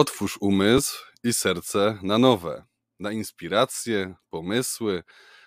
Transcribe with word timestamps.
Otwórz 0.00 0.38
umysł 0.40 1.04
i 1.24 1.32
serce 1.32 1.98
na 2.02 2.18
nowe, 2.18 2.64
na 3.00 3.12
inspiracje, 3.12 4.14
pomysły, 4.30 5.02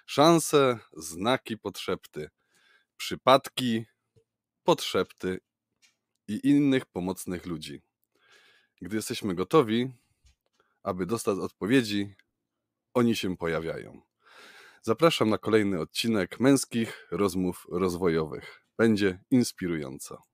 szanse, 0.05 0.79
znaki, 0.97 1.57
podszepty, 1.57 2.29
przypadki, 2.97 3.85
podszepty 4.63 5.39
i 6.27 6.39
innych 6.43 6.85
pomocnych 6.85 7.45
ludzi. 7.45 7.81
Gdy 8.81 8.95
jesteśmy 8.95 9.35
gotowi, 9.35 9.91
aby 10.83 11.05
dostać 11.05 11.37
odpowiedzi, 11.39 12.15
oni 12.93 13.15
się 13.15 13.37
pojawiają. 13.37 14.01
Zapraszam 14.81 15.29
na 15.29 15.37
kolejny 15.37 15.79
odcinek 15.79 16.39
męskich 16.39 17.07
rozmów 17.11 17.65
rozwojowych. 17.71 18.65
Będzie 18.77 19.23
inspirująco. 19.31 20.32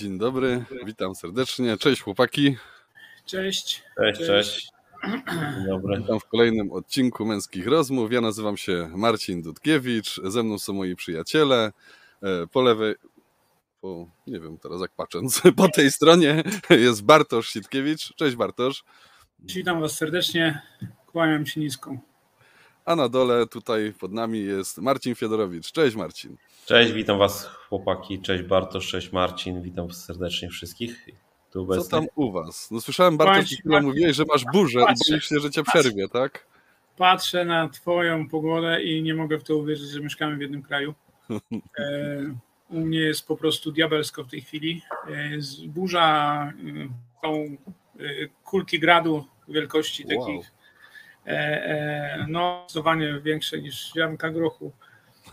Dzień 0.00 0.18
dobry, 0.18 0.64
witam 0.86 1.14
serdecznie. 1.14 1.76
Cześć 1.76 2.02
chłopaki. 2.02 2.56
Cześć. 3.26 3.82
Cześć, 3.96 4.20
cześć. 4.20 4.70
Dzień 5.04 5.66
dobry. 5.66 5.98
Witam 6.00 6.20
w 6.20 6.24
kolejnym 6.24 6.72
odcinku 6.72 7.26
Męskich 7.26 7.66
Rozmów. 7.66 8.12
Ja 8.12 8.20
nazywam 8.20 8.56
się 8.56 8.90
Marcin 8.94 9.42
Dudkiewicz, 9.42 10.20
ze 10.24 10.42
mną 10.42 10.58
są 10.58 10.72
moi 10.72 10.96
przyjaciele. 10.96 11.72
E, 12.22 12.46
Po 12.46 12.62
lewej, 12.62 12.94
po, 13.80 14.06
nie 14.26 14.40
wiem 14.40 14.58
teraz 14.58 14.80
jak 14.80 14.90
patrząc, 14.96 15.42
po 15.56 15.68
tej 15.68 15.90
stronie 15.90 16.42
jest 16.70 17.04
Bartosz 17.04 17.48
Sitkiewicz. 17.48 18.14
Cześć 18.14 18.36
Bartosz. 18.36 18.84
Witam 19.38 19.80
Was 19.80 19.96
serdecznie. 19.96 20.62
Kłaniam 21.06 21.46
się 21.46 21.60
nisko. 21.60 21.96
A 22.84 22.96
na 22.96 23.08
dole 23.08 23.46
tutaj 23.46 23.94
pod 24.00 24.12
nami 24.12 24.44
jest 24.44 24.78
Marcin 24.78 25.14
Fiedorowicz. 25.14 25.72
Cześć 25.72 25.96
Marcin. 25.96 26.36
Cześć, 26.70 26.92
witam 26.92 27.18
Was 27.18 27.46
chłopaki. 27.46 28.20
Cześć 28.20 28.42
Bartosz, 28.42 28.88
cześć 28.88 29.12
Marcin. 29.12 29.62
Witam 29.62 29.90
serdecznie 29.90 30.48
wszystkich 30.48 31.06
tu 31.50 31.66
Co 31.66 31.88
tam 31.88 32.06
u 32.14 32.32
was? 32.32 32.70
No 32.70 32.80
słyszałem 32.80 33.16
Bartosz, 33.16 33.64
Marcin. 33.64 33.88
mówiłeś, 33.88 34.16
że 34.16 34.24
masz 34.24 34.44
burzę 34.52 34.80
i 34.80 34.84
Patrzę, 34.86 35.12
boisz 35.12 35.28
się, 35.28 35.40
że 35.40 35.50
cię 35.50 35.62
przerwie, 35.62 36.08
tak? 36.08 36.46
Patrzę 36.96 37.44
na 37.44 37.68
Twoją 37.68 38.28
pogodę 38.28 38.82
i 38.82 39.02
nie 39.02 39.14
mogę 39.14 39.38
w 39.38 39.44
to 39.44 39.56
uwierzyć, 39.56 39.90
że 39.90 40.00
mieszkamy 40.00 40.36
w 40.36 40.40
jednym 40.40 40.62
kraju. 40.62 40.94
E, 41.78 42.34
U 42.70 42.80
mnie 42.80 42.98
jest 42.98 43.26
po 43.26 43.36
prostu 43.36 43.72
diabelsko 43.72 44.24
w 44.24 44.30
tej 44.30 44.40
chwili. 44.40 44.82
E, 45.08 45.12
burza, 45.66 46.44
e, 46.44 47.22
są 47.22 47.34
e, 47.34 48.28
kulki 48.44 48.78
gradu 48.78 49.24
wielkości 49.48 50.04
Wow. 50.06 50.26
takich, 50.26 50.52
e, 51.26 51.30
e, 51.30 52.26
no 52.28 52.62
zdecydowanie 52.64 53.20
większe 53.20 53.58
niż 53.58 53.92
ziarnka 53.92 54.30
grochu. 54.30 54.72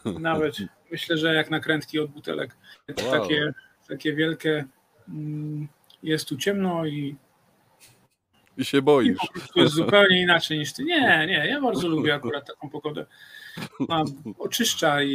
Nawet 0.20 0.58
myślę, 0.92 1.18
że 1.18 1.34
jak 1.36 1.50
nakrętki 1.50 2.00
od 2.00 2.12
butelek. 2.12 2.56
Wow. 3.04 3.12
Takie, 3.22 3.54
takie 3.88 4.14
wielkie. 4.14 4.66
mm, 5.10 5.68
Jest 6.04 6.28
tu 6.28 6.38
ciemno 6.38 6.86
i 6.86 7.16
I 8.58 8.66
się 8.66 8.78
I 8.78 8.82
boisz. 8.82 9.18
prostu 9.34 9.60
jest 9.60 9.74
zupełnie 9.74 10.22
inaczej 10.22 10.60
niż 10.60 10.74
ty. 10.74 10.84
Nie, 10.84 11.26
nie, 11.28 11.48
ja 11.48 11.62
bardzo 11.62 11.88
lubię 11.88 12.16
akurat 12.16 12.48
taką 12.48 12.70
pogodę. 12.70 13.06
Mam 13.90 14.06
oczyszcza 14.40 15.04
i, 15.04 15.10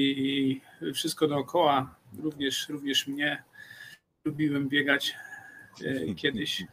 i 0.83 0.93
wszystko 0.93 1.29
dookoła, 1.29 1.95
również, 2.19 2.69
również 2.69 3.07
mnie. 3.07 3.43
Lubiłem 4.25 4.69
biegać 4.69 5.15
e, 5.85 6.15
kiedyś. 6.15 6.65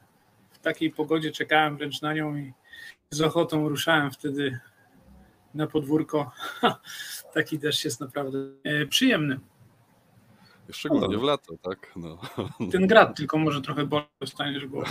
W 0.51 0.59
takiej 0.59 0.91
pogodzie 0.91 1.31
czekałem 1.31 1.77
wręcz 1.77 2.01
na 2.01 2.13
nią 2.13 2.37
i 2.37 2.53
z 3.11 3.21
ochotą 3.21 3.69
ruszałem 3.69 4.11
wtedy 4.11 4.59
na 5.53 5.67
podwórko. 5.67 6.31
Taki 7.33 7.59
deszcz 7.59 7.85
jest 7.85 7.99
naprawdę 7.99 8.39
e, 8.63 8.85
przyjemny. 8.85 9.39
Szczególnie 10.71 11.17
w 11.17 11.23
lato, 11.23 11.57
tak? 11.61 11.91
No. 11.95 12.17
Ten 12.71 12.87
grad 12.87 13.17
tylko 13.17 13.37
może 13.37 13.61
trochę 13.61 13.85
boleć, 13.85 14.07
dostaniesz 14.19 14.65
bo 14.65 14.83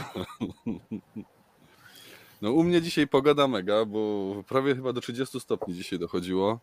no 2.42 2.52
u 2.52 2.64
mnie 2.64 2.82
dzisiaj 2.82 3.08
pogoda 3.08 3.48
mega, 3.48 3.84
bo 3.84 4.34
prawie 4.48 4.74
chyba 4.74 4.92
do 4.92 5.00
30 5.00 5.40
stopni 5.40 5.74
dzisiaj 5.74 5.98
dochodziło. 5.98 6.60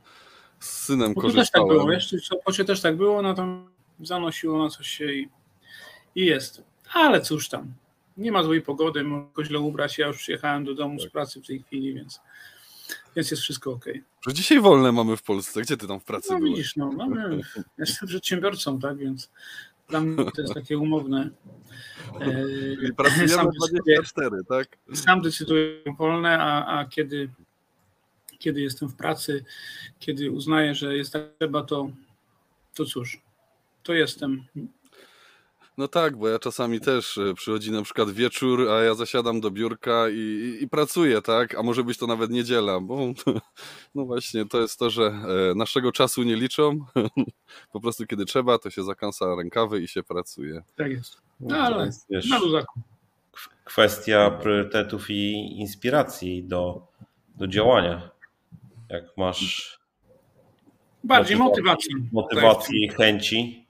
Z 0.60 0.70
synem 0.70 1.14
Bo 1.14 1.22
to 1.22 1.32
też 1.32 1.52
tak 1.52 1.62
było, 1.62 1.86
korzystałem. 1.86 2.50
wiesz, 2.50 2.64
w 2.64 2.68
też 2.68 2.82
tak 2.82 2.98
było, 2.98 3.22
no 3.22 3.34
tam 3.34 3.70
zanosiło 4.00 4.64
na 4.64 4.70
coś 4.70 4.88
się 4.88 5.14
i, 5.14 5.30
i 6.16 6.26
jest. 6.26 6.64
Ale 6.94 7.22
cóż 7.22 7.50
tam, 7.50 7.74
nie 8.18 8.32
ma 8.32 8.44
złej 8.44 8.62
pogody, 8.62 9.04
mogę 9.04 9.46
źle 9.46 9.60
ubrać, 9.60 9.98
ja 9.98 10.08
już 10.08 10.18
przyjechałem 10.18 10.66
do 10.66 10.74
domu 10.74 11.00
Tak. 11.00 11.10
z 11.10 11.12
pracy 11.12 11.42
w 11.42 11.48
tej 11.48 11.60
chwili, 11.64 11.94
więc, 11.94 12.22
więc 13.16 13.32
jest 13.32 13.44
wszystko 13.44 13.72
ok. 13.72 13.86
Że 14.28 14.34
dzisiaj 14.34 14.62
wolne 14.62 14.92
mamy 14.92 15.18
w 15.18 15.24
Polsce. 15.24 15.62
Gdzie 15.62 15.78
ty 15.78 15.88
tam 15.88 16.00
w 16.00 16.04
pracy 16.04 16.28
No 16.32 16.38
byłeś? 16.38 16.52
widzisz, 16.52 16.76
no, 16.76 16.92
mamy, 16.92 17.42
jestem 17.78 18.08
przedsiębiorcą, 18.08 18.80
tak, 18.80 18.98
więc 18.98 19.32
dla 19.90 20.02
mnie 20.02 20.32
to 20.32 20.42
jest 20.42 20.54
takie 20.54 20.78
umowne. 20.78 21.30
E, 22.22 22.94
pracujemy 22.98 23.30
sam 23.30 23.48
24, 23.52 24.44
tak? 24.50 24.78
sam 24.94 25.22
decyduję 25.22 25.82
wolne, 25.98 26.40
a, 26.40 26.80
a 26.80 26.86
kiedy, 26.86 27.30
kiedy 28.40 28.62
jestem 28.62 28.90
w 28.90 28.96
pracy, 28.96 29.46
kiedy 30.00 30.32
uznaję, 30.32 30.76
że 30.76 30.98
jest 30.98 31.14
tak 31.14 31.22
trzeba, 31.40 31.64
to, 31.64 31.90
to 32.74 32.86
cóż, 32.86 33.22
to 33.84 33.94
jestem. 33.94 34.44
No 35.78 35.88
tak, 35.88 36.18
bo 36.18 36.28
ja 36.28 36.40
czasami 36.40 36.80
też 36.82 37.18
e, 37.18 37.34
przychodzi 37.34 37.72
na 37.72 37.82
przykład 37.82 38.12
wieczór, 38.12 38.70
a 38.70 38.84
ja 38.84 38.94
zasiadam 38.96 39.42
do 39.42 39.52
biurka 39.52 40.10
i, 40.10 40.58
i, 40.62 40.68
pracuję, 40.70 41.22
tak? 41.22 41.56
A 41.56 41.64
może 41.64 41.84
być 41.84 41.98
to 41.98 42.08
nawet 42.08 42.32
niedziela, 42.32 42.80
bo 42.80 42.98
no 43.96 44.06
właśnie 44.06 44.46
to 44.46 44.62
jest 44.62 44.80
to, 44.80 44.90
że 44.90 45.04
e, 45.52 45.56
naszego 45.56 45.92
czasu 45.92 46.24
nie 46.24 46.36
liczą. 46.36 46.80
Po 47.74 47.80
prostu 47.82 48.06
kiedy 48.08 48.26
trzeba, 48.26 48.58
to 48.60 48.70
się 48.70 48.84
zakansa 48.84 49.36
rękawy 49.36 49.82
i 49.82 49.88
się 49.88 50.04
pracuje. 50.04 50.64
Tak 50.76 50.92
jest. 50.92 51.22
No, 51.40 51.56
No, 51.58 51.62
ale 51.64 51.86
jest, 51.86 52.06
wiesz, 52.10 52.30
na 52.30 52.40
luzaku. 52.40 52.80
kwestia 53.64 54.32
priorytetów 54.32 55.10
i 55.10 55.32
inspiracji 55.60 56.44
do, 56.44 56.88
do 57.36 57.48
działania. 57.48 58.10
Jak 58.90 59.04
masz 59.18 59.80
Bardziej 61.04 61.38
motywacji. 61.38 61.96
motywację 62.12 62.86
i 62.86 62.90
chęci, 62.90 63.65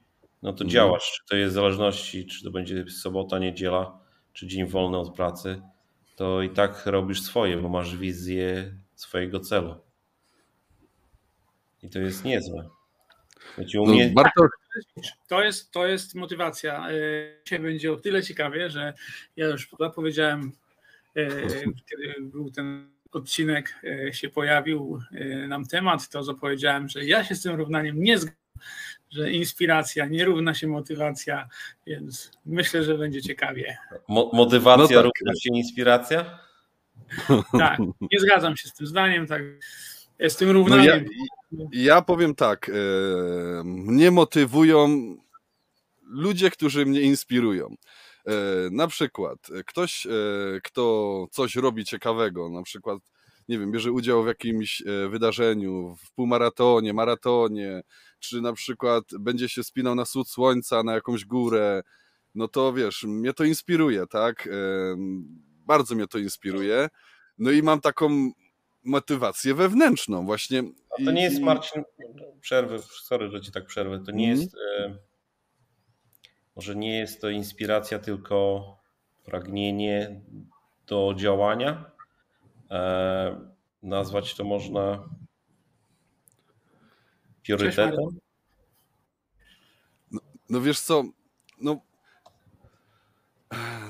no 0.46 0.54
to 0.54 0.64
Mhm. 0.64 0.70
działasz. 0.70 1.12
Czy 1.12 1.26
to 1.30 1.36
jest 1.36 1.52
w 1.52 1.56
zależności, 1.56 2.26
czy 2.26 2.44
to 2.44 2.52
będzie 2.52 2.86
sobota, 2.90 3.40
niedziela, 3.40 4.00
czy 4.34 4.48
dzień 4.48 4.68
wolny 4.68 4.98
od 4.98 5.16
pracy, 5.16 5.62
to 6.16 6.42
i 6.42 6.50
tak 6.50 6.86
robisz 6.86 7.22
swoje, 7.22 7.58
bo 7.58 7.70
masz 7.70 7.98
wizję 7.98 8.74
swojego 8.96 9.40
celu. 9.40 9.76
I 11.84 11.90
to 11.90 12.00
jest 12.00 12.26
niezłe. 12.26 12.70
Wiecie, 13.58 13.82
u 13.82 13.86
No, 13.86 13.94
mnie 13.94 14.12
Bartosz, 14.16 14.50
To 15.28 15.44
jest, 15.44 15.72
to 15.72 15.88
jest 15.88 16.16
motywacja. 16.16 16.90
E, 16.90 16.94
Dzisiaj 17.46 17.60
będzie 17.60 17.92
o 17.92 17.96
tyle 17.96 18.24
ciekawie, 18.24 18.70
że 18.70 18.94
ja 19.36 19.46
już 19.48 19.70
zapowiedziałem, 19.80 20.52
e, 21.16 21.30
kiedy 21.90 22.16
był 22.22 22.52
ten 22.52 22.90
odcinek, 23.12 23.76
e, 24.08 24.14
się 24.14 24.30
pojawił 24.30 25.00
nam 25.48 25.66
temat, 25.66 26.10
to 26.10 26.24
zapowiedziałem, 26.24 26.90
że 26.90 27.06
ja 27.06 27.24
się 27.24 27.36
z 27.36 27.42
tym 27.42 27.56
równaniem 27.56 28.04
nie 28.04 28.18
zgadzam, 28.18 28.40
że 29.16 29.32
inspiracja 29.32 30.06
nie 30.06 30.26
równa 30.26 30.54
się 30.54 30.68
motywacja, 30.68 31.48
więc 31.88 32.32
myślę, 32.46 32.84
że 32.84 32.98
będzie 32.98 33.22
ciekawie. 33.22 33.78
mo- 34.08 34.30
motywacja 34.34 34.98
No 34.98 35.04
tak. 35.04 35.12
równa 35.20 35.34
się 35.42 35.50
inspiracja? 35.54 36.40
Tak, 37.60 37.80
nie 38.12 38.20
zgadzam 38.20 38.58
się 38.58 38.70
z 38.70 38.74
tym 38.74 38.88
zdaniem, 38.88 39.28
tak. 39.28 39.42
Z 40.20 40.36
tym 40.36 40.48
no 40.48 40.54
ja, 40.54 40.60
równaniem. 40.60 41.06
ja 41.72 42.02
powiem 42.02 42.36
tak, 42.36 42.70
e, 42.70 42.74
mnie 43.64 44.12
motywują 44.12 44.88
ludzie, 46.04 46.50
którzy 46.50 46.86
mnie 46.86 47.02
inspirują. 47.02 47.76
E, 48.28 48.32
Na 48.72 48.88
przykład 48.88 49.38
e, 49.60 49.64
ktoś, 49.64 50.06
e, 50.06 50.10
kto 50.64 51.28
coś 51.32 51.56
robi 51.56 51.86
ciekawego, 51.86 52.50
na 52.50 52.64
przykład, 52.64 53.00
nie 53.50 53.60
wiem, 53.60 53.72
bierze 53.72 53.92
udział 53.92 54.24
w 54.24 54.28
jakimś 54.28 54.82
e, 54.82 55.10
wydarzeniu, 55.10 55.96
w 56.06 56.12
półmaratonie, 56.12 56.94
maratonie, 56.94 57.82
czy 58.20 58.42
na 58.42 58.54
przykład 58.54 59.04
będzie 59.20 59.50
się 59.50 59.64
spinał 59.64 59.96
na 59.96 60.06
wschód 60.06 60.30
słońca, 60.30 60.84
na 60.84 60.94
jakąś 60.94 61.26
górę, 61.26 61.82
no 62.36 62.48
to 62.48 62.74
wiesz, 62.74 63.04
mnie 63.04 63.34
to 63.34 63.44
inspiruje, 63.44 64.08
tak? 64.08 64.50
Bardzo 65.66 65.96
mnie 65.96 66.08
to 66.08 66.18
inspiruje. 66.18 66.88
No 67.38 67.52
i 67.52 67.64
mam 67.64 67.82
taką 67.82 68.32
motywację 68.84 69.54
wewnętrzną 69.54 70.26
właśnie. 70.26 70.64
A 71.00 71.06
to 71.06 71.12
nie 71.12 71.24
jest, 71.24 71.42
Marcin, 71.42 71.84
przerwę, 72.42 72.80
sorry, 72.80 73.30
że 73.30 73.42
ci 73.42 73.52
tak 73.52 73.66
przerwę, 73.66 74.00
to 74.06 74.12
nie 74.12 74.30
Mhm. 74.32 74.42
jest, 74.42 74.56
e, 74.80 74.98
może 76.56 76.76
nie 76.76 76.98
jest 77.00 77.22
to 77.22 77.30
inspiracja, 77.30 78.00
tylko 78.00 78.66
pragnienie 79.24 80.22
do 80.88 81.14
działania. 81.18 81.92
E, 82.72 83.52
nazwać 83.84 84.36
to 84.36 84.44
można 84.44 85.10
priorytetem. 87.46 88.20
No 90.50 90.62
wiesz 90.62 90.80
co, 90.80 91.04
no 91.62 91.82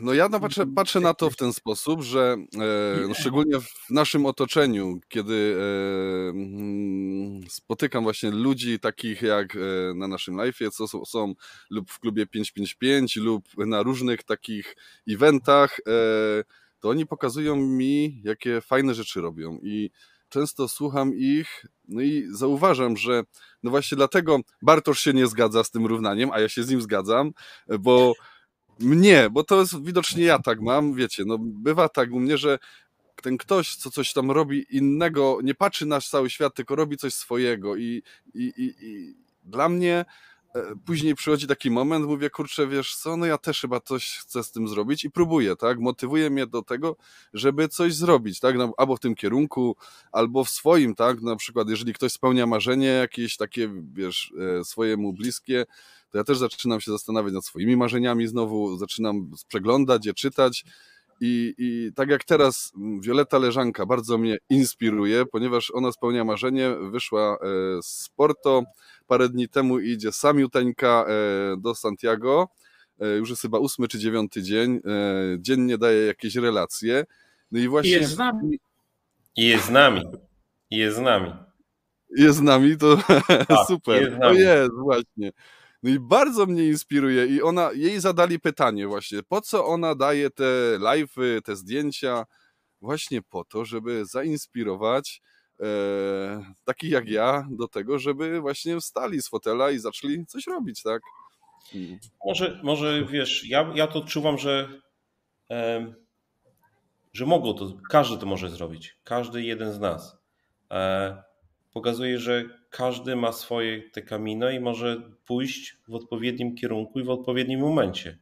No 0.02 0.14
ja 0.14 0.30
na 0.30 0.40
patrzę, 0.40 0.66
patrzę 0.76 1.00
na 1.00 1.14
to 1.14 1.30
w 1.30 1.36
ten 1.36 1.54
sposób, 1.54 2.02
że 2.02 2.38
e, 2.56 3.08
no 3.08 3.14
szczególnie 3.14 3.60
w 3.60 3.90
naszym 3.90 4.26
otoczeniu, 4.26 5.00
kiedy 5.08 5.58
e, 5.60 6.30
mm, 6.30 7.50
spotykam 7.50 8.04
właśnie 8.04 8.32
ludzi 8.32 8.80
takich 8.80 9.22
jak 9.22 9.56
e, 9.56 9.60
na 9.96 10.08
naszym 10.08 10.36
live'ie, 10.36 10.72
co 10.72 10.88
są, 10.88 11.06
są 11.06 11.34
lub 11.70 11.92
w 11.92 12.00
klubie 12.00 12.26
555 12.26 13.16
lub 13.16 13.46
na 13.58 13.84
różnych 13.84 14.24
takich 14.24 14.76
eventach, 15.10 15.80
e, 15.80 16.44
to 16.80 16.90
oni 16.90 17.06
pokazują 17.06 17.56
mi, 17.56 18.22
jakie 18.24 18.62
fajne 18.62 18.94
rzeczy 18.94 19.22
robią 19.22 19.60
i 19.64 19.92
często 20.30 20.68
słucham 20.68 21.14
ich, 21.14 21.66
no 21.88 22.02
i 22.02 22.28
zauważam, 22.32 22.98
że 22.98 23.24
no 23.64 23.72
właśnie 23.72 23.96
dlatego 23.96 24.40
Bartosz 24.62 25.00
się 25.00 25.14
nie 25.14 25.28
zgadza 25.28 25.64
z 25.64 25.72
tym 25.72 25.86
równaniem, 25.86 26.32
a 26.32 26.40
ja 26.40 26.50
się 26.50 26.64
z 26.64 26.70
nim 26.70 26.82
zgadzam, 26.82 27.32
bo 27.80 28.14
mnie, 28.80 29.30
bo 29.32 29.44
to 29.44 29.60
jest 29.60 29.84
widocznie 29.84 30.24
ja 30.24 30.40
tak 30.40 30.62
mam, 30.62 30.94
wiecie, 30.94 31.24
no 31.26 31.38
bywa 31.40 31.90
tak 31.90 32.12
u 32.12 32.20
mnie, 32.20 32.38
że 32.38 32.60
ten 33.22 33.38
ktoś, 33.38 33.76
co 33.76 33.92
coś 33.92 34.14
tam 34.14 34.32
robi 34.32 34.66
innego, 34.70 35.40
nie 35.44 35.56
patrzy 35.56 35.86
na 35.86 36.02
cały 36.02 36.30
świat, 36.30 36.56
tylko 36.56 36.76
robi 36.76 36.98
coś 36.98 37.14
swojego 37.14 37.76
i, 37.76 38.04
i, 38.34 38.54
i, 38.58 38.74
i 38.82 39.16
dla 39.44 39.70
mnie 39.70 40.06
później 40.86 41.16
przychodzi 41.16 41.48
taki 41.48 41.72
moment, 41.72 42.06
mówię, 42.06 42.30
kurczę, 42.30 42.68
wiesz 42.68 42.96
co, 42.96 43.18
no 43.18 43.26
ja 43.26 43.38
też 43.38 43.62
chyba 43.62 43.80
coś 43.80 44.18
chcę 44.18 44.44
z 44.44 44.52
tym 44.52 44.68
zrobić 44.68 45.06
i 45.06 45.12
próbuję, 45.12 45.56
tak, 45.56 45.80
motywuje 45.80 46.30
mnie 46.30 46.48
do 46.48 46.62
tego, 46.62 46.96
żeby 47.34 47.68
coś 47.68 47.94
zrobić, 47.94 48.40
tak, 48.40 48.58
no, 48.58 48.74
albo 48.78 48.96
w 48.96 49.00
tym 49.00 49.16
kierunku, 49.16 49.76
albo 50.12 50.44
w 50.44 50.50
swoim, 50.50 50.96
tak, 50.96 51.22
na 51.22 51.36
przykład 51.36 51.70
jeżeli 51.70 51.94
ktoś 51.94 52.12
spełnia 52.12 52.48
marzenie 52.48 52.88
jakieś 52.88 53.38
takie, 53.38 53.70
wiesz, 53.94 54.34
e, 54.60 54.64
swojemu 54.64 55.14
bliskie, 55.14 55.66
to 56.12 56.18
ja 56.18 56.24
też 56.24 56.38
zaczynam 56.38 56.82
się 56.82 56.92
zastanawiać 56.92 57.34
nad 57.34 57.46
swoimi 57.46 57.78
marzeniami 57.78 58.28
znowu, 58.28 58.78
zaczynam 58.78 59.32
przeglądać 59.48 60.06
je, 60.06 60.14
czytać 60.14 60.66
i, 61.22 61.54
i 61.58 61.92
tak 61.96 62.10
jak 62.10 62.24
teraz 62.24 62.74
Wioleta 63.00 63.38
Leżanka 63.38 63.86
bardzo 63.86 64.18
mnie 64.18 64.38
inspiruje, 64.50 65.26
ponieważ 65.26 65.72
ona 65.72 65.92
spełnia 65.92 66.24
marzenie, 66.24 66.76
wyszła 66.92 67.34
e, 67.34 67.38
z 67.84 68.10
Porto 68.16 68.64
parę 69.08 69.30
dni 69.30 69.50
temu 69.50 69.80
i 69.80 69.90
idzie 69.90 70.12
samiuteńka 70.12 71.06
e, 71.08 71.58
do 71.58 71.76
Santiago, 71.76 72.48
e, 73.00 73.08
już 73.08 73.30
jest 73.30 73.42
chyba 73.42 73.60
ósmy 73.60 73.88
czy 73.88 74.00
dziewiąty 74.00 74.44
dzień, 74.44 74.82
dziennie 75.40 75.78
daje 75.78 76.06
jakieś 76.06 76.36
relacje, 76.36 77.06
no 77.52 77.60
i 77.60 77.68
właśnie... 77.68 77.92
I 77.92 77.94
jest 77.94 78.12
z 78.12 78.18
nami. 78.18 78.60
I 79.36 79.48
jest 79.48 79.66
z 79.66 79.70
nami. 79.70 80.02
I 80.70 80.78
jest 80.78 80.98
z 80.98 81.00
nami. 81.00 81.34
Jest 82.10 82.38
z 82.38 82.42
nami, 82.42 82.78
to 82.78 82.98
tak, 82.98 83.48
super. 83.68 84.02
Jest 84.02 84.24
o 84.24 84.34
jest, 84.34 84.74
właśnie. 84.84 85.32
No 85.84 85.90
i 85.90 86.00
bardzo 86.00 86.46
mnie 86.46 86.68
inspiruje 86.68 87.26
i 87.26 87.42
ona, 87.42 87.72
jej 87.74 88.00
zadali 88.00 88.40
pytanie 88.40 88.88
właśnie, 88.88 89.24
po 89.24 89.42
co 89.42 89.66
ona 89.66 89.96
daje 89.96 90.30
te 90.30 90.78
live'y, 90.80 91.42
te 91.42 91.56
zdjęcia? 91.56 92.26
Właśnie 92.82 93.22
po 93.22 93.44
to, 93.44 93.66
żeby 93.66 94.06
zainspirować 94.06 95.22
e, 95.22 95.35
takich 96.66 96.92
jak 96.92 97.10
ja 97.10 97.48
do 97.52 97.68
tego, 97.68 98.00
żeby 98.00 98.42
właśnie 98.42 98.80
wstali 98.80 99.22
z 99.22 99.30
fotela 99.30 99.72
i 99.72 99.80
zaczęli 99.80 100.26
coś 100.26 100.48
robić, 100.48 100.84
tak? 100.84 101.02
Mm. 101.76 102.00
Może, 102.26 102.60
może 102.64 103.06
wiesz, 103.06 103.46
ja, 103.50 103.72
ja 103.76 103.88
to 103.88 104.00
odczuwam, 104.00 104.38
że, 104.38 104.70
e, 105.52 105.94
że 107.14 107.26
mogą 107.26 107.54
to, 107.54 107.74
każdy 107.90 108.18
to 108.18 108.26
może 108.26 108.50
zrobić, 108.50 108.98
każdy 109.04 109.44
jeden 109.44 109.74
z 109.74 109.80
nas. 109.80 110.18
E, 110.72 111.24
pokazuje, 111.74 112.20
że 112.20 112.44
każdy 112.70 113.16
ma 113.16 113.32
swoje 113.32 113.90
te 113.90 114.02
kamino 114.02 114.50
i 114.50 114.60
może 114.60 115.02
pójść 115.26 115.78
w 115.88 115.96
odpowiednim 115.96 116.56
kierunku 116.56 117.00
i 117.00 117.04
w 117.04 117.10
odpowiednim 117.10 117.60
momencie. 117.60 118.18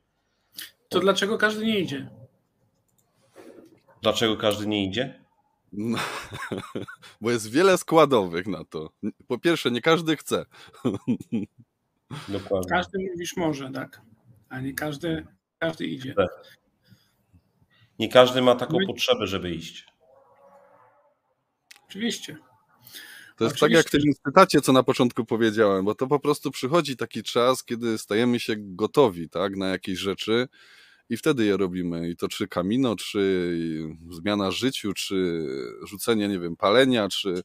To 0.90 1.00
dlaczego 1.00 1.38
każdy 1.38 1.66
nie 1.66 1.80
idzie? 1.80 2.10
Dlaczego 4.02 4.38
każdy 4.38 4.68
nie 4.68 4.86
idzie? 4.86 5.23
No, 5.74 5.98
bo 7.22 7.32
jest 7.32 7.52
wiele 7.52 7.78
składowych 7.78 8.48
na 8.48 8.66
to. 8.66 8.90
Po 9.28 9.38
pierwsze, 9.38 9.72
nie 9.72 9.82
każdy 9.82 10.18
chce. 10.18 10.46
Dokładnie. 12.28 12.70
Każdy 12.70 13.00
mówisz 13.12 13.38
może, 13.38 13.72
tak. 13.72 14.02
A 14.50 14.60
nie 14.60 14.74
każdy, 14.74 15.28
każdy 15.60 15.86
idzie. 15.86 16.14
Tak. 16.14 16.30
Nie 18.00 18.10
każdy 18.10 18.42
ma 18.42 18.56
taką 18.56 18.78
My... 18.80 18.86
potrzebę, 18.88 19.28
żeby 19.28 19.52
iść. 19.52 19.86
Oczywiście. 21.88 22.38
To 23.38 23.44
jest 23.44 23.56
Oczywiście. 23.56 23.60
tak 23.60 23.72
jak 23.72 23.88
w 23.88 23.92
tym 23.92 24.14
cytacie, 24.26 24.62
co 24.62 24.74
na 24.74 24.84
początku 24.84 25.26
powiedziałem, 25.26 25.86
bo 25.86 25.96
to 25.96 26.08
po 26.08 26.20
prostu 26.20 26.52
przychodzi 26.52 26.98
taki 26.98 27.24
czas, 27.24 27.64
kiedy 27.64 27.98
stajemy 27.98 28.40
się 28.40 28.54
gotowi 28.58 29.30
tak, 29.30 29.56
na 29.56 29.68
jakieś 29.68 30.00
rzeczy 30.00 30.48
i 31.10 31.18
wtedy 31.18 31.46
je 31.46 31.58
robimy. 31.58 32.10
I 32.10 32.16
to 32.16 32.28
czy 32.28 32.48
kamino, 32.48 32.96
czy 32.96 33.52
zmiana 34.12 34.52
życiu, 34.52 34.94
czy 34.94 35.48
rzucenie, 35.84 36.28
nie 36.28 36.40
wiem, 36.40 36.56
palenia, 36.56 37.10
czy 37.10 37.44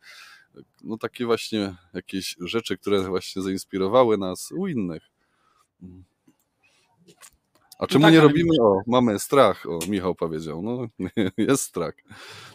no 0.85 0.99
takie 0.99 1.27
właśnie 1.27 1.77
jakieś 1.95 2.37
rzeczy, 2.41 2.79
które 2.79 3.03
właśnie 3.03 3.43
zainspirowały 3.43 4.19
nas 4.19 4.53
u 4.53 4.67
innych. 4.67 5.03
A 7.79 7.83
no 7.83 7.87
czemu 7.87 8.05
tak, 8.05 8.13
nie 8.13 8.21
robimy? 8.21 8.51
O, 8.61 8.83
mamy 8.87 9.19
strach. 9.19 9.67
O, 9.67 9.79
Michał 9.89 10.15
powiedział. 10.15 10.63
No, 10.63 10.89
jest 11.49 11.63
strach. 11.63 11.95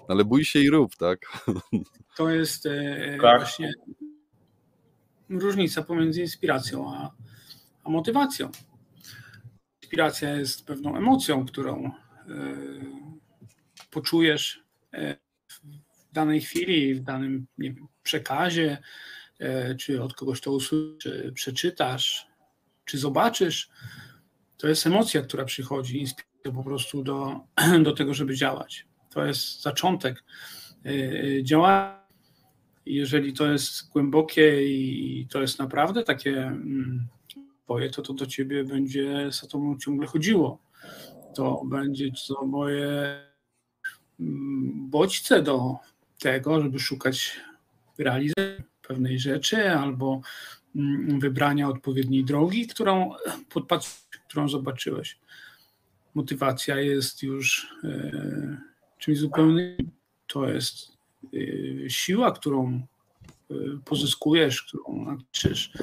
Ale 0.08 0.26
bój 0.26 0.46
się 0.46 0.60
i 0.60 0.70
rób, 0.70 0.96
tak? 0.96 1.20
To 2.16 2.30
jest 2.30 2.66
e, 2.66 3.18
tak. 3.22 3.40
właśnie 3.40 3.74
różnica 5.30 5.84
pomiędzy 5.84 6.22
inspiracją 6.22 6.94
a, 6.96 7.12
a 7.84 7.90
motywacją. 7.90 8.52
Inspiracja 9.94 10.36
jest 10.36 10.66
pewną 10.66 10.98
emocją, 10.98 11.46
którą 11.46 11.86
e, 11.86 11.92
poczujesz 13.92 14.64
e, 14.94 15.16
w 15.50 16.14
danej 16.14 16.42
chwili, 16.42 16.96
w 16.96 17.00
danym 17.00 17.46
wiem, 17.58 17.88
przekazie, 18.04 18.78
czy 19.80 20.04
od 20.04 20.14
kogoś 20.14 20.42
to 20.42 20.52
usłyszysz, 20.52 20.98
czy 21.00 21.32
przeczytasz, 21.36 22.28
czy 22.86 22.98
zobaczysz 22.98 23.70
to 24.58 24.68
jest 24.68 24.88
emocja, 24.88 25.22
która 25.22 25.46
przychodzi, 25.46 26.00
inspiracja 26.00 26.52
po 26.52 26.64
prostu 26.64 27.04
do, 27.04 27.40
do 27.84 27.92
tego, 27.92 28.14
żeby 28.14 28.36
działać. 28.36 28.86
To 29.10 29.26
jest 29.26 29.62
zaczątek 29.62 30.24
działania. 31.44 32.04
Jeżeli 32.86 33.34
to 33.34 33.52
jest 33.52 33.90
głębokie 33.90 34.68
i 34.68 35.28
to 35.30 35.42
jest 35.42 35.60
naprawdę 35.60 36.04
takie 36.04 36.58
mm, 37.68 37.90
to 37.90 38.02
to 38.02 38.14
do 38.14 38.26
ciebie 38.26 38.64
będzie 38.64 39.32
za 39.32 39.48
tobą 39.48 39.78
ciągle 39.78 40.08
chodziło. 40.08 40.60
To 41.36 41.62
będzie 41.66 42.06
to 42.28 42.46
moje 42.46 43.20
mm, 44.20 44.90
bodźce 44.90 45.42
do 45.42 45.76
tego, 46.20 46.62
żeby 46.62 46.80
szukać 46.80 47.40
realizacji 47.98 48.64
pewnej 48.88 49.20
rzeczy 49.20 49.72
albo 49.72 50.22
mm, 50.76 51.20
wybrania 51.20 51.70
odpowiedniej 51.70 52.26
drogi, 52.26 52.68
którą 52.68 53.12
podpatrz 53.50 54.04
którą 54.28 54.50
zobaczyłeś. 54.50 55.20
Motywacja 56.14 56.80
jest 56.80 57.24
już 57.24 57.76
e, 57.84 58.58
czymś 58.98 59.18
zupełnie. 59.18 59.78
To 60.28 60.50
jest 60.50 60.98
e, 61.34 61.90
siła, 61.90 62.32
którą 62.32 62.88
e, 63.52 63.56
pozyskujesz, 63.86 64.64
którą 64.64 65.06
naczysz. 65.06 65.74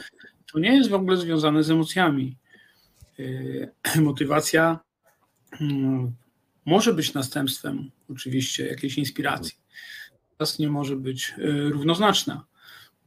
To 0.53 0.59
nie 0.59 0.77
jest 0.77 0.91
w 0.91 0.95
ogóle 0.95 1.17
związane 1.17 1.63
z 1.63 1.71
emocjami. 1.71 2.37
Motywacja 3.97 4.79
mm, 5.61 6.13
może 6.65 6.95
być 6.95 7.15
następstwem 7.15 7.91
oczywiście 8.11 8.67
jakiejś 8.67 8.99
inspiracji. 8.99 9.55
Natomiast 10.31 10.59
nie 10.59 10.69
może 10.69 10.97
być 10.97 11.35
równoznaczna 11.71 12.45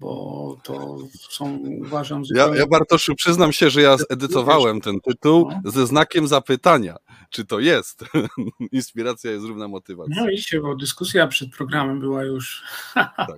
bo 0.04 0.58
to 0.64 0.98
są, 1.30 1.60
uważam... 1.86 2.26
Zupełnie... 2.26 2.56
Ja, 2.56 2.60
ja 2.60 2.68
Bartoszu, 2.68 3.16
przyznam 3.16 3.54
się, 3.54 3.70
że 3.70 3.82
ja 3.82 3.98
zedytowałem 4.10 4.82
ten 4.82 5.00
tytuł 5.00 5.52
no. 5.64 5.72
ze 5.72 5.88
znakiem 5.88 6.28
zapytania, 6.28 6.96
czy 7.30 7.46
to 7.46 7.60
jest. 7.60 8.06
Inspiracja 8.72 9.32
jest 9.32 9.46
równa 9.46 9.68
motywacja. 9.68 10.16
No 10.24 10.30
iście, 10.30 10.62
bo 10.62 10.76
dyskusja 10.76 11.28
przed 11.28 11.52
programem 11.52 12.00
była 12.00 12.24
już 12.24 12.64
tak. 12.94 13.38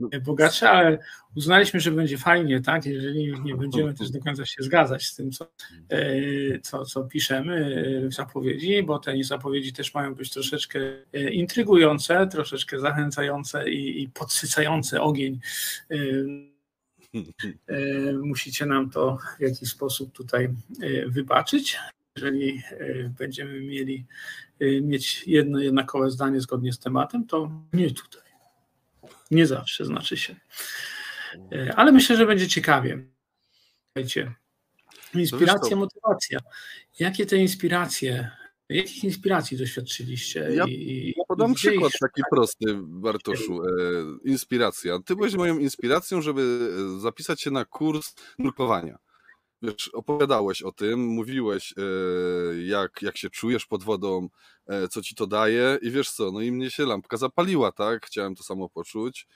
Bogatsza, 0.00 0.70
ale 0.70 0.98
uznaliśmy, 1.36 1.80
że 1.80 1.90
będzie 1.90 2.18
fajnie, 2.18 2.60
tak, 2.60 2.86
jeżeli 2.86 3.34
nie 3.44 3.56
będziemy 3.56 3.94
też 3.94 4.10
do 4.10 4.20
końca 4.20 4.46
się 4.46 4.62
zgadzać 4.62 5.06
z 5.06 5.14
tym, 5.14 5.30
co, 5.30 5.46
e, 5.88 6.60
co, 6.60 6.84
co 6.84 7.04
piszemy 7.04 7.82
w 8.10 8.14
zapowiedzi, 8.14 8.82
bo 8.82 8.98
te 8.98 9.22
zapowiedzi 9.22 9.72
też 9.72 9.94
mają 9.94 10.14
być 10.14 10.30
troszeczkę 10.30 10.80
e, 11.12 11.30
intrygujące, 11.30 12.26
troszeczkę 12.26 12.78
zachęcające 12.78 13.70
i, 13.70 14.02
i 14.02 14.08
podsycające 14.08 15.02
ogień. 15.02 15.40
E, 15.90 15.96
musicie 18.22 18.66
nam 18.66 18.90
to 18.90 19.18
w 19.38 19.42
jakiś 19.42 19.68
sposób 19.68 20.12
tutaj 20.12 20.48
wybaczyć. 21.06 21.78
Jeżeli 22.16 22.62
będziemy 23.18 23.60
mieli 23.60 24.04
mieć 24.82 25.24
jedno 25.26 25.58
jednakowe 25.58 26.10
zdanie 26.10 26.40
zgodnie 26.40 26.72
z 26.72 26.78
tematem, 26.78 27.26
to 27.26 27.50
nie 27.72 27.90
tutaj. 27.90 28.23
Nie 29.34 29.46
zawsze 29.46 29.84
znaczy 29.84 30.16
się. 30.16 30.36
E, 31.52 31.74
ale 31.76 31.92
myślę, 31.92 32.16
że 32.16 32.26
będzie 32.26 32.48
ciekawie. 32.48 33.04
Słuchajcie, 33.86 34.34
Inspiracja, 35.14 35.76
motywacja. 35.76 36.38
Jakie 36.98 37.26
te 37.26 37.36
inspiracje, 37.36 38.30
jakich 38.68 39.04
inspiracji 39.04 39.56
doświadczyliście? 39.56 40.48
Ja, 40.54 40.64
I, 40.64 41.14
ja 41.16 41.24
podam 41.28 41.54
przykład 41.54 41.92
ich 41.92 41.98
taki 41.98 42.22
prosty, 42.30 42.64
Bartoszu. 42.82 43.62
E, 43.62 43.68
inspiracja. 44.24 44.98
Ty 45.06 45.16
byłeś 45.16 45.34
moją 45.34 45.58
inspiracją, 45.58 46.22
żeby 46.22 46.70
e, 46.96 47.00
zapisać 47.00 47.40
się 47.40 47.50
na 47.50 47.64
kurs 47.64 48.14
nurkowania. 48.38 48.98
Wiesz, 49.64 49.88
opowiadałeś 49.88 50.62
o 50.62 50.72
tym, 50.72 51.06
mówiłeś, 51.06 51.74
e, 51.76 51.82
jak, 52.62 53.02
jak 53.02 53.16
się 53.16 53.30
czujesz 53.30 53.66
pod 53.66 53.84
wodą, 53.84 54.28
e, 54.66 54.88
co 54.88 55.02
ci 55.02 55.14
to 55.14 55.26
daje 55.26 55.78
i 55.82 55.90
wiesz 55.90 56.10
co, 56.10 56.32
no 56.32 56.40
i 56.40 56.52
mnie 56.52 56.70
się 56.70 56.86
lampka 56.86 57.16
zapaliła, 57.16 57.72
tak? 57.72 58.06
Chciałem 58.06 58.34
to 58.34 58.42
samo 58.42 58.68
poczuć. 58.68 59.26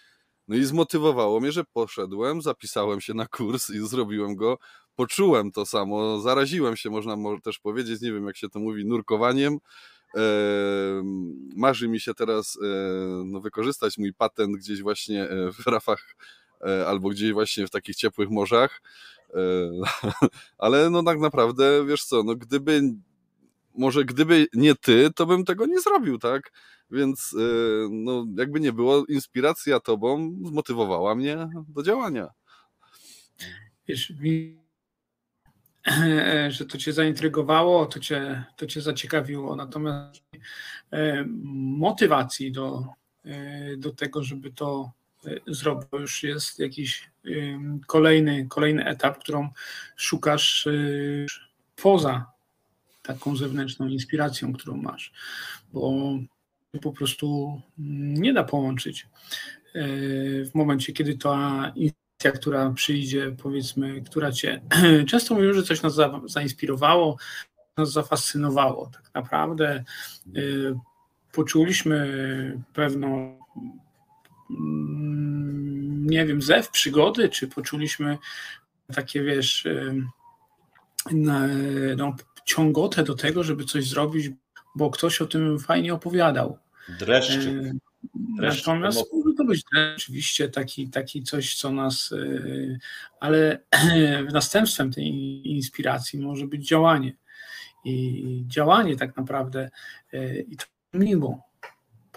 No 0.48 0.56
i 0.56 0.64
zmotywowało 0.64 1.40
mnie, 1.40 1.52
że 1.52 1.64
poszedłem, 1.72 2.42
zapisałem 2.42 3.00
się 3.00 3.14
na 3.14 3.26
kurs 3.26 3.70
i 3.70 3.88
zrobiłem 3.88 4.36
go. 4.36 4.58
Poczułem 4.96 5.52
to 5.52 5.66
samo, 5.66 6.20
zaraziłem 6.20 6.76
się, 6.76 6.90
można 6.90 7.16
mo- 7.16 7.40
też 7.40 7.58
powiedzieć, 7.58 8.00
nie 8.00 8.12
wiem 8.12 8.26
jak 8.26 8.36
się 8.36 8.48
to 8.48 8.58
mówi, 8.58 8.84
nurkowaniem. 8.86 9.58
E, 10.16 10.20
marzy 11.56 11.88
mi 11.88 12.00
się 12.00 12.14
teraz 12.14 12.58
no, 13.24 13.40
wykorzystać 13.40 13.98
mój 13.98 14.14
patent 14.14 14.56
gdzieś 14.56 14.82
właśnie 14.82 15.28
w 15.52 15.66
rafach 15.66 16.16
albo 16.86 17.08
gdzieś 17.08 17.32
właśnie 17.32 17.66
w 17.66 17.70
takich 17.70 17.96
ciepłych 17.96 18.30
morzach. 18.30 18.80
E, 19.34 19.38
ale 20.58 20.90
no 20.90 21.02
tak 21.02 21.18
naprawdę, 21.20 21.86
wiesz 21.86 22.04
co, 22.04 22.22
no 22.22 22.34
gdyby 22.34 22.82
może 23.74 24.04
gdyby 24.04 24.46
nie 24.54 24.74
ty, 24.74 25.10
to 25.14 25.26
bym 25.26 25.44
tego 25.44 25.66
nie 25.66 25.80
zrobił, 25.80 26.18
tak? 26.18 26.52
Więc 26.90 27.36
e, 27.38 27.88
no 27.90 28.26
jakby 28.36 28.60
nie 28.60 28.72
było, 28.72 29.04
inspiracja 29.06 29.80
tobą 29.80 30.38
zmotywowała 30.44 31.14
mnie 31.14 31.48
do 31.68 31.82
działania. 31.82 32.28
wiesz, 33.88 34.12
wi- 34.12 34.58
że 36.48 36.66
to 36.66 36.78
cię 36.78 36.92
zaintrygowało, 36.92 37.86
to 37.86 38.00
cię, 38.00 38.44
to 38.56 38.66
cię 38.66 38.80
zaciekawiło. 38.80 39.56
Natomiast 39.56 40.22
e, 40.92 41.24
motywacji 41.78 42.52
do, 42.52 42.86
do 43.78 43.92
tego, 43.92 44.22
żeby 44.22 44.52
to 44.52 44.92
to 45.90 45.98
już 45.98 46.22
jest 46.22 46.58
jakiś 46.58 47.10
kolejny, 47.86 48.46
kolejny 48.48 48.84
etap, 48.84 49.18
którą 49.18 49.48
szukasz 49.96 50.66
e, 50.66 50.72
poza 51.82 52.32
taką 53.02 53.36
zewnętrzną 53.36 53.88
inspiracją, 53.88 54.52
którą 54.52 54.76
masz, 54.76 55.12
bo 55.72 56.12
po 56.82 56.92
prostu 56.92 57.60
nie 57.78 58.32
da 58.32 58.44
połączyć 58.44 59.06
e, 59.74 59.86
w 60.44 60.50
momencie, 60.54 60.92
kiedy 60.92 61.18
ta 61.18 61.72
inspiracja, 61.74 62.32
która 62.40 62.70
przyjdzie, 62.70 63.36
powiedzmy, 63.42 64.02
która 64.02 64.32
cię, 64.32 64.60
często 65.10 65.34
mówimy, 65.34 65.54
że 65.54 65.62
coś 65.62 65.82
nas 65.82 65.94
za, 65.94 66.20
zainspirowało, 66.24 67.16
nas 67.76 67.92
zafascynowało. 67.92 68.90
Tak 68.92 69.10
naprawdę 69.14 69.84
e, 70.26 70.40
poczuliśmy 71.32 72.62
pewną, 72.72 73.38
mm, 74.50 75.17
nie 76.08 76.26
wiem, 76.26 76.42
zew 76.42 76.70
przygody, 76.70 77.28
czy 77.28 77.48
poczuliśmy 77.48 78.18
takie, 78.94 79.22
wiesz, 79.22 79.66
e, 79.66 79.94
no, 81.96 82.16
ciągotę 82.44 83.04
do 83.04 83.14
tego, 83.14 83.44
żeby 83.44 83.64
coś 83.64 83.88
zrobić, 83.88 84.30
bo 84.74 84.90
ktoś 84.90 85.22
o 85.22 85.26
tym 85.26 85.58
fajnie 85.58 85.94
opowiadał. 85.94 86.58
Dreszczyk. 86.98 87.40
E, 87.40 87.72
Dreszczyk 88.38 88.66
Natomiast 88.66 89.04
może 89.12 89.36
to 89.36 89.44
być 89.44 89.64
oczywiście 89.96 90.48
taki, 90.48 90.88
taki 90.88 91.22
coś, 91.22 91.54
co 91.54 91.72
nas, 91.72 92.12
e, 92.12 92.78
ale 93.20 93.58
następstwem 94.32 94.92
tej 94.92 95.06
inspiracji 95.50 96.18
może 96.18 96.46
być 96.46 96.68
działanie. 96.68 97.16
I 97.84 98.44
działanie 98.46 98.96
tak 98.96 99.16
naprawdę, 99.16 99.70
i 100.48 100.56
to 100.56 100.64
mimo, 100.92 101.47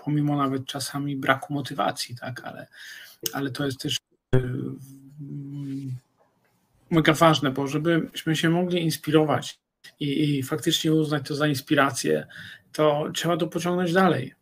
pomimo 0.03 0.37
nawet 0.37 0.65
czasami 0.65 1.15
braku 1.15 1.53
motywacji, 1.53 2.15
tak, 2.15 2.43
ale, 2.43 2.67
ale 3.33 3.51
to 3.51 3.65
jest 3.65 3.79
też 3.79 3.97
e, 4.35 4.37
mm, 4.37 5.95
mega 6.89 7.13
ważne, 7.13 7.51
bo 7.51 7.67
żebyśmy 7.67 8.35
się 8.35 8.49
mogli 8.49 8.83
inspirować 8.83 9.59
i, 9.99 10.37
i 10.39 10.43
faktycznie 10.43 10.93
uznać 10.93 11.27
to 11.27 11.35
za 11.35 11.47
inspirację, 11.47 12.27
to 12.71 13.11
trzeba 13.13 13.37
to 13.37 13.47
pociągnąć 13.47 13.93
dalej. 13.93 14.33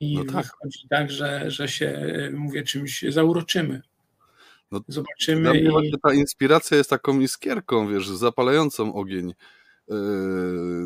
I 0.00 0.14
No 0.14 0.24
tak. 0.24 0.44
wychodzi 0.46 0.88
tak, 0.90 1.10
że, 1.10 1.50
że 1.50 1.68
się, 1.68 1.86
e, 1.86 2.30
mówię, 2.30 2.62
czymś 2.62 3.04
zauroczymy. 3.08 3.82
No, 4.70 4.80
Zobaczymy 4.88 5.42
Dla 5.42 5.50
mnie 5.50 5.60
i 5.60 5.70
właśnie 5.70 5.98
ta 6.02 6.14
inspiracja 6.14 6.76
jest 6.76 6.90
taką 6.90 7.20
iskierką, 7.20 7.88
wiesz, 7.88 8.08
zapalającą 8.08 8.94
ogień. 8.94 9.34
Yy, 9.88 9.94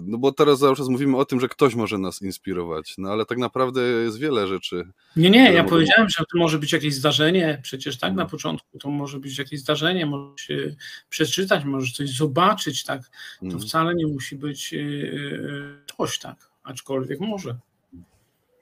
No 0.04 0.18
bo 0.18 0.32
teraz 0.32 0.60
cały 0.60 0.76
czas 0.76 0.88
mówimy 0.88 1.16
o 1.16 1.24
tym, 1.24 1.40
że 1.40 1.48
ktoś 1.48 1.74
może 1.74 1.98
nas 1.98 2.22
inspirować, 2.22 2.94
no 2.98 3.10
ale 3.12 3.26
tak 3.26 3.38
naprawdę 3.38 3.82
jest 3.82 4.18
wiele 4.18 4.46
rzeczy. 4.46 4.88
Nie, 5.16 5.30
nie, 5.30 5.52
ja 5.52 5.62
mogą- 5.62 5.68
powiedziałem, 5.76 6.08
że 6.08 6.24
to 6.32 6.38
może 6.38 6.58
być 6.58 6.72
jakieś 6.72 6.94
zdarzenie, 6.94 7.60
przecież 7.62 7.98
tak 7.98 8.08
na 8.10 8.22
Mhm. 8.22 8.28
początku 8.30 8.78
to 8.78 8.90
może 8.90 9.18
być 9.20 9.38
jakieś 9.38 9.60
zdarzenie, 9.60 10.06
możesz 10.06 10.40
się 10.40 10.76
przeczytać, 11.08 11.64
możesz 11.64 11.92
coś 11.92 12.10
zobaczyć, 12.16 12.84
tak, 12.84 13.02
to 13.40 13.46
Mm. 13.46 13.60
wcale 13.60 13.94
nie 13.94 14.06
musi 14.06 14.36
być 14.36 14.72
yy, 14.72 14.80
yy, 14.82 15.78
coś 15.96 16.18
tak, 16.18 16.36
aczkolwiek 16.64 17.20
może. 17.20 17.56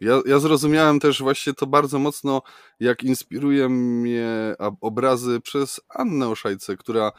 Ja, 0.01 0.21
ja 0.27 0.39
zrozumiałem 0.39 1.01
też 1.01 1.23
właśnie 1.23 1.55
to 1.55 1.67
bardzo 1.67 1.99
mocno, 1.99 2.43
jak 2.81 3.03
inspiruje 3.03 3.69
mnie 3.69 4.55
obrazy 4.81 5.41
przez 5.41 5.81
Annę 5.89 6.29
Oszajce, 6.29 6.77
która 6.77 7.13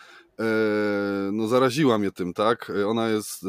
no, 1.32 1.48
zaraziła 1.48 1.98
mnie 1.98 2.12
tym, 2.12 2.34
tak? 2.34 2.70
E, 2.70 2.88
Ona 2.88 3.10
jest, 3.10 3.44
e, 3.44 3.48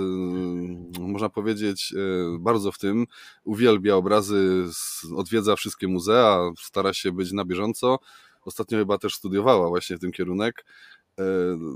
można 1.00 1.28
powiedzieć, 1.28 1.95
e, 1.97 2.38
bardzo 2.38 2.73
w 2.73 2.78
tym, 2.78 3.07
uwielbia 3.45 3.97
obrazy, 3.97 4.64
odwiedza 5.16 5.57
wszystkie 5.57 5.88
muzea, 5.88 6.50
stara 6.59 6.92
się 6.92 7.12
być 7.12 7.33
na 7.33 7.45
bieżąco. 7.45 7.99
Ostatnio 8.45 8.78
chyba 8.78 8.99
też 8.99 9.14
studiowała 9.14 9.68
właśnie 9.68 9.97
w 9.97 10.00
tym 10.00 10.12
kierunek. 10.12 10.64
E, 11.18 11.23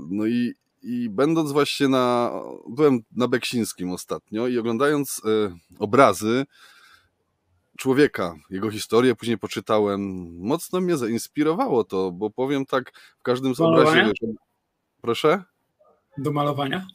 No 0.09 0.25
i, 0.25 0.53
i 0.83 1.09
będąc 1.09 1.51
właśnie 1.51 1.87
na, 1.87 2.31
byłem 2.69 2.99
na 3.15 3.27
Beksińskim 3.27 3.91
ostatnio 3.91 4.47
i 4.47 4.57
oglądając 4.57 5.21
e, 5.25 5.55
obrazy, 5.79 6.45
człowieka, 7.77 8.35
jego 8.49 8.71
historię 8.71 9.15
później 9.15 9.37
poczytałem. 9.37 10.29
Mocno 10.39 10.81
mnie 10.81 10.97
zainspirowało 10.97 11.83
to, 11.83 12.11
bo 12.11 12.29
powiem 12.29 12.65
tak, 12.65 12.91
w 13.19 13.23
każdym 13.23 13.55
z 13.55 13.57
obrazie. 13.61 14.11
Proszę? 15.03 15.43
Do 16.17 16.31
malowania? 16.31 16.87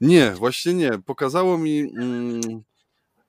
Nie, 0.00 0.30
właśnie 0.30 0.74
nie. 0.74 0.90
Pokazało 1.06 1.58
mi 1.58 1.80
mm, 1.80 2.40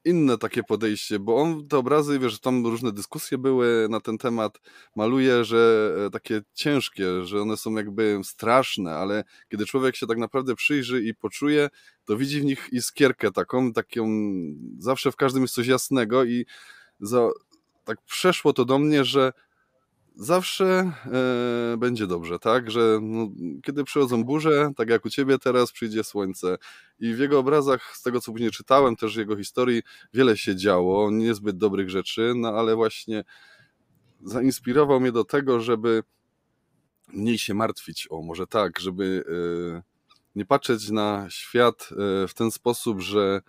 inne 0.06 0.38
takie 0.38 0.64
podejście, 0.64 1.20
bo 1.20 1.38
on 1.38 1.68
te 1.68 1.78
obrazy, 1.78 2.20
wiesz, 2.20 2.40
tam 2.40 2.66
różne 2.66 2.92
dyskusje 2.92 3.38
były 3.38 3.88
na 3.90 4.00
ten 4.00 4.18
temat, 4.18 4.62
maluje, 4.96 5.46
że 5.46 5.92
e, 6.06 6.10
takie 6.10 6.42
ciężkie, 6.54 7.26
że 7.26 7.42
one 7.42 7.58
są 7.58 7.76
jakby 7.76 8.20
straszne, 8.24 8.96
ale 8.96 9.24
kiedy 9.50 9.66
człowiek 9.66 9.96
się 9.96 10.08
tak 10.08 10.18
naprawdę 10.18 10.56
przyjrzy 10.56 11.04
i 11.04 11.16
poczuje, 11.16 11.70
to 12.06 12.18
widzi 12.18 12.42
w 12.42 12.46
nich 12.46 12.70
iskierkę 12.72 13.32
taką, 13.32 13.74
taką 13.74 14.08
zawsze 14.78 15.12
w 15.12 15.16
każdym 15.16 15.42
jest 15.42 15.54
coś 15.54 15.68
jasnego 15.68 16.24
i 16.24 16.46
za, 17.00 17.30
tak 17.84 18.02
przeszło 18.02 18.54
to 18.54 18.66
do 18.66 18.80
mnie, 18.80 19.06
że 19.06 19.34
zawsze 20.20 20.92
e, 21.74 21.78
będzie 21.78 22.08
dobrze, 22.08 22.40
tak? 22.40 22.72
Że 22.72 23.00
no, 23.02 23.30
kiedy 23.64 23.84
przychodzą 23.84 24.24
burze, 24.24 24.72
tak 24.76 24.90
jak 24.90 25.06
u 25.06 25.10
ciebie 25.10 25.40
teraz, 25.40 25.72
przyjdzie 25.72 26.04
słońce. 26.04 26.58
I 27.00 27.14
w 27.14 27.20
jego 27.20 27.40
obrazach, 27.40 27.98
z 27.98 28.02
tego 28.02 28.22
co 28.22 28.32
później 28.32 28.52
czytałem, 28.52 28.96
też 28.96 29.16
jego 29.16 29.38
historii, 29.38 29.84
wiele 30.14 30.38
się 30.38 30.56
działo, 30.56 31.12
niezbyt 31.12 31.58
dobrych 31.58 31.90
rzeczy, 31.90 32.34
no 32.36 32.50
ale 32.50 32.76
właśnie 32.76 33.24
zainspirował 34.24 35.00
mnie 35.00 35.12
do 35.12 35.24
tego, 35.24 35.60
żeby 35.60 36.04
mniej 37.14 37.38
się 37.38 37.54
martwić, 37.54 38.08
o 38.10 38.22
może 38.22 38.48
tak, 38.48 38.80
żeby 38.80 39.24
e, 39.28 39.82
nie 40.36 40.46
patrzeć 40.46 40.90
na 40.90 41.26
świat 41.30 41.90
e, 41.92 42.28
w 42.28 42.34
ten 42.34 42.52
sposób, 42.52 43.02
że 43.02 43.42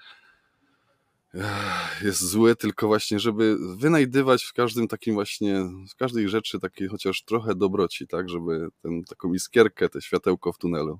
jest 2.03 2.21
zły, 2.21 2.57
tylko 2.57 2.87
właśnie, 2.87 3.21
żeby 3.21 3.57
wynajdywać 3.77 4.45
w 4.45 4.53
każdym 4.53 4.89
takim 4.89 5.15
właśnie, 5.15 5.63
w 5.91 5.97
każdej 5.97 6.29
rzeczy 6.29 6.61
takiej 6.61 6.89
chociaż 6.89 7.23
trochę 7.23 7.55
dobroci, 7.55 8.07
tak, 8.07 8.29
żeby 8.29 8.69
ten, 8.83 9.05
taką 9.05 9.33
iskierkę, 9.33 9.89
te 9.89 10.03
światełko 10.03 10.53
w 10.53 10.59
tunelu. 10.59 10.99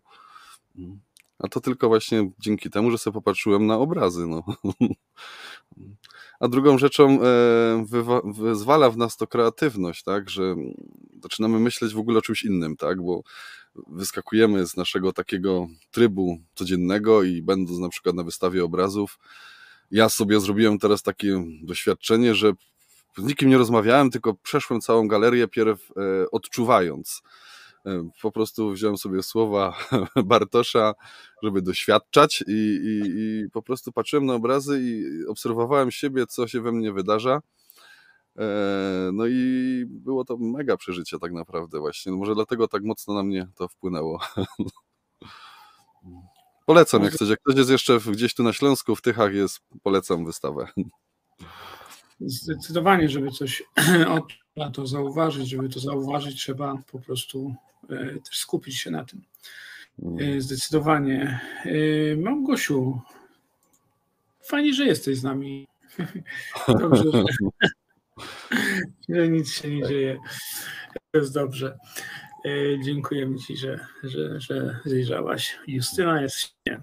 Mm. 0.79 1.01
A 1.39 1.49
to 1.49 1.61
tylko 1.61 1.89
właśnie 1.89 2.31
dzięki 2.39 2.71
temu, 2.71 2.91
że 2.91 2.99
sobie 2.99 3.15
popatrzyłem 3.15 3.67
na 3.67 3.79
obrazy, 3.79 4.27
no. 4.27 4.43
A 6.41 6.49
drugą 6.49 6.79
rzeczą 6.79 7.23
e, 7.23 7.85
wywa- 7.87 8.35
wyzwala 8.35 8.91
w 8.91 8.97
nas 8.97 9.17
to 9.17 9.27
kreatywność, 9.27 10.03
tak, 10.03 10.31
że 10.31 10.55
zaczynamy 11.23 11.59
myśleć 11.59 11.95
w 11.95 11.99
ogóle 11.99 12.19
o 12.19 12.23
czymś 12.23 12.45
innym, 12.45 12.77
tak, 12.77 13.03
bo 13.03 13.23
wyskakujemy 13.87 14.67
z 14.67 14.77
naszego 14.77 15.13
takiego 15.13 15.69
trybu 15.91 16.39
codziennego 16.55 17.23
i 17.23 17.43
będąc 17.43 17.79
na 17.79 17.89
przykład 17.89 18.15
na 18.15 18.23
wystawie 18.23 18.65
obrazów, 18.65 19.19
ja 19.91 20.09
sobie 20.09 20.41
zrobiłem 20.41 20.79
teraz 20.79 21.03
takie 21.03 21.45
doświadczenie, 21.63 22.35
że 22.35 22.53
z 23.19 23.23
nikim 23.23 23.49
nie 23.49 23.59
rozmawiałem, 23.59 24.11
tylko 24.11 24.35
przeszłem 24.35 24.81
całą 24.81 25.09
galerię 25.09 25.49
pierw 25.49 25.91
e, 25.91 26.31
odczuwając. 26.31 27.23
Po 28.23 28.33
prostu 28.33 28.71
wziąłem 28.73 28.97
sobie 28.97 29.23
słowa 29.23 29.79
Bartosza, 30.25 30.95
żeby 31.43 31.63
doświadczać 31.63 32.45
i, 32.47 32.53
i, 32.53 33.01
i 33.17 33.51
po 33.51 33.63
prostu 33.63 33.93
patrzyłem 33.93 34.27
na 34.27 34.35
obrazy 34.35 34.81
i 34.83 35.05
obserwowałem 35.27 35.91
siebie, 35.91 36.27
co 36.27 36.49
się 36.49 36.61
we 36.61 36.73
mnie 36.73 36.93
wydarza. 36.93 37.41
No 39.13 39.27
i 39.27 39.85
było 39.89 40.25
to 40.25 40.37
mega 40.37 40.77
przeżycie 40.77 41.19
tak 41.19 41.33
naprawdę 41.33 41.79
właśnie. 41.81 42.13
Może 42.13 42.35
dlatego 42.35 42.69
tak 42.69 42.83
mocno 42.83 43.15
na 43.15 43.23
mnie 43.23 43.49
to 43.55 43.69
wpłynęło. 43.69 44.21
Polecam, 46.71 47.03
jak 47.03 47.13
ktoś 47.13 47.57
jest 47.57 47.71
jeszcze 47.71 48.01
gdzieś 48.01 48.35
tu 48.35 48.43
na 48.43 48.53
Śląsku, 48.53 48.97
w 48.97 49.03
Tychach 49.03 49.35
jest, 49.35 49.61
polecam 49.83 50.25
wystawę. 50.25 50.69
Zdecydowanie, 52.21 53.09
żeby 53.09 53.31
coś 53.31 53.63
na 54.57 54.71
to 54.71 54.87
zauważyć, 54.87 55.49
żeby 55.49 55.69
to 55.69 55.81
zauważyć, 55.81 56.37
trzeba 56.37 56.75
po 56.93 56.99
prostu 56.99 57.55
e, 57.89 58.21
też 58.21 58.39
skupić 58.39 58.77
się 58.77 58.91
na 58.91 59.05
tym. 59.05 59.23
E, 60.21 60.41
zdecydowanie. 60.41 61.41
E, 61.65 62.17
Małgosiu, 62.17 63.01
fajnie, 64.43 64.75
że 64.75 64.87
jesteś 64.87 65.19
z 65.19 65.23
nami. 65.23 65.67
Dobrze, 66.81 67.05
że, 67.13 67.25
że 69.17 69.29
nic 69.29 69.53
się 69.53 69.71
nie 69.71 69.89
dzieje. 69.89 70.19
To 71.13 71.19
jest 71.19 71.35
dobrze. 71.35 71.79
Dziękujemy 72.85 73.39
Ci, 73.39 73.57
że, 73.57 73.87
że, 74.03 74.41
że 74.41 74.81
zjrzałaś. 74.85 75.59
Justyna 75.67 76.23
jest 76.23 76.55
nie. 76.67 76.81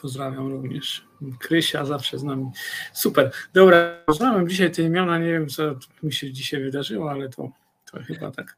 Pozdrawiam 0.00 0.48
również. 0.48 1.06
Krysia 1.38 1.84
zawsze 1.84 2.18
z 2.18 2.22
nami. 2.22 2.50
Super. 2.92 3.32
Dobra, 3.54 4.02
poznałem 4.06 4.48
dzisiaj 4.48 4.70
te 4.70 4.82
imiona. 4.82 5.18
Nie 5.18 5.32
wiem, 5.32 5.48
co 5.48 5.62
mi 6.02 6.12
się 6.12 6.32
dzisiaj 6.32 6.62
wydarzyło, 6.62 7.10
ale 7.10 7.28
to, 7.28 7.50
to 7.92 8.02
chyba 8.02 8.30
tak. 8.30 8.56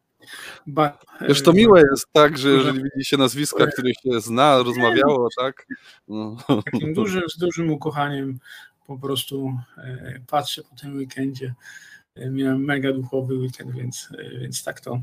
Ba, 0.66 0.98
Wiesz, 1.28 1.42
to 1.42 1.52
miłe 1.52 1.80
jest 1.80 2.06
tak, 2.12 2.38
że 2.38 2.48
jeżeli 2.48 2.82
widzi 2.82 3.04
się 3.04 3.16
nazwiska, 3.16 3.66
które 3.66 3.94
się 3.94 4.20
zna, 4.20 4.62
rozmawiało, 4.62 5.28
tak? 5.36 5.66
No. 6.08 6.36
Takim 6.64 6.94
dużym, 6.94 7.22
z 7.28 7.38
dużym 7.38 7.70
ukochaniem 7.70 8.38
po 8.86 8.98
prostu 8.98 9.54
e, 9.78 10.20
patrzę 10.26 10.62
po 10.62 10.76
tym 10.76 10.96
weekendzie. 10.96 11.54
E, 12.14 12.30
miałem 12.30 12.64
mega 12.64 12.92
duchowy 12.92 13.34
weekend, 13.34 13.72
więc, 13.72 14.08
e, 14.18 14.38
więc 14.38 14.64
tak 14.64 14.80
to 14.80 15.02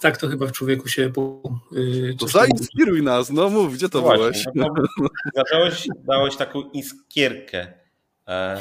tak 0.00 0.16
to 0.16 0.28
chyba 0.28 0.46
w 0.46 0.52
człowieku 0.52 0.88
się. 0.88 1.12
Po, 1.14 1.42
yy, 1.72 2.14
to 2.18 2.28
zainspiruj 2.28 3.02
nas, 3.02 3.30
no 3.30 3.50
mów, 3.50 3.74
gdzie 3.74 3.88
to 3.88 4.00
no 4.00 4.12
byłeś? 4.12 4.44
No, 4.54 4.66
zacząłeś, 5.34 5.88
dałeś 6.04 6.36
taką 6.36 6.62
iskierkę. 6.70 7.72
E, 8.28 8.60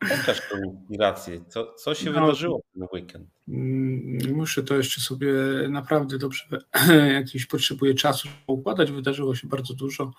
pokaż 0.00 0.40
tę 0.40 0.66
inspirację. 0.66 1.40
Co, 1.48 1.74
co 1.74 1.94
się 1.94 2.10
no, 2.10 2.20
wydarzyło 2.20 2.58
w 2.58 2.78
ten 2.78 2.88
weekend? 2.92 3.28
Mm, 3.48 4.34
muszę 4.34 4.62
to 4.62 4.76
jeszcze 4.76 5.00
sobie 5.00 5.32
naprawdę 5.68 6.18
dobrze, 6.18 6.44
jakiś 7.14 7.46
potrzebuję 7.46 7.94
czasu 7.94 8.28
układać. 8.46 8.92
Wydarzyło 8.92 9.34
się 9.34 9.48
bardzo 9.48 9.74
dużo. 9.74 10.12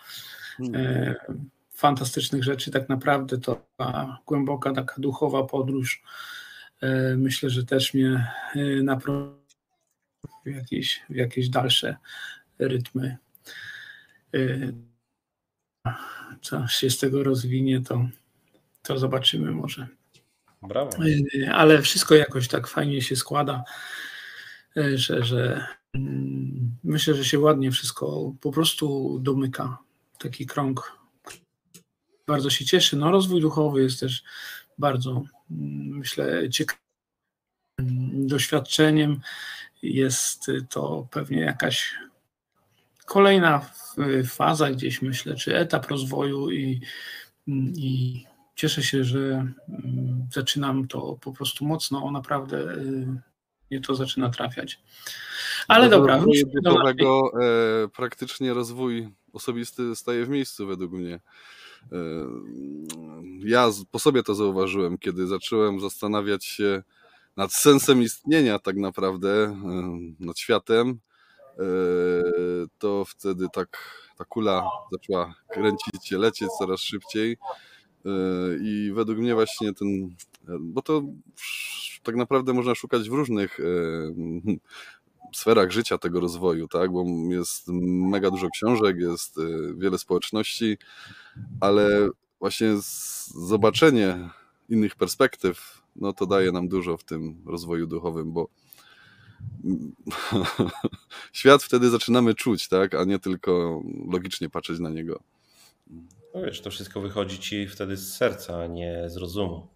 E, 0.74 1.16
fantastycznych 1.74 2.44
rzeczy, 2.44 2.72
tak 2.72 2.90
naprawdę 2.90 3.38
to 3.38 3.62
ta 3.78 4.18
głęboka, 4.26 4.74
taka 4.74 4.96
duchowa 4.98 5.44
podróż. 5.44 6.04
E, 6.82 7.16
myślę, 7.18 7.50
że 7.50 7.66
też 7.66 7.94
mnie 7.94 8.28
e, 8.56 8.84
naprowadziła 8.84 9.47
w 10.52 10.56
jakieś, 10.56 11.02
w 11.10 11.16
jakieś 11.16 11.50
dalsze 11.50 11.98
rytmy. 12.60 13.18
Y, 14.36 14.74
co 16.42 16.68
się 16.68 16.90
z 16.90 16.98
tego 16.98 17.24
rozwinie, 17.24 17.82
to, 17.82 18.10
to 18.84 18.98
zobaczymy 18.98 19.52
może. 19.52 19.88
Brawo. 20.62 21.06
Y, 21.06 21.52
ale 21.54 21.82
wszystko 21.82 22.16
jakoś 22.16 22.48
tak 22.48 22.68
fajnie 22.68 23.02
się 23.02 23.16
składa, 23.16 23.64
y, 24.78 24.98
że, 24.98 25.24
że 25.24 25.68
mm, 25.94 26.76
myślę, 26.84 27.14
że 27.14 27.26
się 27.26 27.40
ładnie 27.40 27.72
wszystko 27.72 28.34
po 28.42 28.52
prostu 28.52 29.20
domyka. 29.20 29.78
Taki 30.20 30.46
krąg. 30.46 30.98
Bardzo 32.28 32.50
się 32.50 32.66
cieszy. 32.66 32.98
No, 32.98 33.12
rozwój 33.12 33.42
duchowy 33.42 33.84
jest 33.84 34.00
też 34.00 34.24
bardzo, 34.78 35.24
mm, 35.52 35.98
myślę, 35.98 36.50
ciekawym 36.50 36.88
doświadczeniem 38.28 39.22
jest 39.82 40.52
to 40.70 41.08
pewnie 41.12 41.40
jakaś 41.40 41.96
kolejna 43.06 43.70
faza 44.26 44.72
gdzieś 44.72 45.02
myślę, 45.02 45.36
czy 45.36 45.58
etap 45.58 45.88
rozwoju 45.88 46.52
i, 46.52 46.82
i 47.76 48.24
cieszę 48.56 48.84
się, 48.84 49.04
że 49.04 49.20
mm, 49.70 50.28
zaczynam 50.34 50.88
to 50.88 51.18
po 51.22 51.32
prostu 51.32 51.66
mocno, 51.66 52.12
naprawdę 52.12 52.58
y, 52.58 53.08
mnie 53.72 53.82
to 53.82 53.96
zaczyna 53.96 54.30
trafiać. 54.30 54.80
Ale 55.68 55.90
do 55.90 55.98
dobra. 55.98 56.24
Bytowego 56.54 57.32
e, 57.42 57.88
praktycznie 57.88 58.54
rozwój 58.54 59.10
osobisty 59.34 59.96
staje 59.96 60.26
w 60.26 60.30
miejscu 60.30 60.68
według 60.68 60.92
mnie. 60.92 61.14
E, 61.14 61.98
ja 63.40 63.70
po 63.92 64.00
sobie 64.00 64.24
to 64.24 64.36
zauważyłem, 64.36 64.98
kiedy 64.98 65.28
zacząłem 65.28 65.80
zastanawiać 65.80 66.46
się 66.46 66.84
nad 67.38 67.54
sensem 67.54 68.02
istnienia 68.02 68.60
tak 68.60 68.76
naprawdę, 68.78 69.30
e, 69.30 69.56
nad 70.20 70.40
światem, 70.40 70.90
e, 70.90 71.64
to 72.78 73.06
wtedy 73.06 73.48
tak 73.54 73.78
ta 74.18 74.26
kula 74.26 74.70
zaczęła 74.92 75.36
kręcić 75.48 76.08
się, 76.08 76.18
lecieć 76.18 76.50
coraz 76.60 76.80
szybciej. 76.80 77.38
E, 78.06 78.10
I 78.62 78.92
według 78.94 79.18
mnie 79.20 79.36
właśnie 79.36 79.74
ten, 79.74 80.16
bo 80.60 80.82
to 80.82 81.02
tak 82.04 82.16
naprawdę 82.16 82.54
można 82.54 82.76
szukać 82.76 83.10
w 83.10 83.14
różnych 83.14 83.60
sferach 85.36 85.72
życia 85.72 85.98
tego 85.98 86.20
rozwoju, 86.20 86.68
tak? 86.68 86.92
Bo 86.92 87.06
jest 87.30 87.68
mega 88.12 88.32
dużo 88.32 88.50
książek, 88.50 88.98
jest 88.98 89.36
wiele 89.78 89.98
społeczności, 89.98 90.78
ale 91.60 92.10
właśnie 92.40 92.74
zobaczenie 93.28 94.30
innych 94.70 94.96
perspektyw 94.96 95.77
no 95.98 96.14
to 96.14 96.26
daje 96.26 96.52
nam 96.52 96.68
dużo 96.68 96.98
w 96.98 97.04
tym 97.04 97.42
rozwoju 97.46 97.88
duchowym, 97.88 98.34
bo 98.34 98.48
świat 101.34 101.64
wtedy 101.64 101.90
zaczynamy 101.90 102.36
czuć, 102.36 102.68
tak, 102.68 102.96
a 102.96 103.04
nie 103.04 103.20
tylko 103.20 103.82
logicznie 104.12 104.50
patrzeć 104.50 104.80
na 104.80 104.90
niego. 104.90 105.20
No 106.36 106.42
wiesz, 106.42 106.62
to 106.62 106.72
wszystko 106.72 107.02
wychodzi 107.02 107.40
ci 107.40 107.68
wtedy 107.68 107.98
z 107.98 108.16
serca, 108.16 108.62
a 108.62 108.68
nie 108.68 109.04
z 109.10 109.18
rozumu. 109.18 109.68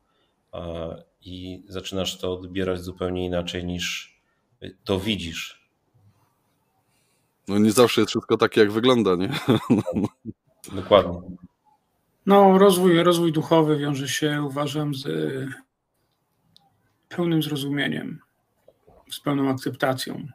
I 1.22 1.64
zaczynasz 1.68 2.18
to 2.18 2.34
odbierać 2.34 2.82
zupełnie 2.82 3.26
inaczej 3.26 3.66
niż 3.66 4.16
to 4.84 5.00
widzisz. 5.00 5.62
No 7.48 7.58
nie 7.58 7.72
zawsze 7.72 8.02
jest 8.02 8.10
wszystko 8.10 8.38
takie, 8.38 8.62
jak 8.62 8.72
wygląda, 8.72 9.16
nie? 9.16 9.30
Dokładnie. 10.76 11.22
No, 12.26 12.58
rozwój, 12.58 13.04
rozwój 13.04 13.32
duchowy 13.32 13.78
wiąże 13.78 14.08
się, 14.08 14.44
uważam, 14.48 14.96
z 14.96 15.08
pełnym 17.16 17.44
zrozumieniem, 17.44 18.20
z 19.12 19.20
pełną 19.20 19.50
akceptacją 19.50 20.28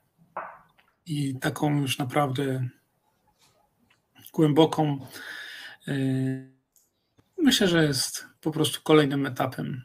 i 1.07 1.39
taką 1.41 1.81
już 1.81 1.99
naprawdę 1.99 2.69
głęboką. 4.33 5.07
Y, 5.89 6.51
myślę, 7.39 7.69
że 7.69 7.85
jest 7.85 8.27
po 8.41 8.51
prostu 8.51 8.81
kolejnym 8.83 9.27
etapem 9.27 9.83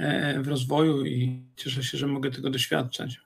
y, 0.00 0.42
w 0.42 0.48
rozwoju 0.48 1.06
i 1.06 1.42
cieszę 1.56 1.82
się, 1.82 1.98
że 1.98 2.06
mogę 2.06 2.30
tego 2.30 2.50
doświadczać. 2.50 3.20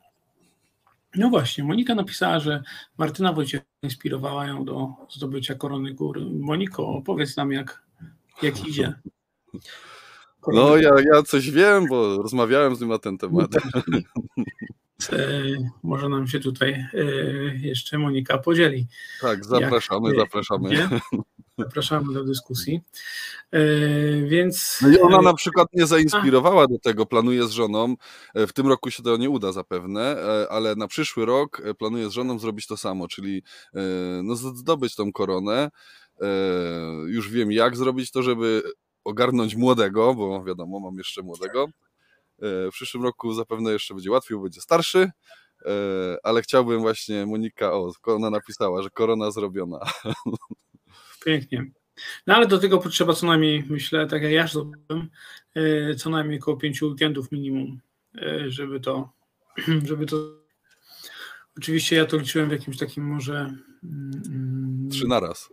No 1.15 1.31
właśnie, 1.31 1.65
Monika 1.65 1.95
napisała, 1.95 2.41
że 2.41 2.63
Martyna 2.99 3.33
Wojciech 3.33 3.63
inspirowała 3.83 4.47
ją 4.47 4.65
do 4.65 4.89
zdobycia 5.11 5.55
korony 5.55 5.95
gór. 5.95 6.21
Moniko, 6.31 6.89
opowiedz 6.89 7.37
nam, 7.37 7.53
jak, 7.53 7.83
jak 8.43 8.69
idzie. 8.69 8.95
No, 10.49 10.77
ja, 10.77 10.91
ja 11.15 11.23
coś 11.23 11.51
wiem, 11.51 11.87
bo 11.87 12.23
rozmawiałem 12.23 12.77
z 12.77 12.81
nim 12.81 12.91
na 12.91 12.99
ten 12.99 13.19
temat. 13.19 13.51
E, 15.13 15.43
może 15.83 16.09
nam 16.09 16.29
się 16.29 16.41
tutaj 16.41 16.71
e, 16.73 17.05
jeszcze 17.57 17.99
Monika 17.99 18.39
podzieli. 18.39 18.87
Tak, 19.21 19.45
zapraszamy, 19.45 20.09
jak, 20.09 20.19
zapraszamy. 20.19 20.71
Nie? 20.71 20.89
Zapraszamy 21.59 22.13
do 22.13 22.25
dyskusji. 22.25 22.81
E, 23.53 23.61
więc. 24.23 24.79
No 24.83 24.89
i 24.89 24.99
ona 24.99 25.23
na 25.23 25.35
przykład 25.35 25.69
mnie 25.75 25.87
zainspirowała 25.87 26.63
A. 26.63 26.67
do 26.67 26.79
tego, 26.79 27.07
planuje 27.07 27.47
z 27.47 27.51
żoną. 27.51 27.95
W 28.35 28.53
tym 28.53 28.67
roku 28.67 28.91
się 28.91 29.03
to 29.03 29.17
nie 29.17 29.31
uda 29.31 29.53
zapewne, 29.53 30.17
ale 30.51 30.77
na 30.77 30.89
przyszły 30.89 31.27
rok 31.27 31.63
planuje 31.79 32.11
z 32.11 32.13
żoną 32.13 32.39
zrobić 32.39 32.67
to 32.67 32.77
samo, 32.77 33.09
czyli 33.09 33.43
no, 34.23 34.37
zdobyć 34.37 34.95
tą 34.95 35.13
koronę. 35.13 35.71
Już 37.07 37.31
wiem, 37.31 37.53
jak 37.53 37.77
zrobić 37.77 38.11
to, 38.11 38.23
żeby 38.23 38.63
ogarnąć 39.05 39.57
młodego, 39.57 40.15
bo 40.15 40.45
wiadomo, 40.45 40.81
mam 40.81 40.99
jeszcze 40.99 41.23
młodego. 41.23 41.65
E, 41.65 42.71
w 42.71 42.73
przyszłym 42.73 43.03
roku 43.03 43.35
zapewne 43.35 43.73
jeszcze 43.73 43.95
będzie 43.95 44.11
łatwiej, 44.11 44.37
bo 44.37 44.43
będzie 44.43 44.61
starszy, 44.61 45.11
e, 45.65 45.71
ale 46.23 46.43
chciałbym 46.43 46.81
właśnie, 46.81 47.27
Monika, 47.27 47.73
o, 47.73 47.93
ona 48.05 48.31
napisała, 48.31 48.83
że 48.83 48.91
korona 48.91 49.31
zrobiona. 49.31 49.79
Pięknie. 51.25 51.71
No 52.27 52.35
ale 52.35 52.47
do 52.47 52.59
tego 52.59 52.79
potrzeba 52.79 53.13
co 53.13 53.27
najmniej, 53.27 53.65
myślę, 53.69 54.07
tak 54.07 54.23
jak 54.23 54.33
ja 54.33 54.47
zrobiłem, 54.47 55.11
e, 55.55 55.95
co 55.95 56.11
najmniej 56.11 56.39
około 56.39 56.57
pięciu 56.57 56.89
weekendów 56.89 57.33
minimum, 57.33 57.81
żeby 58.47 58.81
to, 58.81 59.13
żeby 59.89 60.07
to 60.07 60.43
Oczywiście 61.57 61.97
ja 61.97 62.07
to 62.07 62.17
liczyłem 62.17 62.49
w 62.49 62.53
jakimś 62.53 62.79
takim 62.79 63.05
może 63.05 63.55
mm, 63.85 64.89
Trzy 64.91 65.07
naraz. 65.07 65.49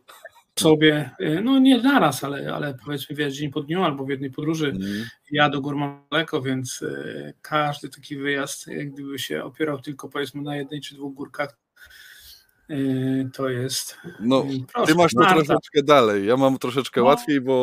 Sobie, 0.60 1.10
y, 1.22 1.42
no 1.44 1.60
nie 1.60 1.82
naraz, 1.82 2.24
ale, 2.24 2.54
ale 2.56 2.78
powiedzmy 2.86 3.16
wiesz, 3.16 3.34
dzień 3.34 3.52
po 3.52 3.62
dniu 3.62 3.84
albo 3.84 4.06
w 4.06 4.10
jednej 4.10 4.32
podróży. 4.32 4.68
Mhm. 4.68 5.06
Ja 5.32 5.50
do 5.50 5.62
gór 5.62 5.76
mam 5.76 6.04
daleko, 6.12 6.42
więc 6.42 6.82
y, 6.82 7.34
każdy 7.42 7.90
taki 7.90 8.18
wyjazd, 8.18 8.68
jak 8.68 8.92
gdyby 8.92 9.20
się 9.20 9.44
opierał 9.44 9.82
tylko 9.82 10.10
powiedzmy 10.10 10.42
na 10.42 10.56
jednej 10.56 10.82
czy 10.82 10.96
dwóch 10.96 11.14
górkach, 11.14 11.58
to 13.34 13.50
jest. 13.50 13.98
No, 14.20 14.44
y, 14.44 14.66
proszę, 14.74 14.92
ty 14.92 14.98
masz 14.98 15.14
to 15.14 15.20
Marta, 15.20 15.36
troszeczkę 15.36 15.84
dalej. 15.84 16.26
Ja 16.28 16.38
mam 16.38 16.58
troszeczkę 16.58 17.02
No. 17.02 17.08
łatwiej, 17.08 17.42
bo 17.42 17.54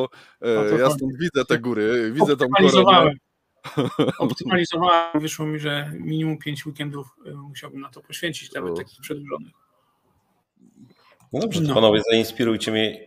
O 0.40 0.46
e, 0.46 0.70
to 0.70 0.78
ja 0.78 0.84
chodzi. 0.84 0.96
stąd 0.98 1.12
widzę 1.18 1.44
te 1.44 1.58
góry, 1.58 2.12
widzę 2.12 2.36
tą 2.36 2.48
koronę. 2.48 2.66
Optymalizowałem. 2.68 3.14
Optymalizowałem, 4.18 5.20
wyszło 5.20 5.46
mi, 5.46 5.58
że 5.58 5.92
minimum 5.94 6.38
pięć 6.38 6.66
weekendów 6.66 7.06
musiałbym 7.48 7.80
na 7.80 7.88
to 7.88 8.00
poświęcić, 8.00 8.52
nawet 8.52 8.76
takich 8.76 9.00
przedłużonych. 9.00 9.52
No 11.32 11.40
dobrze, 11.40 11.60
No. 11.60 11.74
panowie, 11.74 12.00
zainspirujcie 12.10 12.72
mnie. 12.72 13.06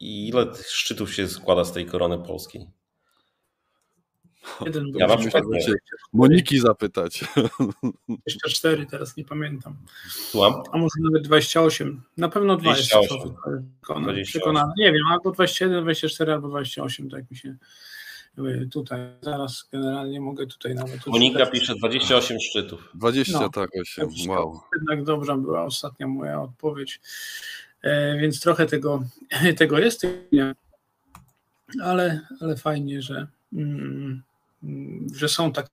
Ile 0.00 0.46
szczytów 0.68 1.14
się 1.14 1.28
składa 1.28 1.64
z 1.64 1.72
tej 1.72 1.86
korony 1.86 2.18
polskiej? 2.18 2.66
Jeden 4.66 4.86
Ja 4.86 5.06
był 5.06 5.16
na 5.16 5.16
przykład 5.16 5.44
nie. 5.50 5.74
Moniki 6.12 6.58
zapytać. 6.60 7.24
24, 8.08 8.86
teraz 8.86 9.16
nie 9.16 9.24
pamiętam. 9.24 9.76
Słucham? 10.10 10.62
A 10.72 10.78
może 10.78 10.94
nawet 11.00 11.22
28. 11.22 12.02
Na 12.16 12.28
pewno 12.28 12.56
dwa 12.56 12.76
jest 12.76 12.90
28. 12.90 13.18
przekonany. 13.18 14.04
28. 14.04 14.24
przekonany. 14.24 14.72
Nie 14.78 14.92
wiem, 14.92 15.02
albo 15.10 15.30
21, 15.30 15.82
24, 15.82 16.32
albo 16.32 16.48
28, 16.48 17.10
tak 17.10 17.30
mi 17.30 17.36
się 17.36 17.56
tutaj. 18.72 19.00
Zaraz 19.20 19.68
generalnie 19.72 20.20
mogę 20.20 20.46
tutaj 20.46 20.74
nawet. 20.74 21.06
Monika 21.06 21.46
pisze 21.46 21.74
28 21.74 22.40
szczytów. 22.40 22.88
20, 22.94 23.40
No. 23.40 23.48
tak, 23.48 23.70
8. 23.80 24.04
Dwadzieścia. 24.06 24.30
Wow. 24.30 24.60
Jednak 24.76 25.04
dobrze 25.04 25.36
była 25.36 25.64
ostatnia 25.64 26.06
moja 26.06 26.42
odpowiedź. 26.42 27.00
E, 27.82 28.18
więc 28.18 28.40
trochę 28.40 28.66
tego, 28.66 29.02
tego 29.58 29.78
jest, 29.78 30.06
nie. 30.32 30.54
ale, 31.82 32.20
ale 32.40 32.56
fajnie, 32.56 33.02
że, 33.02 33.26
mm, 33.52 34.22
mm, 34.62 35.06
że 35.14 35.28
są 35.28 35.52
tak 35.52 35.66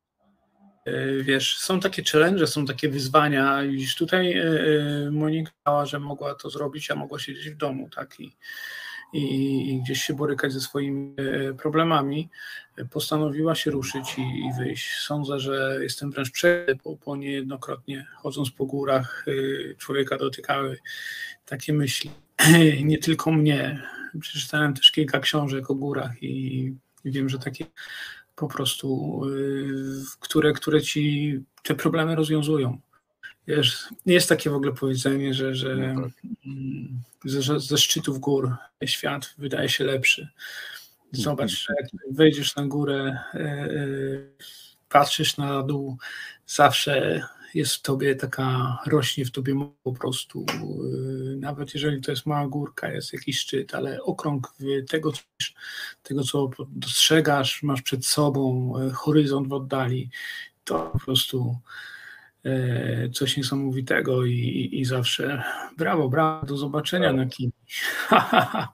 e, 0.85 1.23
wiesz, 1.23 1.57
są 1.57 1.79
takie 1.79 2.03
challenge, 2.11 2.47
są 2.47 2.65
takie 2.65 2.89
wyzwania. 2.89 3.61
Już 3.63 3.95
tutaj 3.95 4.37
e, 4.37 4.43
e, 5.07 5.11
Monika 5.11 5.51
że 5.85 5.99
mogła 5.99 6.35
to 6.35 6.49
zrobić, 6.49 6.91
a 6.91 6.95
mogła 6.95 7.19
siedzieć 7.19 7.49
w 7.49 7.57
domu, 7.57 7.89
tak 7.95 8.19
i, 8.19 8.35
i, 9.13 9.69
i 9.69 9.81
gdzieś 9.81 10.01
się 10.01 10.13
borykać 10.13 10.53
ze 10.53 10.61
swoimi 10.61 11.13
e, 11.17 11.53
problemami. 11.53 12.29
Postanowiła 12.91 13.55
się 13.55 13.71
ruszyć 13.71 14.17
i, 14.17 14.21
i 14.21 14.53
wyjść. 14.57 14.99
Sądzę, 14.99 15.39
że 15.39 15.79
jestem 15.81 16.11
wręcz 16.11 16.31
przejęty, 16.31 16.77
bo, 16.83 16.97
bo 17.05 17.15
niejednokrotnie 17.15 18.07
chodząc 18.15 18.51
po 18.51 18.65
górach 18.65 19.25
e, 19.27 19.75
człowieka 19.75 20.17
dotykały 20.17 20.79
takie 21.45 21.73
myśli. 21.73 22.11
Nie 22.83 22.97
tylko 22.97 23.31
mnie. 23.31 23.83
Przeczytałem 24.19 24.73
też 24.73 24.91
kilka 24.91 25.19
książek 25.19 25.71
o 25.71 25.75
górach 25.75 26.23
i, 26.23 26.73
wiem, 27.05 27.29
że 27.29 27.39
takie 27.39 27.65
po 28.35 28.47
prostu, 28.47 29.21
które, 30.19 30.53
które 30.53 30.81
ci 30.81 31.33
te 31.63 31.75
problemy 31.75 32.15
rozwiązują. 32.15 32.79
Wiesz, 33.47 33.88
jest 34.05 34.29
takie 34.29 34.49
w 34.49 34.55
ogóle 34.55 34.71
powiedzenie, 34.71 35.33
że, 35.33 35.55
że 35.55 35.75
No 35.75 36.01
tak. 36.01 36.12
mm, 36.45 37.01
ze, 37.25 37.60
ze 37.60 37.77
szczytów 37.77 38.19
gór 38.19 38.55
świat 38.86 39.33
wydaje 39.38 39.69
się 39.69 39.83
lepszy. 39.83 40.27
Zobacz, 41.12 41.51
że 41.51 41.73
jak 41.81 41.89
wejdziesz 42.12 42.55
na 42.55 42.65
górę, 42.65 43.17
y, 43.33 43.39
y, 43.39 44.31
patrzysz 44.89 45.38
na 45.38 45.63
dół, 45.63 45.97
zawsze 46.47 47.21
jest 47.53 47.75
w 47.75 47.81
tobie 47.81 48.15
taka, 48.15 48.77
rośnie 48.86 49.25
w 49.25 49.31
tobie 49.31 49.69
po 49.83 49.93
prostu, 49.93 50.45
y, 51.33 51.38
nawet 51.38 51.73
jeżeli 51.73 52.01
to 52.01 52.12
jest 52.12 52.25
mała 52.25 52.47
górka, 52.47 52.91
jest 52.91 53.13
jakiś 53.13 53.39
szczyt, 53.39 53.75
ale 53.75 54.03
okrąg 54.03 54.53
tego, 54.89 55.12
co 55.12 55.21
tego, 56.03 56.23
co 56.23 56.49
dostrzegasz, 56.69 57.63
masz 57.63 57.81
przed 57.81 58.05
sobą, 58.05 58.73
e, 58.79 58.89
horyzont 58.89 59.47
w 59.47 59.53
oddali, 59.53 60.10
to 60.63 60.89
po 60.93 60.99
prostu 60.99 61.55
e, 61.55 61.96
coś 63.13 63.38
niesamowitego 63.38 64.26
i, 64.26 64.32
i, 64.34 64.80
i 64.80 64.86
zawsze 64.86 65.43
brawo, 65.78 66.10
brawo, 66.10 66.45
do 66.45 66.58
zobaczenia 66.58 67.13
Brawo. 67.13 67.17
na 67.17 67.26
kim. 67.30 67.52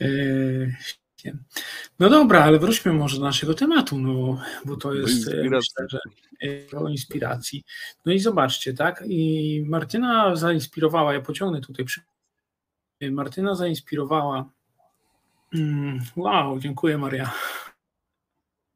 E. 0.00 0.06
No 1.98 2.10
dobra, 2.10 2.44
ale 2.44 2.58
wróćmy 2.58 2.92
może 2.92 3.16
do 3.18 3.22
naszego 3.24 3.54
tematu, 3.54 3.98
no, 3.98 4.40
bo 4.64 4.76
to 4.76 4.94
jest 4.94 5.28
e, 5.28 5.30
inspiracji. 5.30 5.74
myślę, 5.80 6.00
e, 6.72 6.78
o 6.78 6.88
inspiracji. 6.88 7.64
No 8.06 8.12
i 8.12 8.18
zobaczcie, 8.18 8.74
tak? 8.74 9.04
I 9.06 9.62
Martyna 9.66 10.36
zainspirowała, 10.36 11.14
ja 11.14 11.20
pociągnę 11.20 11.60
tutaj 11.60 11.84
przy. 11.84 12.00
Martyna 13.10 13.54
zainspirowała. 13.54 14.50
Mm, 15.54 16.00
Wow, 16.16 16.58
dziękuję 16.58 16.98
Maria. 16.98 17.32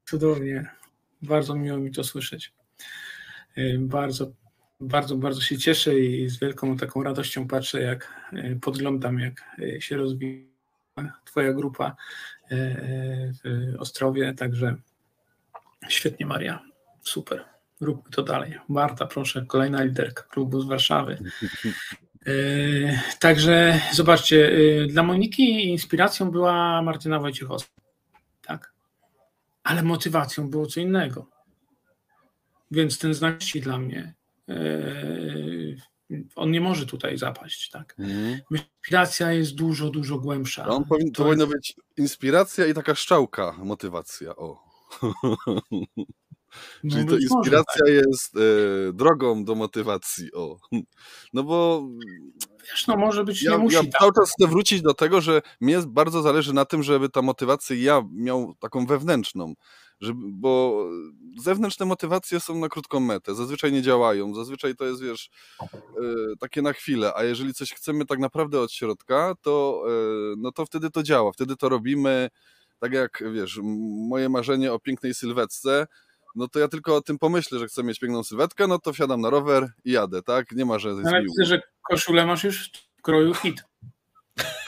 Cudownie. 0.04 0.70
Bardzo 1.22 1.54
miło 1.54 1.78
mi 1.78 1.90
to 1.92 2.04
słyszeć. 2.04 2.52
Y, 3.58 3.78
Bardzo, 3.80 4.32
bardzo, 4.80 5.16
bardzo 5.16 5.40
się 5.40 5.58
cieszę 5.58 5.98
i 5.98 6.28
z 6.28 6.38
wielką 6.38 6.76
taką 6.76 7.02
radością 7.02 7.48
patrzę, 7.48 7.82
jak 7.82 8.30
y, 8.32 8.58
podglądam, 8.60 9.18
jak 9.18 9.44
y, 9.58 9.80
się 9.80 9.96
rozwija 9.96 10.52
Twoja 11.24 11.52
grupa 11.52 11.96
w 12.50 13.76
Ostrowie. 13.78 14.34
Także 14.34 14.76
świetnie, 15.88 16.26
Maria. 16.26 16.62
Super. 17.02 17.44
Róbmy 17.80 18.10
to 18.10 18.22
dalej. 18.22 18.58
Marta, 18.68 19.06
proszę, 19.06 19.44
kolejna 19.48 19.82
liderka 19.82 20.22
klubu 20.22 20.60
z 20.60 20.66
Warszawy. 20.66 21.18
Także 23.20 23.80
zobaczcie, 23.92 24.52
dla 24.88 25.02
Moniki 25.02 25.68
inspiracją 25.68 26.30
była 26.30 26.82
Martyna 26.82 27.18
Wojciechowska. 27.18 27.72
Tak. 28.42 28.72
Ale 29.64 29.82
motywacją 29.82 30.50
było 30.50 30.66
co 30.66 30.80
innego. 30.80 31.31
Więc 32.72 32.98
ten 32.98 33.14
znak 33.14 33.38
dla 33.62 33.78
mnie, 33.78 34.14
yy, 34.48 35.76
on 36.36 36.50
nie 36.50 36.60
może 36.60 36.86
tutaj 36.86 37.18
zapaść. 37.18 37.70
Tak. 37.70 37.94
Mhm. 37.98 38.40
Inspiracja 38.50 39.32
jest 39.32 39.54
dużo, 39.54 39.90
dużo 39.90 40.18
głębsza. 40.18 40.66
No, 40.66 40.76
on 40.76 40.84
powin, 40.84 41.12
to 41.12 41.22
To 41.22 41.24
powinno 41.24 41.46
być 41.46 41.74
inspiracja 41.96 42.66
i 42.66 42.74
taka 42.74 42.94
szczałka, 42.94 43.52
motywacja. 43.52 44.36
O. 44.36 44.58
No 46.84 46.90
Czyli 46.90 47.06
to 47.06 47.14
być 47.14 47.30
może, 47.30 47.38
inspiracja 47.38 47.88
jest 47.88 48.36
e, 48.36 48.92
drogą 48.92 49.44
do 49.44 49.54
motywacji. 49.54 50.32
O. 50.32 50.56
No 51.32 51.42
bo 51.42 51.88
Wiesz, 52.70 52.86
no 52.86 52.96
może 52.96 53.24
być, 53.24 53.42
nie 53.42 53.50
ja, 53.50 53.58
musi 53.58 53.76
ja 53.76 53.82
tak. 53.82 53.90
cały 54.00 54.12
czas 54.12 54.32
chcę 54.32 54.46
wrócić 54.46 54.82
do 54.82 54.94
tego, 54.94 55.20
że 55.20 55.42
mnie 55.60 55.78
bardzo 55.86 56.22
zależy 56.22 56.52
na 56.52 56.64
tym, 56.64 56.82
żeby 56.82 57.08
ta 57.08 57.22
motywacja 57.22 57.76
ja 57.76 58.02
miał 58.12 58.54
taką 58.58 58.86
wewnętrzną. 58.86 59.54
Żeby, 60.02 60.20
bo 60.24 60.84
zewnętrzne 61.38 61.86
motywacje 61.86 62.40
są 62.40 62.58
na 62.58 62.68
krótką 62.68 63.00
metę, 63.00 63.34
zazwyczaj 63.34 63.72
nie 63.72 63.82
działają, 63.82 64.34
zazwyczaj 64.34 64.76
to 64.76 64.84
jest, 64.84 65.02
wiesz, 65.02 65.30
e, 65.62 65.66
takie 66.40 66.62
na 66.62 66.72
chwilę, 66.72 67.12
a 67.16 67.24
jeżeli 67.24 67.54
coś 67.54 67.72
chcemy 67.72 68.06
tak 68.06 68.18
naprawdę 68.18 68.60
od 68.60 68.72
środka, 68.72 69.34
to, 69.42 69.84
e, 69.86 69.90
no 70.38 70.52
to 70.52 70.66
wtedy 70.66 70.90
to 70.90 71.02
działa, 71.02 71.32
wtedy 71.32 71.56
to 71.56 71.68
robimy, 71.68 72.28
tak 72.78 72.92
jak, 72.92 73.22
wiesz, 73.32 73.60
moje 74.08 74.28
marzenie 74.28 74.72
o 74.72 74.78
pięknej 74.78 75.14
sylwetce, 75.14 75.86
no 76.34 76.48
to 76.48 76.58
ja 76.58 76.68
tylko 76.68 76.96
o 76.96 77.00
tym 77.00 77.18
pomyślę, 77.18 77.58
że 77.58 77.66
chcę 77.66 77.82
mieć 77.82 77.98
piękną 77.98 78.24
sylwetkę, 78.24 78.66
no 78.66 78.78
to 78.78 78.92
wsiadam 78.92 79.20
na 79.20 79.30
rower 79.30 79.72
i 79.84 79.92
jadę, 79.92 80.22
tak? 80.22 80.52
Nie 80.52 80.64
ma, 80.64 80.78
że 80.78 80.90
Ale 80.90 81.02
zmił. 81.02 81.22
widzę, 81.22 81.44
że 81.44 81.62
koszulę 81.90 82.26
masz 82.26 82.44
już 82.44 82.70
w 82.98 83.02
kroju 83.02 83.34
hit. 83.34 83.62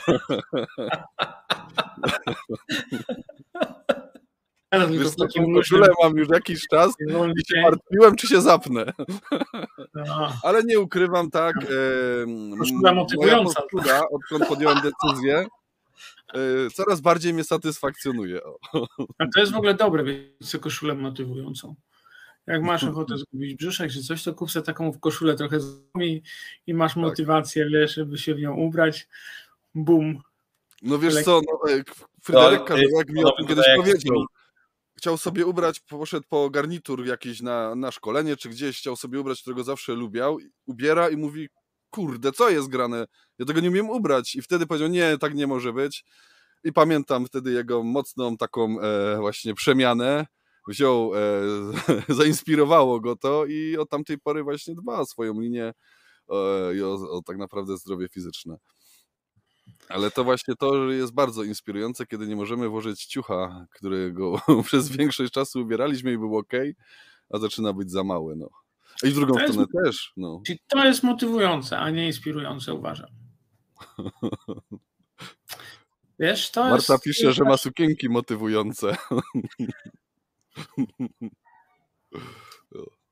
Teraz 4.79 5.17
to 5.17 5.25
w 5.25 5.29
takim 5.29 5.55
koszulę 5.55 5.87
mam 6.03 6.17
już 6.17 6.29
jakiś 6.29 6.69
czas 6.69 6.95
i 7.01 7.13
się 7.55 7.63
martwiłem, 7.63 8.17
czy 8.17 8.29
się 8.29 8.41
zapnę. 8.41 8.93
No, 9.95 10.33
Ale 10.43 10.63
nie 10.65 10.81
ukrywam, 10.81 11.31
tak. 11.31 11.57
E, 11.57 12.59
Koszula 12.59 12.95
motywująca. 12.95 13.63
postura, 13.63 14.03
odkąd 14.11 14.49
podjąłem 14.49 14.79
decyzję, 14.81 15.47
e, 16.35 16.71
coraz 16.75 17.01
bardziej 17.01 17.35
mnie 17.35 17.45
satysfakcjonuje. 17.45 18.41
A 19.19 19.25
to 19.35 19.41
jest 19.41 19.53
w 19.53 19.57
ogóle 19.57 19.75
dobre, 19.75 20.05
wiecie, 20.05 20.59
koszulę 20.59 20.95
motywującą. 20.95 21.75
Jak 22.47 22.63
masz 22.63 22.85
ochotę 22.85 23.19
zgubić 23.19 23.55
brzuszek 23.55 23.91
czy 23.93 24.03
coś, 24.03 24.23
to 24.23 24.35
kup 24.35 24.51
sobie 24.51 24.67
taką 24.67 24.99
koszulę 24.99 25.35
trochę 25.35 25.61
z 25.61 25.83
i, 26.01 26.23
i 26.67 26.75
masz 26.75 26.97
motywację, 26.97 27.69
wiesz, 27.71 27.95
żeby 27.95 28.19
się 28.19 28.35
w 28.35 28.41
nią 28.41 28.55
ubrać. 28.55 29.09
Bum. 29.75 30.19
No 30.83 30.99
wiesz 30.99 31.23
co, 31.23 31.41
no, 31.47 31.73
e, 31.73 31.83
Fryderyk 32.23 32.61
No, 32.61 32.65
Kazałek 32.65 33.09
mi 33.09 33.25
o 33.25 33.31
tym 33.31 33.47
kiedyś 33.47 33.65
powiedział. 33.77 34.27
Chciał 35.05 35.19
sobie 35.19 35.47
ubrać, 35.47 35.81
poszedł 35.81 36.27
po 36.29 36.51
garnitur 36.51 37.07
jakiś 37.07 37.41
na, 37.41 37.75
na 37.75 37.91
szkolenie, 37.91 38.37
czy 38.37 38.49
gdzieś 38.49 38.79
chciał 38.79 38.97
sobie 38.97 39.21
ubrać, 39.21 39.41
którego 39.41 39.65
zawsze 39.65 39.95
lubiał, 39.95 40.39
ubiera 40.67 41.09
i 41.09 41.17
mówi, 41.17 41.49
kurde, 41.91 42.33
co 42.33 42.51
jest 42.51 42.69
grane? 42.69 43.07
Ja 43.39 43.47
tego 43.47 43.61
nie 43.61 43.69
umiem 43.69 43.91
ubrać. 43.91 44.35
I 44.35 44.43
wtedy 44.43 44.67
powiedział, 44.67 44.89
nie, 44.89 45.19
tak 45.19 45.35
nie 45.35 45.47
może 45.47 45.73
być. 45.73 46.05
I 46.65 46.73
pamiętam 46.73 47.27
wtedy 47.27 47.53
jego 47.53 47.83
mocną 47.83 48.37
taką 48.37 48.81
e, 48.81 49.17
właśnie 49.21 49.55
przemianę. 49.55 50.27
wziął, 50.69 51.13
e, 51.15 51.21
zainspirowało 52.15 53.01
go 53.01 53.17
to 53.17 53.47
i 53.47 53.77
od 53.77 53.91
tamtej 53.91 54.19
pory 54.19 54.43
właśnie 54.43 54.75
dba 54.75 54.99
o 54.99 55.07
swoją 55.07 55.41
linię 55.41 55.73
e, 56.31 56.75
i 56.77 56.83
o, 56.83 56.93
o 56.93 57.23
tak 57.27 57.37
naprawdę 57.37 57.77
zdrowie 57.77 58.09
fizyczne. 58.09 58.57
Ale 59.89 60.11
to 60.11 60.25
właśnie 60.25 60.55
to 60.55 60.91
jest 60.91 61.15
bardzo 61.15 61.43
inspirujące, 61.43 62.07
kiedy 62.07 62.27
nie 62.27 62.37
możemy 62.37 62.69
włożyć 62.69 63.07
ciucha, 63.07 63.67
którego 63.71 64.41
przez 64.67 64.89
większość 64.89 65.33
czasu 65.33 65.61
ubieraliśmy 65.61 66.13
i 66.13 66.19
był 66.19 66.37
ok, 66.39 66.53
a 67.31 67.39
zaczyna 67.39 67.73
być 67.73 67.91
za 67.91 68.05
mały. 68.05 68.37
No. 68.37 68.49
I 69.03 69.11
w 69.11 69.15
drugą 69.15 69.35
To 69.35 69.41
jest- 69.41 69.53
stronę 69.53 69.69
też. 69.85 70.13
No. 70.17 70.43
To 70.69 70.85
jest 70.85 71.03
motywujące, 71.03 71.79
a 71.79 71.91
nie 71.91 72.07
inspirujące, 72.07 72.75
uważam. 72.75 73.11
Wiesz, 76.19 76.51
to 76.51 76.65
Marta 76.65 76.93
jest... 76.93 77.05
pisze, 77.05 77.33
że 77.33 77.45
ma 77.45 77.57
sukienki 77.57 78.09
motywujące. 78.09 78.97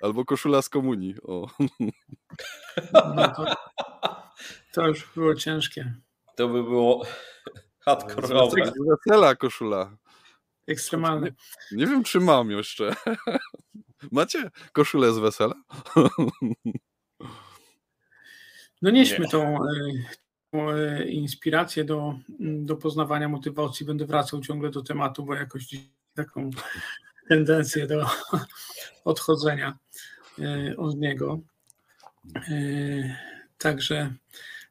Albo 0.03 0.25
koszula 0.25 0.63
z 0.63 0.69
komunii. 0.69 1.15
O. 1.23 1.47
No 2.93 3.29
to, 3.37 3.45
to 4.73 4.87
już 4.89 5.09
było 5.15 5.35
ciężkie. 5.35 5.95
To 6.37 6.49
by 6.49 6.63
było 6.63 7.05
Z 7.05 7.09
hardkorowe. 7.85 8.73
wesela 9.07 9.37
koszula. 9.37 9.97
Ekstremalne. 10.67 11.33
Nie 11.73 11.87
wiem, 11.87 12.05
czy 12.05 12.21
mam 12.21 12.51
jeszcze. 12.51 12.95
Macie 14.13 14.51
koszulę 14.73 15.13
z 15.13 15.19
wesela? 15.19 15.55
No 18.83 18.91
nieśmy 18.91 19.25
Nie. 19.25 19.31
tą, 19.31 19.57
e, 19.57 19.69
tą 20.53 20.71
e, 20.71 21.05
inspirację 21.05 21.85
do, 21.85 22.15
do 22.41 22.77
poznawania 22.77 23.29
motywacji. 23.29 23.87
Będę 23.87 24.07
wracał 24.07 24.41
ciągle 24.41 24.71
do 24.71 24.83
tematu, 24.83 25.25
bo 25.25 25.35
jakoś 25.35 25.67
taką 26.15 26.51
tendencję 27.29 27.87
do 27.87 28.07
odchodzenia 29.05 29.79
e, 30.39 30.77
od 30.77 30.97
niego. 30.97 31.41
Także 33.59 34.15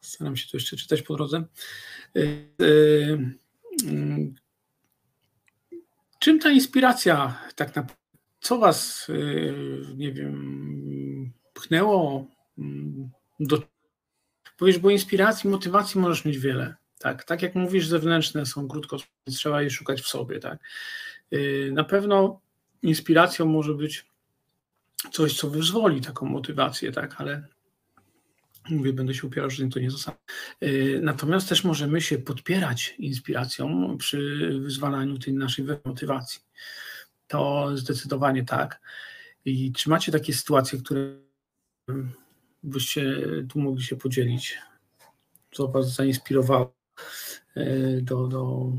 staram 0.01 0.37
się 0.37 0.49
to 0.51 0.57
jeszcze 0.57 0.77
czytać 0.77 1.01
po 1.01 1.15
drodze. 1.15 1.43
E, 2.15 2.19
e, 2.19 2.27
mm, 3.87 4.35
Czym 6.19 6.39
ta 6.39 6.51
inspiracja 6.51 7.41
tak 7.55 7.75
naprawdę, 7.75 8.01
co 8.39 8.57
was, 8.57 9.07
nie 9.95 10.11
wiem, 10.11 11.33
pchnęło 11.53 12.27
mm, 12.57 13.09
do 13.39 13.63
Powiesz, 14.61 14.79
bo 14.79 14.89
inspiracji, 14.89 15.49
motywacji 15.49 16.01
możesz 16.01 16.25
mieć 16.25 16.37
wiele. 16.37 16.75
Tak, 16.99 17.23
tak 17.23 17.41
jak 17.41 17.55
mówisz, 17.55 17.87
zewnętrzne 17.87 18.45
są 18.45 18.67
krótko, 18.67 18.97
trzeba 19.25 19.61
je 19.61 19.69
szukać 19.69 20.01
w 20.01 20.07
sobie. 20.07 20.39
Tak. 20.39 20.59
Na 21.71 21.83
pewno 21.83 22.39
inspiracją 22.81 23.45
może 23.45 23.73
być 23.73 24.05
coś, 25.11 25.37
co 25.37 25.49
wyzwoli 25.49 26.01
taką 26.01 26.25
motywację, 26.25 26.91
tak, 26.91 27.21
ale 27.21 27.47
mówię, 28.69 28.93
będę 28.93 29.13
się 29.13 29.27
upierał, 29.27 29.49
że 29.49 29.67
to 29.67 29.79
nie 29.79 29.91
zasada. 29.91 30.17
Yy, 30.61 30.99
Natomiast 31.03 31.49
też 31.49 31.63
możemy 31.63 32.01
się 32.01 32.17
podpierać 32.17 32.95
inspiracją 32.99 33.97
przy 33.97 34.49
wyzwalaniu 34.63 35.19
tej 35.19 35.33
naszej 35.33 35.65
motywacji. 35.85 36.39
To 37.27 37.71
zdecydowanie 37.77 38.45
tak. 38.45 38.81
I 39.45 39.71
czy 39.71 39.89
macie 39.89 40.11
takie 40.11 40.33
sytuacje, 40.33 40.79
które 40.79 41.17
byście 42.63 43.15
tu 43.49 43.59
mogli 43.59 43.83
się 43.83 43.95
podzielić, 43.95 44.57
co 45.51 45.67
Was 45.67 45.95
zainspirowało 45.95 46.75
e, 47.55 48.01
do, 48.01 48.27
do, 48.27 48.71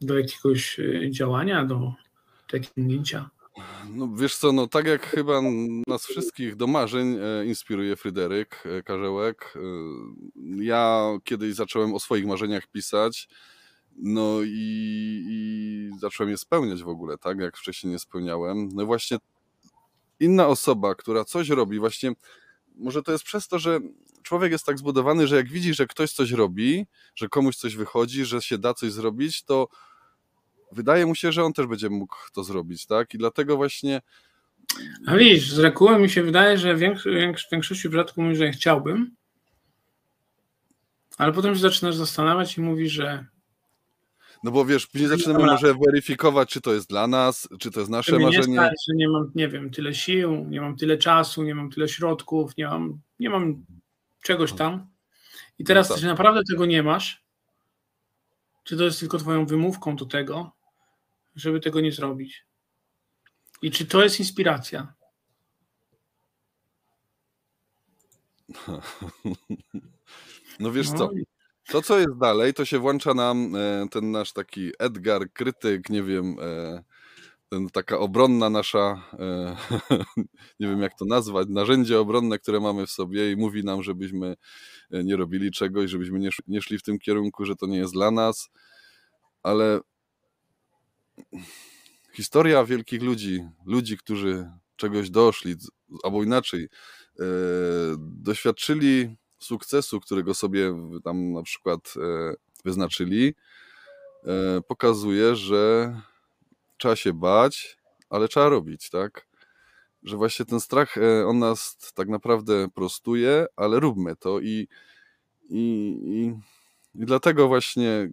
do 0.00 0.18
jakiegoś 0.18 0.80
e, 0.80 1.10
działania, 1.10 1.64
do 1.64 1.94
osiągnięcia? 2.52 3.30
No 3.90 4.08
wiesz 4.14 4.36
co, 4.36 4.52
no 4.52 4.66
tak 4.66 4.86
jak 4.86 5.06
chyba 5.06 5.40
nas 5.86 6.06
wszystkich 6.06 6.56
do 6.56 6.66
marzeń 6.66 7.18
e, 7.20 7.46
inspiruje 7.46 7.96
Fryderyk 7.96 8.62
e, 8.66 8.82
Karzełek. 8.82 9.54
E, 9.56 9.60
ja 10.64 11.10
kiedyś 11.24 11.54
zacząłem 11.54 11.94
o 11.94 12.00
swoich 12.00 12.26
marzeniach 12.26 12.66
pisać, 12.66 13.28
no 13.96 14.38
i, 14.44 15.22
i 15.28 15.90
zacząłem 15.98 16.30
je 16.30 16.36
spełniać 16.36 16.82
w 16.82 16.88
ogóle, 16.88 17.18
tak 17.18 17.38
jak 17.38 17.56
wcześniej 17.56 17.92
nie 17.92 17.98
spełniałem. 17.98 18.68
No 18.72 18.86
właśnie 18.86 19.18
inna 20.20 20.46
osoba, 20.46 20.94
która 20.94 21.24
coś 21.24 21.48
robi, 21.48 21.78
właśnie 21.78 22.12
może 22.76 23.02
to 23.02 23.12
jest 23.12 23.24
przez 23.24 23.48
to, 23.48 23.58
że 23.58 23.80
człowiek 24.22 24.52
jest 24.52 24.66
tak 24.66 24.78
zbudowany, 24.78 25.26
że 25.26 25.36
jak 25.36 25.48
widzi, 25.48 25.74
że 25.74 25.86
ktoś 25.86 26.12
coś 26.12 26.30
robi, 26.30 26.86
że 27.14 27.28
komuś 27.28 27.56
coś 27.56 27.76
wychodzi, 27.76 28.24
że 28.24 28.42
się 28.42 28.58
da 28.58 28.74
coś 28.74 28.92
zrobić, 28.92 29.42
to 29.42 29.68
wydaje 30.72 31.06
mu 31.06 31.14
się, 31.14 31.32
że 31.32 31.44
on 31.44 31.52
też 31.52 31.66
będzie 31.66 31.90
mógł 31.90 32.16
to 32.32 32.44
zrobić, 32.44 32.86
tak? 32.86 33.14
I 33.14 33.18
dlatego 33.18 33.56
właśnie 33.56 34.02
A 35.06 35.16
widzisz, 35.16 35.50
z 35.50 35.58
reguły 35.58 35.98
mi 35.98 36.10
się 36.10 36.22
wydaje, 36.22 36.58
że 36.58 36.74
w 36.74 36.78
większości 37.52 37.74
przypadków 37.88 38.16
mówi, 38.24 38.36
że 38.36 38.50
chciałbym, 38.50 39.16
ale 41.18 41.32
potem 41.32 41.54
się 41.54 41.60
zaczynasz 41.60 41.94
zastanawiać 41.96 42.58
i 42.58 42.60
mówisz, 42.60 42.92
że 42.92 43.26
No 44.44 44.50
bo 44.50 44.64
wiesz, 44.64 44.86
później 44.86 45.08
zaczynamy 45.08 45.38
Dobra. 45.38 45.52
może 45.52 45.74
weryfikować, 45.74 46.50
czy 46.50 46.60
to 46.60 46.74
jest 46.74 46.88
dla 46.88 47.06
nas, 47.06 47.48
czy 47.60 47.70
to 47.70 47.80
jest 47.80 47.92
nasze 47.92 48.18
nie 48.18 48.24
marzenie. 48.24 48.56
stać, 48.56 48.72
że 48.88 48.94
nie 48.96 49.08
mam, 49.08 49.30
nie 49.34 49.48
wiem, 49.48 49.70
tyle 49.70 49.94
sił, 49.94 50.44
nie 50.48 50.60
mam 50.60 50.76
tyle 50.76 50.98
czasu, 50.98 51.42
nie 51.42 51.54
mam 51.54 51.70
tyle 51.70 51.88
środków, 51.88 52.56
nie 52.56 52.66
mam, 52.66 53.00
nie 53.18 53.30
mam 53.30 53.64
czegoś 54.22 54.52
tam. 54.52 54.86
I 55.58 55.64
teraz, 55.64 55.88
No 55.88 55.94
tak. 55.94 56.00
czy 56.02 56.06
naprawdę 56.06 56.40
tego 56.50 56.66
nie 56.66 56.82
masz, 56.82 57.24
czy 58.64 58.76
to 58.76 58.84
jest 58.84 59.00
tylko 59.00 59.18
twoją 59.18 59.46
wymówką 59.46 59.96
do 59.96 60.06
tego, 60.06 60.55
żeby 61.36 61.60
tego 61.60 61.80
nie 61.80 61.92
zrobić? 61.92 62.46
I 63.62 63.70
czy 63.70 63.86
to 63.86 64.02
jest 64.02 64.18
inspiracja? 64.20 64.94
No 70.60 70.72
wiesz 70.72 70.90
No 70.90 70.98
co, 70.98 71.12
i- 71.12 71.24
to 71.68 71.82
co 71.82 71.98
jest 71.98 72.18
dalej, 72.20 72.54
to 72.54 72.64
się 72.64 72.78
włącza 72.78 73.14
nam 73.14 73.56
e, 73.56 73.86
ten 73.90 74.10
nasz 74.10 74.32
taki 74.32 74.70
Edgar, 74.78 75.32
krytyk, 75.32 75.90
nie 75.90 76.02
wiem, 76.02 76.36
e, 76.42 76.84
ten, 77.48 77.68
taka 77.70 77.98
obronna 77.98 78.50
nasza, 78.50 79.02
e, 79.18 79.56
nie 80.60 80.68
wiem 80.68 80.80
jak 80.82 80.98
to 80.98 81.04
nazwać, 81.04 81.48
narzędzie 81.50 82.00
obronne, 82.00 82.38
które 82.38 82.60
mamy 82.60 82.86
w 82.86 82.90
sobie 82.90 83.32
i 83.32 83.36
mówi 83.36 83.64
nam, 83.64 83.82
żebyśmy 83.82 84.36
nie 84.90 85.16
robili 85.16 85.50
czegoś, 85.50 85.90
żebyśmy 85.90 86.30
nie 86.46 86.62
szli 86.62 86.78
w 86.78 86.82
tym 86.82 86.98
kierunku, 86.98 87.44
że 87.44 87.56
to 87.56 87.66
nie 87.66 87.78
jest 87.78 87.92
dla 87.92 88.10
nas, 88.10 88.50
ale 89.42 89.80
historia 92.12 92.64
wielkich 92.64 93.02
ludzi, 93.02 93.48
ludzi, 93.66 93.98
którzy 93.98 94.50
czegoś 94.76 95.10
doszli, 95.10 95.54
albo 96.02 96.22
inaczej, 96.22 96.64
e, 96.64 97.24
doświadczyli 97.98 99.16
sukcesu, 99.38 100.00
którego 100.00 100.34
sobie 100.34 100.90
tam 101.04 101.32
na 101.32 101.42
przykład 101.42 101.94
e, 101.96 102.34
wyznaczyli, 102.64 103.34
e, 104.24 104.60
pokazuje, 104.68 105.36
że 105.36 105.94
trzeba 106.78 106.96
się 106.96 107.12
bać, 107.12 107.78
ale 108.10 108.28
trzeba 108.28 108.48
robić, 108.48 108.90
tak? 108.90 109.26
Że 110.02 110.16
właśnie 110.16 110.44
ten 110.44 110.60
strach, 110.60 110.98
e, 110.98 111.26
on 111.26 111.38
nas 111.38 111.76
tak 111.94 112.08
naprawdę 112.08 112.68
prostuje, 112.74 113.46
ale 113.56 113.80
róbmy 113.80 114.16
to 114.16 114.40
i, 114.40 114.68
i, 115.48 115.98
i, 116.04 116.24
i 117.02 117.06
dlatego 117.06 117.48
właśnie 117.48 118.10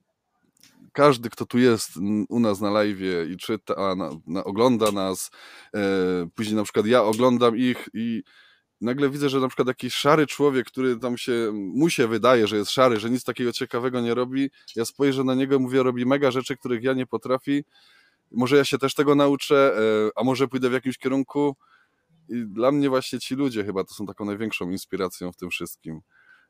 każdy, 0.94 1.30
kto 1.30 1.46
tu 1.46 1.60
jest 1.60 1.92
u 2.30 2.40
nas 2.40 2.62
na 2.62 2.72
live 2.72 3.30
i 3.30 3.38
czyta, 3.38 3.96
na, 3.96 4.10
na, 4.28 4.44
ogląda 4.44 4.92
nas, 4.92 5.32
e, 5.76 5.80
później 6.36 6.56
na 6.56 6.64
przykład 6.64 6.86
ja 6.86 7.04
oglądam 7.04 7.58
ich 7.58 7.90
i 7.94 8.24
nagle 8.82 9.10
widzę, 9.10 9.30
że 9.30 9.40
na 9.40 9.48
przykład 9.48 9.68
jakiś 9.68 9.94
szary 9.94 10.28
człowiek, 10.28 10.68
który 10.68 10.98
tam 10.98 11.18
się, 11.18 11.52
mu 11.54 11.90
się 11.90 12.08
wydaje, 12.08 12.48
że 12.48 12.58
jest 12.58 12.72
szary, 12.72 13.00
że 13.00 13.10
nic 13.10 13.24
takiego 13.24 13.52
ciekawego 13.52 14.02
nie 14.02 14.14
robi, 14.14 14.50
ja 14.76 14.86
spojrzę 14.86 15.24
na 15.24 15.36
niego, 15.36 15.60
mówię, 15.60 15.84
robi 15.84 16.06
mega 16.06 16.32
rzeczy, 16.32 16.58
których 16.58 16.84
ja 16.84 16.94
nie 16.94 17.06
potrafi, 17.06 17.64
może 18.32 18.58
ja 18.58 18.66
się 18.66 18.78
też 18.78 18.94
tego 18.94 19.16
nauczę, 19.16 19.78
e, 19.78 20.10
a 20.16 20.24
może 20.24 20.48
pójdę 20.48 20.70
w 20.70 20.74
jakimś 20.74 20.98
kierunku? 20.98 21.56
I 22.30 22.46
dla 22.48 22.72
mnie 22.72 22.90
właśnie 22.90 23.20
ci 23.20 23.36
ludzie 23.36 23.64
chyba 23.64 23.84
to 23.84 23.94
są 23.94 24.06
taką 24.06 24.26
największą 24.26 24.70
inspiracją 24.70 25.32
w 25.32 25.38
tym 25.38 25.50
wszystkim. 25.50 26.02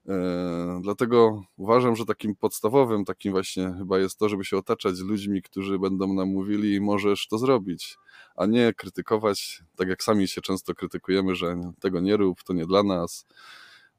E, 0.10 0.80
Dlatego 0.84 1.44
uważam, 1.58 1.96
że 1.96 2.06
takim 2.06 2.36
podstawowym, 2.36 3.06
takim 3.06 3.32
właśnie 3.32 3.74
chyba 3.78 4.00
jest 4.00 4.20
to, 4.20 4.30
żeby 4.30 4.46
się 4.46 4.58
otaczać 4.58 5.00
ludźmi, 5.00 5.42
którzy 5.42 5.80
będą 5.80 6.14
nam 6.14 6.30
mówili, 6.30 6.82
możesz 6.82 7.28
to 7.28 7.38
zrobić, 7.38 7.98
a 8.36 8.46
nie 8.46 8.74
krytykować, 8.74 9.64
tak 9.76 9.88
jak 9.88 10.04
sami 10.04 10.28
się 10.28 10.42
często 10.42 10.74
krytykujemy, 10.76 11.36
że 11.36 11.72
tego 11.80 12.00
nie 12.00 12.18
rób, 12.18 12.44
to 12.44 12.54
nie 12.54 12.66
dla 12.66 12.84
nas, 12.84 13.26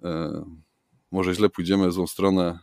e, 0.03 0.45
może 1.11 1.35
źle 1.35 1.49
pójdziemy 1.49 1.89
w 1.89 1.93
złą 1.93 2.07
stronę. 2.07 2.59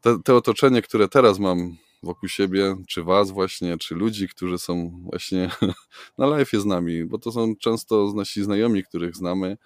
Te, 0.00 0.18
te 0.24 0.34
otoczenie, 0.34 0.82
które 0.82 1.08
teraz 1.08 1.38
mam 1.38 1.76
wokół 2.02 2.28
siebie, 2.28 2.76
czy 2.88 3.02
was 3.02 3.30
właśnie, 3.30 3.78
czy 3.78 3.94
ludzi, 3.94 4.28
którzy 4.28 4.58
są 4.58 5.00
właśnie 5.04 5.50
na 6.18 6.26
live 6.26 6.50
z 6.52 6.64
nami, 6.64 7.04
bo 7.04 7.18
to 7.18 7.32
są 7.32 7.56
często 7.56 8.12
nasi 8.16 8.42
znajomi, 8.42 8.84
których 8.84 9.16
znamy, 9.16 9.56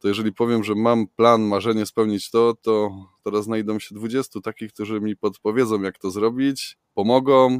to 0.00 0.08
jeżeli 0.08 0.32
powiem, 0.32 0.64
że 0.64 0.74
mam 0.74 1.06
plan, 1.06 1.42
marzenie 1.42 1.86
spełnić 1.86 2.30
to, 2.30 2.54
to 2.62 2.90
teraz 3.24 3.44
znajdą 3.44 3.78
się 3.78 3.94
20 3.94 4.40
takich, 4.40 4.72
którzy 4.72 5.00
mi 5.00 5.16
podpowiedzą, 5.16 5.82
jak 5.82 5.98
to 5.98 6.10
zrobić, 6.10 6.78
pomogą 6.94 7.58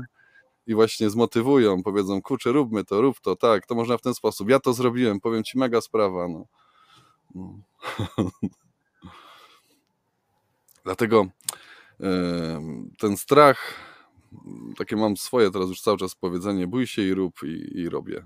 i 0.66 0.74
właśnie 0.74 1.10
zmotywują, 1.10 1.82
powiedzą, 1.82 2.22
kurczę, 2.22 2.52
róbmy 2.52 2.84
to, 2.84 3.00
rób 3.00 3.20
to, 3.20 3.36
tak, 3.36 3.66
to 3.66 3.74
można 3.74 3.96
w 3.96 4.02
ten 4.02 4.14
sposób. 4.14 4.48
Ja 4.48 4.60
to 4.60 4.72
zrobiłem, 4.72 5.20
powiem 5.20 5.44
ci, 5.44 5.58
mega 5.58 5.80
sprawa. 5.80 6.28
No. 6.28 6.46
no. 7.34 7.60
Dlatego 10.84 11.26
ten 12.98 13.16
strach, 13.16 13.74
takie 14.78 14.96
mam 14.96 15.16
swoje 15.16 15.50
teraz 15.50 15.68
już 15.68 15.80
cały 15.80 15.98
czas 15.98 16.14
powiedzenie, 16.14 16.66
bój 16.66 16.86
się 16.86 17.02
i 17.02 17.14
rób 17.14 17.42
i, 17.42 17.78
i 17.80 17.88
robię. 17.88 18.24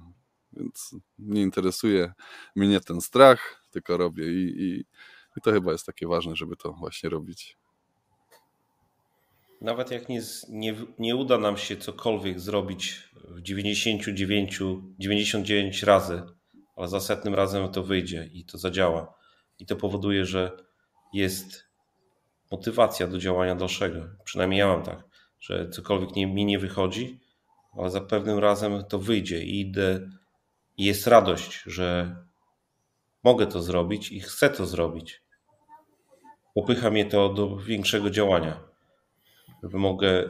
Więc 0.52 0.94
nie 1.18 1.42
interesuje 1.42 2.12
mnie 2.56 2.80
ten 2.80 3.00
strach, 3.00 3.63
tylko 3.74 3.96
robię 3.96 4.32
i, 4.32 4.62
i, 4.62 4.80
i 5.36 5.40
to 5.42 5.52
chyba 5.52 5.72
jest 5.72 5.86
takie 5.86 6.06
ważne, 6.06 6.36
żeby 6.36 6.56
to 6.56 6.72
właśnie 6.72 7.10
robić. 7.10 7.56
Nawet 9.60 9.90
jak 9.90 10.08
nie, 10.08 10.22
nie, 10.48 10.74
nie 10.98 11.16
uda 11.16 11.38
nam 11.38 11.56
się 11.56 11.76
cokolwiek 11.76 12.40
zrobić 12.40 13.10
w 13.28 13.42
99, 13.42 14.58
99 14.98 15.82
razy, 15.82 16.22
ale 16.76 16.88
za 16.88 17.00
setnym 17.00 17.34
razem 17.34 17.72
to 17.72 17.82
wyjdzie 17.82 18.30
i 18.32 18.44
to 18.44 18.58
zadziała. 18.58 19.14
I 19.58 19.66
to 19.66 19.76
powoduje, 19.76 20.24
że 20.24 20.56
jest 21.12 21.64
motywacja 22.50 23.06
do 23.06 23.18
działania 23.18 23.54
dalszego. 23.54 24.06
Przynajmniej 24.24 24.58
ja 24.58 24.66
mam 24.66 24.82
tak, 24.82 25.04
że 25.40 25.68
cokolwiek 25.68 26.16
nie, 26.16 26.26
mi 26.26 26.44
nie 26.44 26.58
wychodzi, 26.58 27.20
ale 27.78 27.90
za 27.90 28.00
pewnym 28.00 28.38
razem 28.38 28.84
to 28.88 28.98
wyjdzie 28.98 29.44
i 29.44 29.60
idę 29.60 30.10
i 30.76 30.84
jest 30.84 31.06
radość, 31.06 31.62
że 31.66 32.16
mogę 33.24 33.46
to 33.46 33.62
zrobić 33.62 34.12
i 34.12 34.20
chcę 34.20 34.50
to 34.50 34.66
zrobić. 34.66 35.22
Popycha 36.54 36.90
mnie 36.90 37.04
to 37.04 37.28
do 37.28 37.56
większego 37.56 38.10
działania. 38.10 38.60
Żeby 39.62 39.78
mogę. 39.78 40.28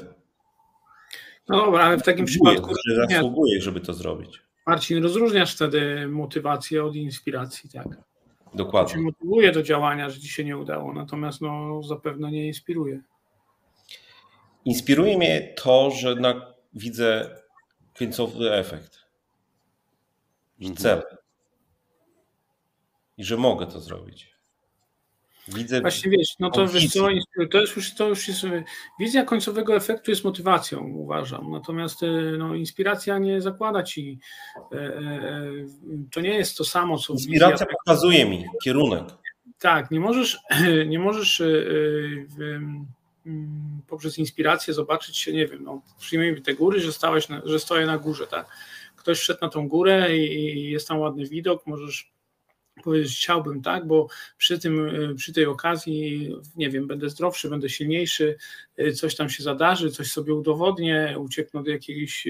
No 1.48 1.56
dobra, 1.56 1.84
ale 1.84 1.96
w 1.96 2.02
takim 2.02 2.24
przypadku. 2.24 2.74
Że 2.86 3.06
zasługuję, 3.06 3.60
żeby 3.60 3.80
to 3.80 3.94
zrobić. 3.94 4.42
Marcin, 4.66 5.02
rozróżniasz 5.02 5.54
wtedy 5.54 6.08
motywację 6.08 6.84
od 6.84 6.96
inspiracji, 6.96 7.70
tak? 7.70 7.86
Dokładnie. 8.54 8.92
To 8.92 8.98
cię 8.98 9.04
motywuje 9.04 9.52
do 9.52 9.62
działania, 9.62 10.10
że 10.10 10.20
ci 10.20 10.28
się 10.28 10.44
nie 10.44 10.56
udało, 10.56 10.92
natomiast 10.92 11.40
no, 11.40 11.82
zapewne 11.82 12.30
nie 12.30 12.46
inspiruje. 12.46 13.00
Inspiruje 14.64 15.18
mnie 15.18 15.54
to, 15.56 15.90
że 15.90 16.14
na, 16.14 16.54
widzę 16.74 17.36
końcowy 17.98 18.52
efekt. 18.52 18.98
Mhm. 20.60 20.76
Cel. 20.76 21.02
I 23.18 23.24
że 23.24 23.36
mogę 23.36 23.66
to 23.66 23.80
zrobić. 23.80 24.34
Widzę. 25.48 25.80
Właśnie 25.80 26.10
wiesz, 26.10 26.34
no 26.40 26.50
to 26.50 26.66
wiesz 26.66 26.92
to 27.50 27.60
jest 27.60 27.76
już, 27.76 27.94
to 27.94 28.08
już 28.08 28.28
jest, 28.28 28.42
wizja 29.00 29.24
końcowego 29.24 29.76
efektu 29.76 30.10
jest 30.10 30.24
motywacją, 30.24 30.80
uważam. 30.80 31.50
Natomiast 31.50 32.02
e, 32.02 32.06
no, 32.38 32.54
inspiracja 32.54 33.18
nie 33.18 33.40
zakłada 33.40 33.82
ci, 33.82 34.18
e, 34.72 34.76
e, 34.76 35.42
to 36.12 36.20
nie 36.20 36.34
jest 36.34 36.56
to 36.56 36.64
samo, 36.64 36.98
co. 36.98 37.12
Inspiracja 37.12 37.66
wizja... 37.66 37.76
pokazuje 37.84 38.26
mi 38.26 38.44
kierunek. 38.64 39.04
Tak, 39.58 39.90
nie 39.90 40.00
możesz, 40.00 40.38
nie 40.86 40.98
możesz 40.98 41.42
w, 42.36 42.60
poprzez 43.86 44.18
inspirację 44.18 44.74
zobaczyć 44.74 45.18
się, 45.18 45.32
nie 45.32 45.46
wiem, 45.46 45.64
no, 45.64 45.82
przyjmijmy 45.98 46.40
te 46.40 46.54
góry, 46.54 46.80
że, 46.80 46.92
stałeś 46.92 47.28
na, 47.28 47.42
że 47.44 47.58
stoję 47.58 47.86
na 47.86 47.98
górze, 47.98 48.26
tak? 48.26 48.46
Ktoś 48.96 49.18
wszedł 49.18 49.38
na 49.42 49.48
tą 49.48 49.68
górę 49.68 50.16
i, 50.16 50.58
i 50.58 50.70
jest 50.70 50.88
tam 50.88 50.98
ładny 50.98 51.26
widok, 51.26 51.66
możesz 51.66 52.14
powiedzieć, 52.82 53.16
chciałbym, 53.16 53.62
tak, 53.62 53.86
bo 53.86 54.08
przy, 54.38 54.58
tym, 54.58 54.90
przy 55.16 55.32
tej 55.32 55.46
okazji, 55.46 56.30
nie 56.56 56.70
wiem, 56.70 56.86
będę 56.86 57.08
zdrowszy, 57.10 57.50
będę 57.50 57.68
silniejszy, 57.68 58.36
coś 58.94 59.16
tam 59.16 59.30
się 59.30 59.42
zadarzy, 59.42 59.90
coś 59.90 60.12
sobie 60.12 60.34
udowodnię, 60.34 61.16
ucieknę 61.18 61.62
do 61.62 61.70
jakiegoś 61.70 62.26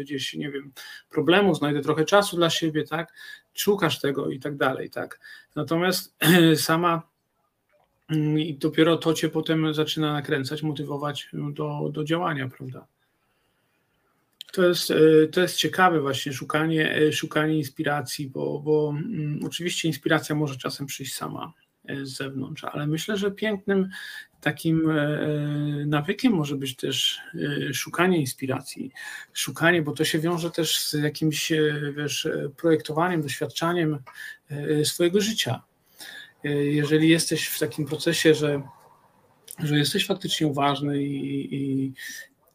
gdzieś, 0.00 0.34
nie 0.34 0.50
wiem, 0.50 0.72
problemu, 1.10 1.54
znajdę 1.54 1.80
trochę 1.80 2.04
czasu 2.04 2.36
dla 2.36 2.50
siebie, 2.50 2.84
tak, 2.84 3.12
szukasz 3.54 4.00
tego 4.00 4.30
i 4.30 4.38
tak 4.38 4.56
dalej, 4.56 4.90
tak. 4.90 5.20
Natomiast 5.54 6.16
sama 6.56 7.02
mm, 8.10 8.38
i 8.38 8.54
dopiero 8.54 8.96
to 8.96 9.14
cię 9.14 9.28
potem 9.28 9.74
zaczyna 9.74 10.12
nakręcać, 10.12 10.62
motywować 10.62 11.28
do, 11.32 11.90
do 11.92 12.04
działania, 12.04 12.48
prawda? 12.48 12.86
To 14.56 14.68
jest, 14.68 14.90
e, 14.90 15.26
to 15.32 15.40
jest 15.40 15.56
ciekawe 15.56 16.00
właśnie 16.00 16.32
szukanie, 16.32 16.94
e, 16.94 17.12
szukanie 17.12 17.56
inspiracji, 17.58 18.28
bo, 18.28 18.60
bo 18.60 18.84
um, 18.86 19.40
oczywiście 19.46 19.88
inspiracja 19.88 20.34
może 20.34 20.56
czasem 20.56 20.86
przyjść 20.86 21.14
sama 21.14 21.52
e, 21.84 22.06
z 22.06 22.16
zewnątrz, 22.16 22.64
ale 22.64 22.86
myślę, 22.86 23.16
że 23.16 23.30
pięknym 23.30 23.88
takim 24.40 24.92
nawykiem 25.86 26.32
może 26.32 26.56
być 26.56 26.76
też 26.76 27.20
szukanie 27.72 28.18
inspiracji, 28.18 28.92
szukanie, 29.32 29.82
bo 29.82 29.92
to 29.92 30.04
się 30.04 30.18
wiąże 30.18 30.50
też 30.50 30.78
z 30.78 30.92
jakimś 30.92 31.52
wiesz, 31.96 32.28
projektowaniem, 32.56 33.22
doświadczaniem 33.22 33.98
swojego 34.84 35.20
życia. 35.20 35.62
Jeżeli 36.44 37.08
jesteś 37.08 37.46
w 37.46 37.58
takim 37.58 37.86
procesie, 37.86 38.34
że 38.34 38.62
że 39.58 39.78
jesteś 39.78 40.06
faktycznie 40.06 40.46
uważny 40.46 41.02
i, 41.02 41.54
i, 41.54 41.92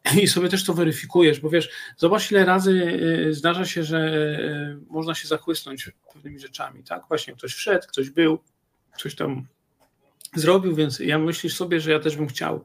i 0.22 0.28
sobie 0.28 0.48
też 0.48 0.64
to 0.64 0.74
weryfikujesz, 0.74 1.40
bo 1.40 1.50
wiesz, 1.50 1.70
zobacz 1.96 2.30
ile 2.30 2.44
razy 2.44 2.70
y, 3.28 3.34
zdarza 3.34 3.64
się, 3.64 3.84
że 3.84 3.98
y, 3.98 4.92
można 4.92 5.14
się 5.14 5.28
zachłysnąć 5.28 5.90
pewnymi 6.12 6.38
rzeczami, 6.38 6.84
tak? 6.84 7.02
Właśnie 7.08 7.34
ktoś 7.34 7.54
wszedł, 7.54 7.86
ktoś 7.88 8.10
był, 8.10 8.38
coś 8.98 9.14
tam 9.14 9.46
zrobił, 10.34 10.74
więc 10.74 10.98
ja 10.98 11.18
myślisz 11.18 11.56
sobie, 11.56 11.80
że 11.80 11.92
ja 11.92 12.00
też 12.00 12.16
bym 12.16 12.28
chciał. 12.28 12.64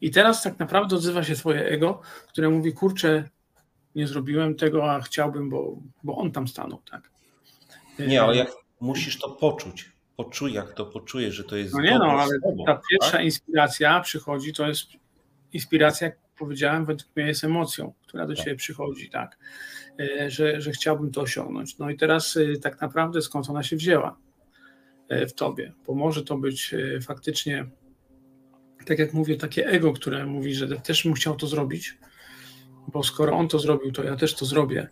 I 0.00 0.10
teraz 0.10 0.42
tak 0.42 0.58
naprawdę 0.58 0.96
odzywa 0.96 1.24
się 1.24 1.34
twoje 1.34 1.64
ego, 1.64 2.00
które 2.28 2.48
mówi, 2.48 2.72
kurczę, 2.72 3.28
nie 3.94 4.06
zrobiłem 4.06 4.54
tego, 4.54 4.92
a 4.92 5.00
chciałbym, 5.00 5.50
bo, 5.50 5.76
bo 6.02 6.16
on 6.16 6.32
tam 6.32 6.48
stanął, 6.48 6.82
tak? 6.90 7.10
Nie, 7.98 8.22
ale 8.22 8.36
jak 8.36 8.48
musisz 8.80 9.18
to 9.18 9.30
poczuć, 9.30 9.92
poczuj, 10.16 10.52
jak 10.52 10.72
to 10.72 10.86
poczujesz, 10.86 11.34
że 11.34 11.44
to 11.44 11.56
jest 11.56 11.74
No 11.74 11.80
nie 11.80 11.98
no, 11.98 12.04
ale 12.04 12.38
ta 12.66 12.80
pierwsza 12.90 13.16
tak? 13.16 13.24
inspiracja 13.24 14.00
przychodzi, 14.00 14.52
to 14.52 14.68
jest 14.68 14.86
inspiracja, 15.52 16.10
powiedziałem, 16.38 16.86
według 16.86 17.16
mnie 17.16 17.26
jest 17.26 17.44
emocją, 17.44 17.92
która 18.06 18.26
do 18.26 18.34
tak. 18.34 18.44
ciebie 18.44 18.56
przychodzi, 18.56 19.10
tak, 19.10 19.38
e, 20.00 20.30
że, 20.30 20.60
że 20.60 20.70
chciałbym 20.70 21.10
to 21.10 21.20
osiągnąć. 21.20 21.78
No 21.78 21.90
i 21.90 21.96
teraz 21.96 22.36
e, 22.36 22.58
tak 22.58 22.80
naprawdę 22.80 23.22
skąd 23.22 23.50
ona 23.50 23.62
się 23.62 23.76
wzięła 23.76 24.16
e, 25.08 25.26
w 25.26 25.34
tobie, 25.34 25.72
bo 25.86 25.94
może 25.94 26.22
to 26.22 26.38
być 26.38 26.74
faktycznie, 27.02 27.66
tak 28.86 28.98
jak 28.98 29.14
mówię, 29.14 29.36
takie 29.36 29.66
ego, 29.66 29.92
które 29.92 30.26
mówi, 30.26 30.54
że 30.54 30.68
też 30.68 31.04
bym 31.04 31.14
chciał 31.14 31.36
to 31.36 31.46
zrobić, 31.46 31.98
bo 32.92 33.02
skoro 33.02 33.32
on 33.32 33.48
to 33.48 33.58
zrobił, 33.58 33.92
to 33.92 34.04
ja 34.04 34.16
też 34.16 34.34
to 34.34 34.44
zrobię. 34.44 34.88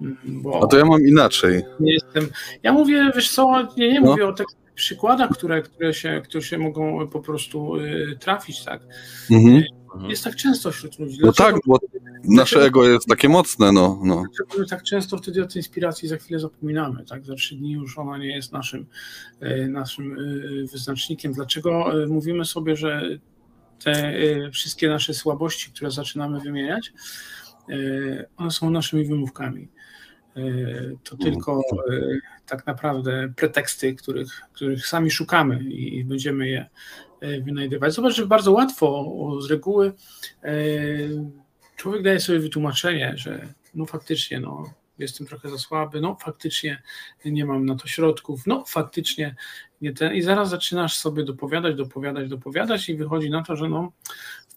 Mm, 0.00 0.16
bo 0.24 0.62
A 0.64 0.66
to 0.66 0.78
ja 0.78 0.84
mam 0.84 1.06
inaczej. 1.06 1.62
Nie 1.80 1.92
jestem, 1.92 2.28
ja 2.62 2.72
mówię, 2.72 3.10
wiesz 3.14 3.30
co, 3.30 3.68
nie, 3.76 3.92
nie 3.92 4.00
no. 4.00 4.10
mówię 4.10 4.26
o 4.26 4.32
takich 4.32 4.56
przykładach, 4.76 5.30
które, 5.30 5.62
które, 5.62 5.94
się, 5.94 6.22
które 6.24 6.42
się 6.44 6.58
mogą 6.58 7.08
po 7.08 7.20
prostu 7.20 7.72
trafić, 8.20 8.64
tak. 8.64 8.82
Mhm. 9.30 9.62
Mhm. 9.94 10.10
Jest 10.10 10.24
tak 10.24 10.36
często 10.36 10.70
wśród 10.70 10.98
ludzi. 10.98 11.18
No 11.22 11.32
tak, 11.32 11.54
bo 11.66 11.78
nasze 12.24 12.60
ego 12.60 12.88
jest 12.88 13.06
takie 13.06 13.28
mocne, 13.28 13.72
no. 13.72 14.00
no. 14.04 14.22
Dlaczego 14.22 14.58
my 14.58 14.66
tak 14.66 14.82
często 14.82 15.18
wtedy 15.18 15.44
o 15.44 15.46
tej 15.46 15.56
inspiracji 15.56 16.08
za 16.08 16.16
chwilę 16.16 16.40
zapominamy, 16.40 17.04
tak? 17.04 17.24
Za 17.24 17.34
trzy 17.34 17.56
dni 17.56 17.72
już 17.72 17.98
ona 17.98 18.18
nie 18.18 18.36
jest 18.36 18.52
naszym, 18.52 18.86
e, 19.40 19.68
naszym 19.68 20.12
e, 20.12 20.66
wyznacznikiem. 20.66 21.32
Dlaczego 21.32 22.02
e, 22.02 22.06
mówimy 22.06 22.44
sobie, 22.44 22.76
że 22.76 23.02
te 23.84 24.14
wszystkie 24.52 24.88
nasze 24.88 25.14
słabości, 25.14 25.70
które 25.70 25.90
zaczynamy 25.90 26.40
wymieniać, 26.40 26.92
one 28.36 28.50
są 28.50 28.70
naszymi 28.70 29.04
wymówkami. 29.04 29.68
To 31.04 31.12
mhm. 31.12 31.18
tylko 31.18 31.62
tak 32.46 32.66
naprawdę 32.66 33.32
preteksty, 33.36 33.94
których, 33.94 34.42
których 34.52 34.86
sami 34.86 35.10
szukamy 35.10 35.64
i 35.64 36.04
będziemy 36.04 36.48
je 36.48 36.66
wynajdywać. 37.20 37.94
Zobacz, 37.94 38.14
że 38.14 38.26
bardzo 38.26 38.52
łatwo 38.52 39.12
z 39.40 39.50
reguły 39.50 39.92
e, 40.44 40.52
człowiek 41.76 42.02
daje 42.02 42.20
sobie 42.20 42.40
wytłumaczenie, 42.40 43.12
że 43.16 43.48
no 43.74 43.86
faktycznie, 43.86 44.40
no 44.40 44.64
jestem 44.98 45.26
trochę 45.26 45.50
za 45.50 45.58
słaby, 45.58 46.00
no 46.00 46.16
faktycznie 46.20 46.82
nie 47.24 47.44
mam 47.44 47.66
na 47.66 47.76
to 47.76 47.88
środków, 47.88 48.46
no 48.46 48.64
faktycznie 48.66 49.36
nie 49.80 49.92
ten. 49.92 50.14
I 50.14 50.22
zaraz 50.22 50.50
zaczynasz 50.50 50.96
sobie 50.96 51.24
dopowiadać, 51.24 51.76
dopowiadać, 51.76 52.28
dopowiadać 52.28 52.88
i 52.88 52.96
wychodzi 52.96 53.30
na 53.30 53.42
to, 53.42 53.56
że 53.56 53.68
no 53.68 53.92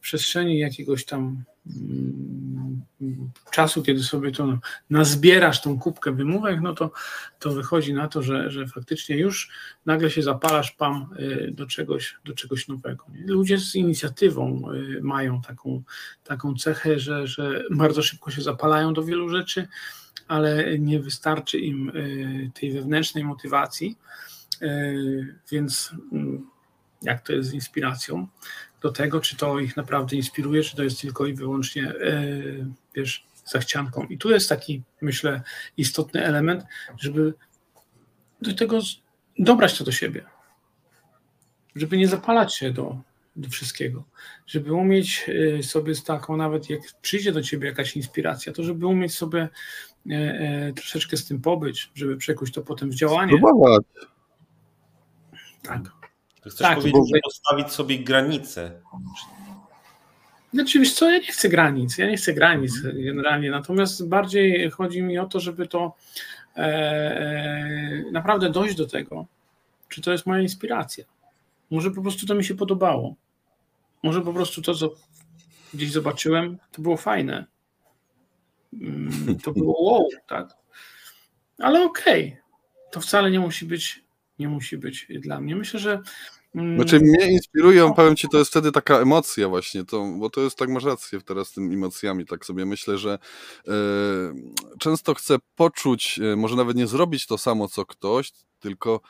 przestrzeni 0.02 0.60
jakiegoś 0.60 1.06
tam 1.06 1.43
mm, 1.68 2.82
czasu, 3.52 3.84
kiedy 3.84 4.04
sobie 4.04 4.32
to 4.32 4.60
nazbierasz 4.89 5.62
tą 5.62 5.80
kubkę 5.80 6.12
wymówek, 6.12 6.62
no 6.62 6.76
to, 6.76 6.91
to 7.39 7.52
wychodzi 7.52 7.93
na 7.93 8.08
to, 8.08 8.24
że, 8.24 8.52
że 8.52 8.68
faktycznie 8.68 9.18
już 9.18 9.50
nagle 9.86 10.12
się 10.12 10.24
zapalasz 10.24 10.72
pam 10.72 11.10
y, 11.20 11.52
do 11.52 11.68
czegoś, 11.68 12.18
do 12.26 12.34
czegoś 12.34 12.68
nowego. 12.68 13.06
Ludzie 13.26 13.58
z 13.58 13.76
inicjatywą 13.76 14.72
y, 14.74 15.00
mają 15.02 15.41
taką, 15.41 15.84
taką 16.24 16.56
cechę, 16.56 17.00
że, 17.00 17.28
że 17.28 17.64
bardzo 17.72 18.02
szybko 18.02 18.32
się 18.32 18.41
zapalają 18.41 18.93
do 18.93 19.04
wielu 19.04 19.30
rzeczy, 19.30 19.68
ale 20.28 20.80
nie 20.80 21.00
wystarczy 21.00 21.60
im 21.60 21.89
y, 21.89 22.52
tej 22.54 22.72
wewnętrznej 22.72 23.24
motywacji, 23.24 23.97
więc 25.52 25.93
mm, 26.12 26.47
jak 27.02 27.22
to 27.22 27.34
jest 27.34 27.50
z 27.50 27.54
inspiracją, 27.54 28.28
do 28.82 28.91
tego, 28.91 29.21
czy 29.21 29.38
to 29.38 29.59
ich 29.59 29.77
naprawdę 29.77 30.15
inspiruje, 30.15 30.63
czy 30.63 30.75
to 30.75 30.84
jest 30.84 31.01
tylko 31.01 31.25
i 31.25 31.34
wyłącznie, 31.34 31.93
wiesz, 32.95 33.27
zachcianką. 33.45 34.03
I 34.03 34.17
tu 34.17 34.32
jest 34.32 34.49
taki, 34.49 34.84
myślę, 35.01 35.41
istotny 35.77 36.25
element, 36.25 36.63
żeby 36.97 37.34
do 38.41 38.53
tego 38.53 38.80
dobrać 39.39 39.77
to 39.77 39.84
do 39.84 39.91
siebie. 39.91 40.25
Żeby 41.75 41.97
nie 41.97 42.07
zapalać 42.07 42.55
się 42.55 42.71
do, 42.71 42.97
do 43.36 43.49
wszystkiego. 43.49 44.03
Żeby 44.47 44.73
umieć 44.73 45.25
y, 45.30 45.63
sobie 45.63 45.95
z 45.95 46.03
taką, 46.03 46.38
nawet 46.38 46.69
jak 46.69 46.82
przyjdzie 47.01 47.32
do 47.32 47.41
ciebie 47.41 47.67
jakaś 47.67 47.95
inspiracja, 47.95 48.53
to 48.53 48.63
żeby 48.63 48.88
umieć 48.88 49.15
sobie 49.15 49.49
e, 50.09 50.15
e, 50.15 50.73
troszeczkę 50.73 51.17
z 51.17 51.25
tym 51.25 51.41
pobyć, 51.41 51.91
żeby 51.95 52.17
przekuć 52.17 52.51
to 52.51 52.61
potem 52.61 52.89
w 52.89 52.95
działanie. 52.95 53.34
Spróbować. 53.38 53.84
Tak. 55.63 55.99
To 56.41 56.49
chcesz 56.49 56.67
tak, 56.67 56.77
powiedzieć, 56.77 57.01
że 57.13 57.19
postawić 57.23 57.71
sobie 57.71 57.99
granice. 57.99 58.81
Znaczy, 60.53 60.79
wiesz 60.79 60.93
co, 60.93 61.11
ja 61.11 61.17
nie 61.17 61.31
chcę 61.31 61.49
granic, 61.49 61.97
ja 61.97 62.07
nie 62.07 62.17
chcę 62.17 62.33
granic 62.33 62.81
generalnie, 62.81 63.51
natomiast 63.51 64.07
bardziej 64.07 64.71
chodzi 64.71 65.01
mi 65.01 65.17
o 65.17 65.25
to, 65.25 65.39
żeby 65.39 65.67
to 65.67 65.95
e, 66.57 66.61
e, 66.61 68.03
naprawdę 68.11 68.49
dojść 68.49 68.75
do 68.75 68.87
tego, 68.87 69.25
czy 69.89 70.01
to 70.01 70.11
jest 70.11 70.25
moja 70.25 70.41
inspiracja. 70.41 71.05
Może 71.71 71.91
po 71.91 72.01
prostu 72.01 72.25
to 72.25 72.35
mi 72.35 72.43
się 72.43 72.55
podobało. 72.55 73.15
Może 74.03 74.21
po 74.21 74.33
prostu 74.33 74.61
to, 74.61 74.75
co 74.75 74.95
gdzieś 75.73 75.91
zobaczyłem, 75.91 76.57
to 76.71 76.81
było 76.81 76.97
fajne. 76.97 77.45
Mm, 78.73 79.39
to 79.43 79.51
było 79.51 79.83
wow, 79.83 80.09
tak. 80.27 80.49
Ale 81.57 81.83
okej, 81.83 82.27
okay. 82.27 82.41
to 82.91 83.01
wcale 83.01 83.31
nie 83.31 83.39
musi 83.39 83.65
być, 83.65 84.03
nie 84.39 84.49
musi 84.49 84.77
być 84.77 85.07
dla 85.21 85.41
mnie. 85.41 85.55
Myślę, 85.55 85.79
że 85.79 86.01
Mm. 86.55 86.75
Znaczy 86.75 86.99
mnie 86.99 87.31
inspirują, 87.31 87.93
powiem 87.93 88.15
ci, 88.15 88.27
to 88.29 88.37
jest 88.37 88.51
wtedy 88.51 88.71
taka 88.71 88.99
emocja 88.99 89.49
właśnie, 89.49 89.85
to, 89.85 90.05
bo 90.19 90.29
to 90.29 90.41
jest 90.41 90.57
tak, 90.57 90.69
masz 90.69 90.83
rację 90.83 91.21
teraz 91.21 91.47
z 91.47 91.53
tymi 91.53 91.75
emocjami, 91.75 92.25
tak 92.25 92.45
sobie 92.45 92.65
myślę, 92.65 92.97
że 92.97 93.19
e, 93.67 93.71
często 94.79 95.13
chcę 95.13 95.35
poczuć, 95.55 96.19
e, 96.19 96.35
może 96.35 96.55
nawet 96.55 96.77
nie 96.77 96.87
zrobić 96.87 97.25
to 97.27 97.37
samo, 97.37 97.67
co 97.67 97.85
ktoś, 97.85 98.31
tylko 98.59 99.01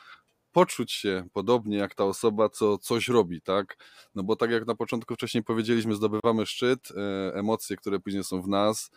poczuć 0.52 0.92
się 0.92 1.28
podobnie 1.32 1.76
jak 1.76 1.94
ta 1.94 2.04
osoba, 2.04 2.48
co 2.48 2.78
coś 2.78 3.08
robi, 3.08 3.42
tak? 3.42 3.76
No 4.14 4.22
bo 4.22 4.36
tak 4.36 4.50
jak 4.50 4.66
na 4.66 4.74
początku 4.74 5.14
wcześniej 5.14 5.44
powiedzieliśmy, 5.44 5.94
zdobywamy 5.94 6.46
szczyt, 6.46 6.88
e, 6.90 7.34
emocje, 7.34 7.76
które 7.76 8.00
później 8.00 8.24
są 8.24 8.42
w 8.42 8.48
nas, 8.48 8.90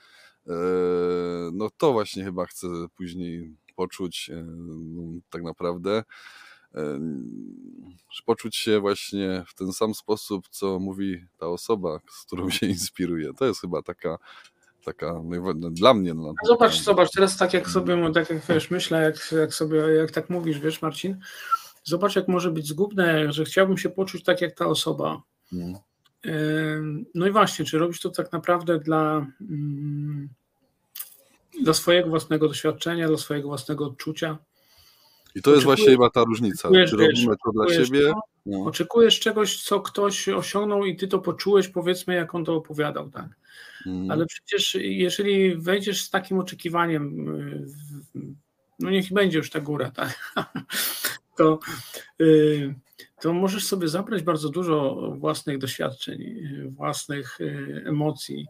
no 1.53 1.69
to 1.77 1.91
właśnie 1.91 2.23
chyba 2.23 2.45
chcę 2.45 2.67
później 2.97 3.55
poczuć 3.75 4.29
e, 4.29 4.43
no, 4.43 5.21
tak 5.29 5.43
naprawdę 5.43 6.03
poczuć 8.25 8.55
się 8.55 8.79
właśnie 8.79 9.43
w 9.47 9.53
ten 9.53 9.73
sam 9.73 9.93
sposób, 9.93 10.49
co 10.49 10.79
mówi 10.79 11.25
ta 11.37 11.47
osoba, 11.47 11.99
z 12.09 12.25
którą 12.25 12.49
się 12.49 12.65
inspiruje. 12.65 13.33
To 13.33 13.45
jest 13.45 13.61
chyba 13.61 13.81
taka 13.81 14.17
taka 14.85 15.21
no, 15.55 15.69
dla 15.71 15.93
mnie. 15.93 16.13
No, 16.13 16.33
zobacz, 16.43 16.81
zobacz, 16.81 17.11
teraz 17.11 17.37
tak 17.37 17.53
jak 17.53 17.69
sobie, 17.69 18.11
tak 18.13 18.29
jak 18.29 18.45
wiesz, 18.45 18.71
myślę, 18.71 19.03
jak, 19.03 19.31
jak 19.31 19.53
sobie, 19.53 19.77
jak 19.77 20.11
tak 20.11 20.29
mówisz, 20.29 20.59
wiesz, 20.59 20.81
Marcin, 20.81 21.19
zobacz, 21.83 22.15
jak 22.15 22.27
może 22.27 22.51
być 22.51 22.67
zgubne, 22.67 23.33
że 23.33 23.45
chciałbym 23.45 23.77
się 23.77 23.89
poczuć 23.89 24.23
tak 24.23 24.41
jak 24.41 24.55
ta 24.55 24.65
osoba. 24.65 25.21
Hmm. 25.49 25.75
No 27.15 27.27
i 27.27 27.31
właśnie, 27.31 27.65
czy 27.65 27.77
robisz 27.77 27.99
to 27.99 28.09
tak 28.09 28.31
naprawdę 28.31 28.79
dla, 28.79 29.27
mm, 29.41 30.29
dla 31.61 31.73
swojego 31.73 32.09
własnego 32.09 32.47
doświadczenia, 32.47 33.07
dla 33.07 33.17
swojego 33.17 33.47
własnego 33.47 33.85
odczucia? 33.85 34.37
I 35.35 35.41
to 35.41 35.51
jest 35.51 35.63
właśnie 35.63 35.85
chyba 35.85 36.09
ta 36.09 36.23
różnica. 36.23 36.69
Czy 36.89 36.97
robimy 36.97 37.35
to 37.45 37.51
dla 37.51 37.69
siebie? 37.69 38.13
No. 38.45 38.65
Oczekujesz 38.65 39.19
czegoś, 39.19 39.63
co 39.63 39.79
ktoś 39.79 40.29
osiągnął 40.29 40.85
i 40.85 40.95
ty 40.95 41.07
to 41.07 41.19
poczułeś, 41.19 41.67
powiedzmy, 41.67 42.13
jak 42.13 42.35
on 42.35 42.45
to 42.45 42.55
opowiadał, 42.55 43.09
tak? 43.09 43.27
Mm. 43.85 44.11
Ale 44.11 44.25
przecież 44.25 44.77
jeżeli 44.81 45.55
wejdziesz 45.55 46.01
z 46.01 46.09
takim 46.09 46.39
oczekiwaniem, 46.39 47.25
no 48.79 48.89
niech 48.89 49.13
będzie 49.13 49.37
już 49.37 49.49
ta 49.49 49.59
góra, 49.59 49.91
tak? 49.91 50.33
To, 51.37 51.59
y, 52.21 52.75
to 53.21 53.33
możesz 53.33 53.65
sobie 53.65 53.87
zabrać 53.87 54.23
bardzo 54.23 54.49
dużo 54.49 54.95
własnych 55.17 55.57
doświadczeń, 55.57 56.35
własnych 56.69 57.41
y, 57.41 57.83
emocji. 57.85 58.47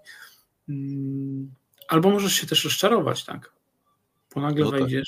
Albo 1.87 2.09
możesz 2.09 2.33
się 2.33 2.47
też 2.47 2.63
rozczarować, 2.63 3.25
tak? 3.25 3.53
bo 4.35 4.41
nagle 4.41 4.65
no 4.65 4.71
tak. 4.71 4.79
wejdziesz. 4.79 5.07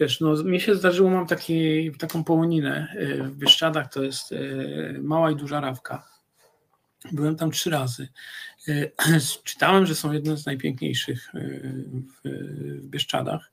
Wiesz, 0.00 0.20
no, 0.20 0.42
mi 0.44 0.60
się 0.60 0.74
zdarzyło, 0.74 1.10
mam 1.10 1.26
taki, 1.26 1.90
taką 1.98 2.24
połoninę 2.24 2.94
y, 2.94 3.22
w 3.22 3.36
Bieszczadach, 3.36 3.92
to 3.92 4.02
jest 4.02 4.32
y, 4.32 4.98
mała 5.02 5.30
i 5.30 5.36
duża 5.36 5.60
rawka. 5.60 6.08
Byłem 7.12 7.36
tam 7.36 7.50
trzy 7.50 7.70
razy. 7.70 8.08
Y, 8.68 8.92
czytałem, 9.44 9.86
że 9.86 9.94
są 9.94 10.12
jedne 10.12 10.36
z 10.36 10.46
najpiękniejszych 10.46 11.30
w, 11.34 12.28
w 12.82 12.86
Bieszczadach. 12.86 13.50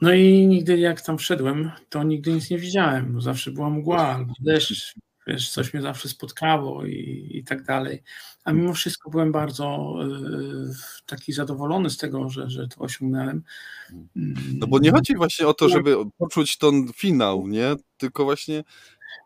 No 0.00 0.12
i 0.12 0.46
nigdy 0.46 0.78
jak 0.78 1.00
tam 1.00 1.18
wszedłem, 1.18 1.70
to 1.88 2.02
nigdy 2.02 2.32
nic 2.32 2.50
nie 2.50 2.58
widziałem. 2.58 3.20
Zawsze 3.20 3.50
była 3.50 3.70
mgła 3.70 4.14
albo 4.14 4.34
deszcz, 4.40 4.94
wiesz, 5.26 5.50
coś 5.50 5.74
mnie 5.74 5.82
zawsze 5.82 6.08
spotkało 6.08 6.84
i, 6.84 7.30
i 7.34 7.44
tak 7.44 7.62
dalej. 7.62 8.02
A 8.44 8.52
mimo 8.52 8.74
wszystko 8.74 9.10
byłem 9.10 9.32
bardzo 9.32 9.94
y, 10.04 11.06
taki 11.06 11.32
zadowolony 11.32 11.90
z 11.90 11.96
tego, 11.96 12.28
że, 12.28 12.50
że 12.50 12.68
to 12.68 12.80
osiągnąłem. 12.80 13.42
No 14.54 14.66
bo 14.66 14.78
nie 14.78 14.90
chodzi 14.90 15.16
właśnie 15.16 15.46
o 15.46 15.54
to, 15.54 15.68
żeby 15.68 15.96
poczuć 16.18 16.58
ten 16.58 16.92
finał, 16.92 17.48
nie? 17.48 17.74
Tylko 17.96 18.24
właśnie 18.24 18.64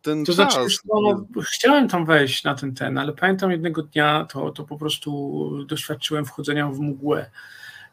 ten 0.03 0.25
to 0.25 0.35
czas. 0.35 0.55
Znaczy, 0.55 0.79
no, 0.87 1.27
chciałem 1.43 1.89
tam 1.89 2.07
wejść 2.07 2.45
na 2.45 2.55
ten 2.55 2.75
ten, 2.75 2.99
ale 2.99 3.13
pamiętam 3.13 3.51
jednego 3.51 3.83
dnia 3.83 4.27
to, 4.33 4.51
to 4.51 4.65
po 4.65 4.79
prostu 4.79 5.51
doświadczyłem 5.67 6.25
wchodzenia 6.25 6.69
w 6.69 6.81
mgłę. 6.81 7.31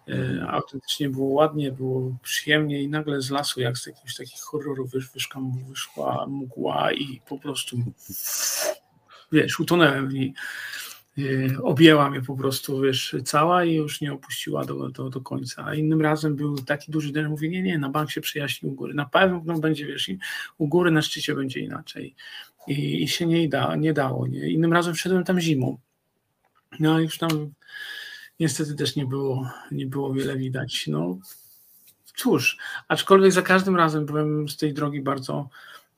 E, 0.10 0.48
autentycznie 0.48 1.10
było 1.10 1.28
ładnie, 1.28 1.72
było 1.72 2.18
przyjemnie 2.22 2.82
i 2.82 2.90
nagle 2.90 3.22
z 3.22 3.30
lasu, 3.30 3.62
jak 3.62 3.78
z 3.78 3.88
jakiegoś 3.88 4.16
takich 4.16 4.42
horrorów 4.42 4.92
wyszła, 4.92 5.42
wyszła 5.70 6.28
mgła 6.28 6.94
i 6.94 7.22
po 7.30 7.40
prostu 7.40 7.78
wiesz, 9.32 9.60
utonęłem 9.60 10.10
w 10.10 10.14
niej. 10.14 10.34
E, 11.18 11.62
objęła 11.62 12.10
mnie 12.10 12.22
po 12.22 12.36
prostu, 12.36 12.82
wiesz, 12.82 13.16
cała 13.26 13.66
i 13.66 13.74
już 13.74 14.02
nie 14.02 14.14
opuściła 14.14 14.66
do, 14.66 14.90
do, 14.90 15.10
do 15.10 15.22
końca. 15.22 15.66
A 15.66 15.76
innym 15.76 16.02
razem 16.02 16.36
był 16.36 16.58
taki 16.58 16.92
duży 16.92 17.12
deszcz, 17.12 17.30
mówię, 17.30 17.50
nie, 17.50 17.62
nie, 17.62 17.78
na 17.78 17.90
bank 17.90 18.12
się 18.12 18.22
przyjaśni 18.22 18.70
u 18.70 18.72
góry. 18.74 18.94
Na 18.94 19.06
pewno 19.06 19.60
będzie, 19.60 19.86
wiesz, 19.86 20.12
u 20.58 20.68
góry 20.68 20.92
na 20.92 21.02
szczycie 21.02 21.36
będzie 21.36 21.60
inaczej. 21.60 22.16
I, 22.68 23.04
i 23.04 23.08
się 23.08 23.26
nie, 23.26 23.50
da, 23.50 23.76
nie 23.76 23.94
dało. 23.94 24.28
Nie? 24.28 24.50
Innym 24.50 24.74
razem 24.74 24.94
wszedłem 24.94 25.24
tam 25.24 25.40
zimą. 25.40 25.78
No 26.80 27.00
już 27.00 27.18
tam 27.18 27.30
niestety 28.40 28.76
też 28.76 28.96
nie 28.96 29.06
było, 29.06 29.50
nie 29.72 29.86
było 29.86 30.14
wiele 30.14 30.38
widać. 30.38 30.88
No 30.88 31.18
cóż, 32.16 32.58
aczkolwiek 32.88 33.32
za 33.32 33.42
każdym 33.42 33.76
razem 33.76 34.06
byłem 34.06 34.50
z 34.50 34.58
tej 34.58 34.74
drogi 34.74 35.02
bardzo, 35.02 35.50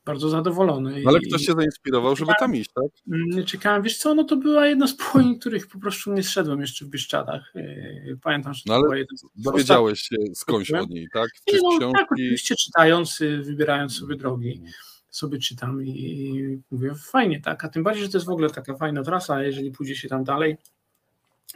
bardzo 0.06 0.30
zadowolony. 0.30 1.02
No 1.04 1.10
ale 1.10 1.20
ktoś 1.20 1.42
się 1.42 1.54
zainspirował, 1.54 2.16
żeby 2.16 2.32
tam 2.40 2.56
iść, 2.56 2.70
tak? 2.76 2.86
Mm, 3.12 3.46
czekałem, 3.46 3.84
wiesz 3.84 3.98
co, 3.98 4.16
no 4.16 4.24
to 4.24 4.38
była 4.38 4.68
jedna 4.68 4.88
z 4.88 4.94
płyń, 4.94 5.40
których 5.40 5.68
po 5.68 5.80
prostu 5.80 6.14
nie 6.14 6.24
zszedłem 6.24 6.62
jeszcze 6.62 6.86
w 6.86 6.90
Bieszczadach. 6.90 7.52
E, 7.56 8.16
pamiętam, 8.22 8.54
że 8.54 8.62
no 8.66 8.76
to 8.76 8.82
była 8.82 8.98
jedna 8.98 9.18
z 9.18 9.44
dowiedziałeś 9.44 10.02
się 10.02 10.16
skądś 10.36 10.72
od 10.72 10.90
niej, 10.90 11.08
tak? 11.14 11.30
Czy 11.50 11.60
no, 11.64 11.70
książki? 11.70 12.00
Tak, 12.00 12.12
oczywiście 12.12 12.56
czytając, 12.56 13.22
y, 13.22 13.42
wybierając 13.44 13.98
sobie 13.98 14.16
drogi 14.16 14.62
sobie 15.10 15.40
czytam 15.40 15.84
i 15.86 16.60
mówię, 16.72 16.94
fajnie, 16.96 17.42
tak, 17.42 17.66
a 17.66 17.70
tym 17.70 17.84
bardziej, 17.84 18.04
że 18.04 18.10
to 18.10 18.18
jest 18.18 18.28
w 18.28 18.32
ogóle 18.32 18.50
taka 18.50 18.76
fajna 18.76 19.04
trasa, 19.04 19.44
jeżeli 19.44 19.72
pójdzie 19.72 19.96
się 19.96 20.08
tam 20.08 20.24
dalej, 20.24 20.58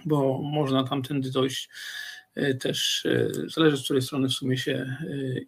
bo 0.06 0.42
można 0.42 0.84
tamtędy 0.84 1.32
dojść 1.32 1.70
e, 2.36 2.54
też, 2.54 3.06
e, 3.06 3.30
zależy 3.50 3.78
z 3.78 3.84
której 3.84 4.02
strony 4.02 4.30
w 4.30 4.34
sumie 4.34 4.58
się 4.58 4.72
e, 4.74 4.96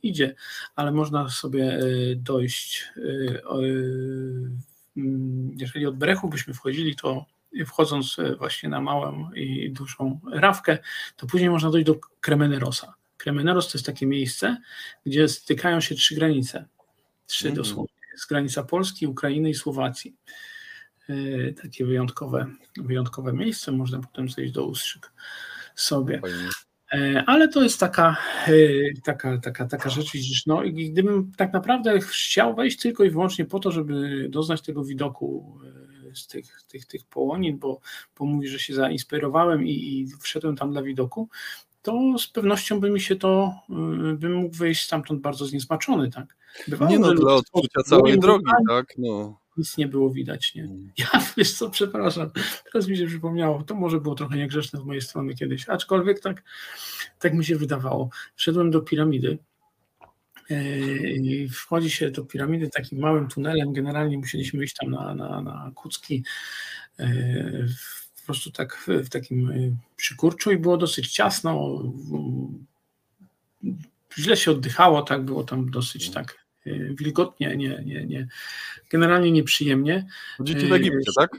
idzie, 0.04 0.36
ale 0.76 0.92
można 0.92 1.30
sobie 1.30 1.80
dojść, 2.16 2.90
jeżeli 5.58 5.86
od 5.86 5.98
Brechu 5.98 6.30
byśmy 6.30 6.54
wchodzili, 6.54 6.96
to 6.96 7.26
wchodząc 7.66 8.18
właśnie 8.38 8.70
na 8.70 8.82
małą 8.82 9.32
i 9.32 9.72
dużą 9.72 10.20
rawkę, 10.32 10.78
to 11.18 11.28
później 11.28 11.50
można 11.50 11.72
dojść 11.72 11.88
do 11.88 11.96
Kremenerosa. 12.22 12.94
Kremeneros 13.18 13.72
to 13.72 13.78
jest 13.78 13.86
takie 13.86 14.06
miejsce, 14.06 14.58
gdzie 15.06 15.28
stykają 15.28 15.82
się 15.82 15.96
trzy 15.96 16.16
granice, 16.16 16.66
trzy 17.28 17.48
mm. 17.48 17.58
dosłownie, 17.58 17.96
jest 18.12 18.30
granica 18.30 18.64
Polski, 18.64 19.08
Ukrainy 19.08 19.50
i 19.50 19.54
Słowacji. 19.54 20.16
E, 21.10 21.54
takie 21.54 21.86
wyjątkowe, 21.86 22.48
wyjątkowe 22.78 23.34
miejsce, 23.34 23.72
można 23.72 24.00
potem 24.00 24.30
zejść 24.30 24.54
do 24.54 24.66
Ustrzyk 24.66 25.12
sobie. 25.76 26.22
E, 26.94 27.24
ale 27.28 27.48
to 27.48 27.64
jest 27.64 27.80
taka, 27.80 28.18
e, 28.48 28.54
taka, 29.04 29.38
taka, 29.38 29.66
taka 29.66 29.90
rzecz, 29.90 30.12
widzisz, 30.12 30.46
no 30.46 30.64
i 30.64 30.92
gdybym 30.92 31.32
tak 31.38 31.54
naprawdę 31.54 32.00
chciał 32.00 32.56
wejść 32.56 32.80
tylko 32.80 33.04
i 33.04 33.10
wyłącznie 33.10 33.46
po 33.46 33.60
to, 33.60 33.72
żeby 33.72 34.28
doznać 34.30 34.62
tego 34.62 34.84
widoku 34.84 35.60
z 36.14 36.28
tych, 36.28 36.62
tych, 36.68 36.86
tych 36.86 37.06
połonin, 37.06 37.60
bo, 37.60 37.80
bo 38.20 38.26
mówi, 38.26 38.48
że 38.48 38.60
się 38.60 38.74
zainspirowałem 38.74 39.68
i, 39.68 39.72
i 39.72 40.08
wszedłem 40.22 40.56
tam 40.56 40.72
dla 40.72 40.84
widoku, 40.84 41.30
to 41.82 42.18
z 42.18 42.28
pewnością 42.28 42.80
by 42.80 42.90
mi 42.90 43.02
się 43.02 43.16
to, 43.16 43.54
y, 43.70 44.18
bym 44.18 44.34
mógł 44.34 44.56
wyjść 44.56 44.86
stamtąd 44.86 45.22
bardzo 45.22 45.46
zniesmaczony, 45.46 46.12
tak? 46.12 46.38
Bywało, 46.68 46.92
nie 46.92 47.00
no, 47.00 47.14
dla 47.14 47.34
odczucia 47.34 47.84
całej 47.86 48.20
drogi, 48.20 48.52
tak? 48.70 48.94
No. 48.98 49.45
Nic 49.58 49.78
nie 49.78 49.88
było 49.88 50.10
widać, 50.10 50.56
nie? 50.56 50.64
Mm. 50.64 50.92
Ja, 50.98 51.08
wiesz 51.38 51.54
co, 51.54 51.70
przepraszam, 51.70 52.32
teraz 52.72 52.88
mi 52.88 52.98
się 52.98 53.08
przypomniało, 53.08 53.64
to 53.64 53.76
może 53.76 54.02
było 54.02 54.16
trochę 54.16 54.38
niegrzeczne 54.38 54.80
z 54.80 54.84
mojej 54.84 55.02
strony 55.02 55.36
kiedyś, 55.36 55.70
aczkolwiek 55.70 56.20
tak, 56.20 56.44
tak 57.20 57.34
mi 57.34 57.46
się 57.46 57.56
wydawało. 57.56 58.10
Wszedłem 58.36 58.72
do 58.72 58.82
piramidy, 58.82 59.38
e, 60.50 60.90
i 61.00 61.50
wchodzi 61.50 61.90
się 61.90 62.12
do 62.12 62.26
piramidy 62.26 62.70
takim 62.70 63.00
małym 63.00 63.28
tunelem. 63.28 63.74
Generalnie 63.74 64.18
musieliśmy 64.18 64.64
iść 64.64 64.76
tam 64.76 64.92
na, 64.92 65.16
na, 65.16 65.42
na 65.42 65.72
kucki 65.76 66.24
e, 67.00 67.68
po 68.26 68.34
prostu 68.34 68.52
tak 68.52 68.88
w 68.88 69.10
takim 69.10 69.52
y, 69.52 69.76
przykurczu 69.96 70.52
i 70.52 70.58
było 70.58 70.78
dosyć 70.78 71.14
ciasno. 71.14 71.84
Źle 74.18 74.38
się 74.38 74.52
oddychało, 74.52 75.02
tak 75.02 75.26
było 75.26 75.44
tam 75.44 75.72
dosyć 75.72 76.12
tak 76.12 76.32
y, 76.32 76.45
wilgotnie, 76.90 77.58
nie, 77.58 77.84
nie, 77.86 78.06
nie, 78.06 78.28
generalnie 78.90 79.32
nieprzyjemnie. 79.32 80.08
Chodzicie 80.38 80.68
w 80.68 80.74
Egipcie, 80.74 81.12
tak? 81.16 81.32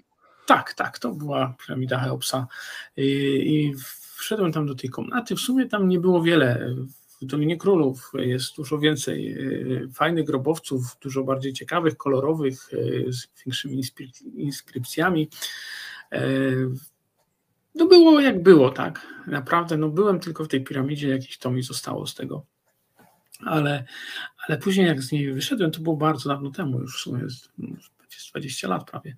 Tak, 0.46 0.74
tak, 0.74 0.98
to 0.98 1.12
była 1.12 1.54
piramida 1.66 2.00
Cheopsa 2.00 2.46
i 2.96 3.74
wszedłem 4.16 4.52
tam 4.52 4.66
do 4.66 4.74
tej 4.74 4.90
komnaty, 4.90 5.36
w 5.36 5.40
sumie 5.40 5.66
tam 5.66 5.88
nie 5.88 6.00
było 6.00 6.22
wiele, 6.22 6.74
w 7.22 7.24
Dolinie 7.24 7.56
Królów 7.56 8.12
jest 8.14 8.56
dużo 8.56 8.78
więcej 8.78 9.32
y, 9.38 9.88
fajnych 9.94 10.24
grobowców, 10.24 10.96
dużo 11.00 11.24
bardziej 11.24 11.52
ciekawych, 11.52 11.96
kolorowych, 11.96 12.70
z 13.08 13.44
większymi 13.44 13.82
inskrypcjami. 14.34 15.28
No 17.74 17.86
było 17.86 18.20
jak 18.20 18.42
było, 18.42 18.70
tak. 18.70 19.06
Naprawdę, 19.26 19.76
no 19.76 19.88
byłem 19.88 20.20
tylko 20.20 20.44
w 20.44 20.48
tej 20.48 20.64
piramidzie, 20.64 21.08
jakieś 21.08 21.38
to 21.38 21.50
mi 21.50 21.62
zostało 21.62 22.06
z 22.06 22.14
tego. 22.14 22.44
Ale, 23.44 23.84
ale 24.48 24.58
później 24.58 24.86
jak 24.86 25.02
z 25.02 25.12
niej 25.12 25.32
wyszedłem, 25.32 25.70
to 25.70 25.80
było 25.80 25.96
bardzo 25.96 26.28
dawno 26.28 26.50
temu, 26.50 26.80
już 26.80 26.96
w 26.96 27.00
sumie 27.00 27.22
jest 27.22 27.50
20 28.36 28.68
lat 28.68 28.90
prawie. 28.90 29.16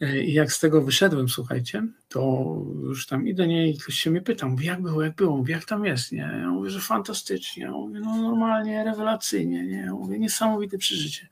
E, 0.00 0.20
I 0.20 0.32
jak 0.32 0.52
z 0.52 0.60
tego 0.60 0.82
wyszedłem, 0.82 1.28
słuchajcie, 1.28 1.86
to 2.08 2.54
już 2.82 3.06
tam 3.06 3.28
idę 3.28 3.46
nie 3.46 3.70
i 3.70 3.78
ktoś 3.78 3.94
się 3.94 4.10
mnie 4.10 4.20
pyta, 4.20 4.46
mówi 4.46 4.66
jak 4.66 4.82
było, 4.82 5.02
jak 5.02 5.14
było, 5.14 5.36
mówi 5.36 5.52
jak 5.52 5.64
tam 5.64 5.84
jest, 5.84 6.12
nie? 6.12 6.18
Ja 6.40 6.48
mówię, 6.48 6.70
że 6.70 6.80
fantastycznie, 6.80 7.62
ja 7.62 7.70
mówię, 7.70 8.00
no 8.00 8.16
normalnie, 8.16 8.84
rewelacyjnie, 8.84 9.66
nie? 9.66 9.76
Ja 9.76 9.92
mówię, 9.92 10.18
niesamowite 10.18 10.78
przeżycie. 10.78 11.28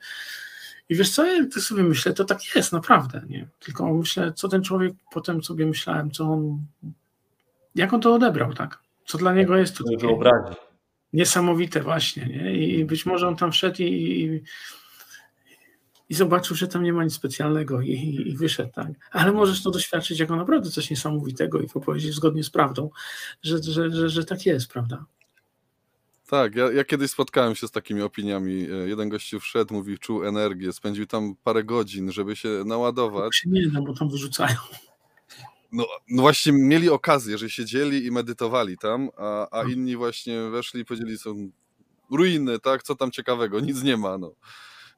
I 0.88 0.94
wiesz 0.94 1.10
co, 1.10 1.26
ja 1.26 1.46
tak 1.54 1.62
sobie 1.62 1.82
myślę, 1.82 2.12
to 2.12 2.24
tak 2.24 2.38
jest, 2.54 2.72
naprawdę, 2.72 3.22
nie? 3.28 3.48
Tylko 3.60 3.94
myślę, 3.94 4.32
co 4.32 4.48
ten 4.48 4.62
człowiek, 4.62 4.92
potem 5.12 5.42
sobie 5.42 5.66
myślałem, 5.66 6.10
co 6.10 6.24
on, 6.24 6.58
jak 7.74 7.92
on 7.92 8.00
to 8.00 8.14
odebrał, 8.14 8.54
tak? 8.54 8.78
Co 9.06 9.18
dla 9.18 9.34
niego 9.34 9.56
jest 9.56 9.78
to 9.78 9.84
takie 9.84 10.08
niesamowite 11.16 11.82
właśnie, 11.82 12.26
nie? 12.26 12.66
I 12.66 12.84
być 12.84 13.06
może 13.06 13.28
on 13.28 13.36
tam 13.36 13.52
wszedł 13.52 13.82
i, 13.82 13.84
i, 13.84 14.42
i 16.08 16.14
zobaczył, 16.14 16.56
że 16.56 16.68
tam 16.68 16.82
nie 16.82 16.92
ma 16.92 17.04
nic 17.04 17.12
specjalnego 17.14 17.80
i, 17.80 17.92
i, 18.26 18.36
wyszedł, 18.36 18.72
tak? 18.72 18.88
Ale 19.10 19.32
możesz 19.32 19.62
to 19.62 19.70
doświadczyć 19.70 20.20
jako 20.20 20.36
naprawdę 20.36 20.70
coś 20.70 20.90
niesamowitego 20.90 21.60
i 21.60 21.68
powiedzieć 21.68 22.14
zgodnie 22.14 22.44
z 22.44 22.50
prawdą, 22.50 22.90
że, 23.42 23.62
że, 23.62 23.90
że, 23.90 24.08
że 24.08 24.24
tak 24.24 24.46
jest, 24.46 24.68
prawda? 24.68 25.04
Tak, 26.26 26.54
ja, 26.54 26.72
ja 26.72 26.84
kiedyś 26.84 27.10
spotkałem 27.10 27.54
się 27.54 27.68
z 27.68 27.70
takimi 27.70 28.02
opiniami. 28.02 28.52
E, 28.52 28.88
jeden 28.88 29.08
gościu 29.08 29.40
wszedł, 29.40 29.74
mówił, 29.74 29.98
czuł 29.98 30.24
energię, 30.24 30.72
spędził 30.72 31.06
tam 31.06 31.34
parę 31.44 31.64
godzin, 31.64 32.12
żeby 32.12 32.36
się 32.36 32.48
naładować. 32.66 33.36
Się 33.36 33.50
nie 33.50 33.68
da, 33.68 33.80
bo 33.80 33.94
tam 33.94 34.10
wyrzucają. 34.10 34.56
No, 35.72 35.86
no, 36.08 36.22
właśnie 36.22 36.52
mieli 36.52 36.90
okazję, 36.90 37.38
że 37.38 37.50
siedzieli 37.50 38.06
i 38.06 38.10
medytowali 38.10 38.78
tam, 38.78 39.08
a, 39.16 39.58
a 39.60 39.64
inni 39.64 39.96
właśnie 39.96 40.40
weszli 40.40 40.80
i 40.80 40.84
powiedzieli, 40.84 41.18
są 41.18 41.50
ruiny, 42.10 42.58
tak, 42.58 42.82
co 42.82 42.94
tam 42.94 43.10
ciekawego, 43.10 43.60
nic 43.60 43.82
nie 43.82 43.96
ma, 43.96 44.18
no. 44.18 44.34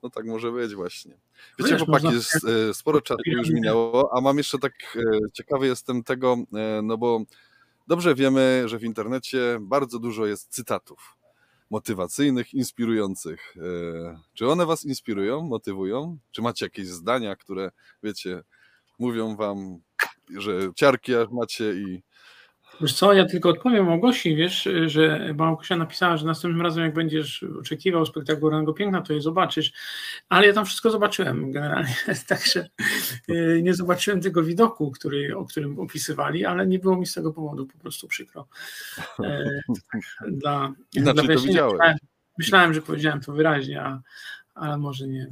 No 0.03 0.11
tak 0.11 0.27
może 0.27 0.53
być 0.53 0.75
właśnie. 0.75 1.19
Wiecie, 1.59 1.71
Wiesz, 1.71 1.83
chłopaki, 1.83 2.05
można... 2.05 2.51
E, 2.71 2.75
sporo 2.75 3.01
czasu 3.01 3.21
już 3.27 3.51
minęło, 3.51 4.11
a 4.16 4.21
mam 4.21 4.39
jeszcze 4.39 4.59
tak, 4.59 4.73
e, 4.97 5.31
ciekawy 5.33 5.66
jestem 5.66 6.05
tego, 6.05 6.37
no 6.83 6.99
bo 6.99 7.23
dobrze 7.87 8.14
wiemy, 8.14 8.62
że 8.66 8.79
w 8.79 8.85
internecie 8.85 9.59
bardzo 9.61 9.99
dużo 9.99 10.27
jest 10.27 10.55
cytatów 10.55 11.16
motywacyjnych, 11.71 12.55
inspirujących. 12.55 13.55
E, 13.57 14.21
czy 14.35 14.49
one 14.49 14.66
was 14.66 14.85
inspirują, 14.85 15.43
motywują? 15.43 16.19
Czy 16.31 16.43
macie 16.43 16.66
jakieś 16.66 16.89
zdania, 16.89 17.37
które, 17.37 17.71
wiecie, 18.03 18.43
mówią 18.99 19.37
wam, 19.37 19.81
że 20.39 20.53
ciarki 20.74 21.14
aż 21.14 21.29
macie 21.31 21.72
i 21.72 22.03
Wiesz 22.81 22.95
co, 22.95 23.12
ja 23.12 23.26
tylko 23.26 23.49
odpowiem 23.49 23.87
Małgosi, 23.87 24.37
wiesz, 24.37 24.68
że 24.87 25.35
Małgosia 25.35 25.76
napisała, 25.76 26.16
że 26.16 26.26
następnym 26.26 26.62
razem 26.62 26.85
jak 26.85 26.95
będziesz 26.95 27.43
oczekiwał 27.43 28.07
spektakularnego 28.07 28.72
piękna, 28.72 29.03
to 29.03 29.12
je 29.12 29.20
zobaczysz, 29.20 29.72
ale 30.29 30.47
ja 30.47 30.53
tam 30.53 30.64
wszystko 30.64 30.91
zobaczyłem 30.91 31.53
generalnie, 31.53 31.95
także 32.29 32.68
e, 33.29 33.62
nie 33.62 33.74
zobaczyłem 33.74 34.20
tego 34.20 34.43
widoku, 34.43 34.91
który, 34.91 35.37
o 35.37 35.45
którym 35.45 35.79
opisywali, 35.79 36.45
ale 36.45 36.66
nie 36.66 36.79
było 36.79 36.97
mi 36.97 37.07
z 37.07 37.14
tego 37.14 37.33
powodu 37.33 37.66
po 37.66 37.79
prostu 37.79 38.09
przykro. 38.09 38.49
E, 39.24 39.61
dla, 40.29 40.72
dla 40.93 41.14
to 41.14 41.22
widziałem. 41.22 41.72
Myślałem, 41.72 41.99
myślałem, 42.39 42.74
że 42.74 42.83
powiedziałem 42.83 43.20
to 43.20 43.33
wyraźnie, 43.33 43.83
a, 43.83 44.01
ale 44.55 44.79
może 44.79 45.09
nie. 45.09 45.29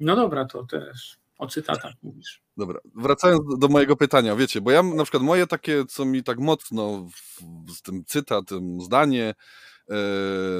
No 0.00 0.16
dobra, 0.16 0.44
to 0.44 0.64
też 0.64 1.18
o 1.38 1.46
cytatach 1.46 1.94
mówisz. 2.02 2.45
Dobra, 2.56 2.80
wracając 2.94 3.58
do 3.58 3.68
mojego 3.68 3.96
pytania, 3.96 4.36
wiecie, 4.36 4.60
bo 4.60 4.70
ja 4.70 4.82
na 4.82 5.02
przykład 5.02 5.22
moje 5.22 5.46
takie, 5.46 5.84
co 5.88 6.04
mi 6.04 6.22
tak 6.22 6.38
mocno 6.38 7.08
w, 7.66 7.72
z 7.72 7.82
tym 7.82 8.04
cytatem, 8.04 8.80
zdanie 8.80 9.34
e, 9.90 9.94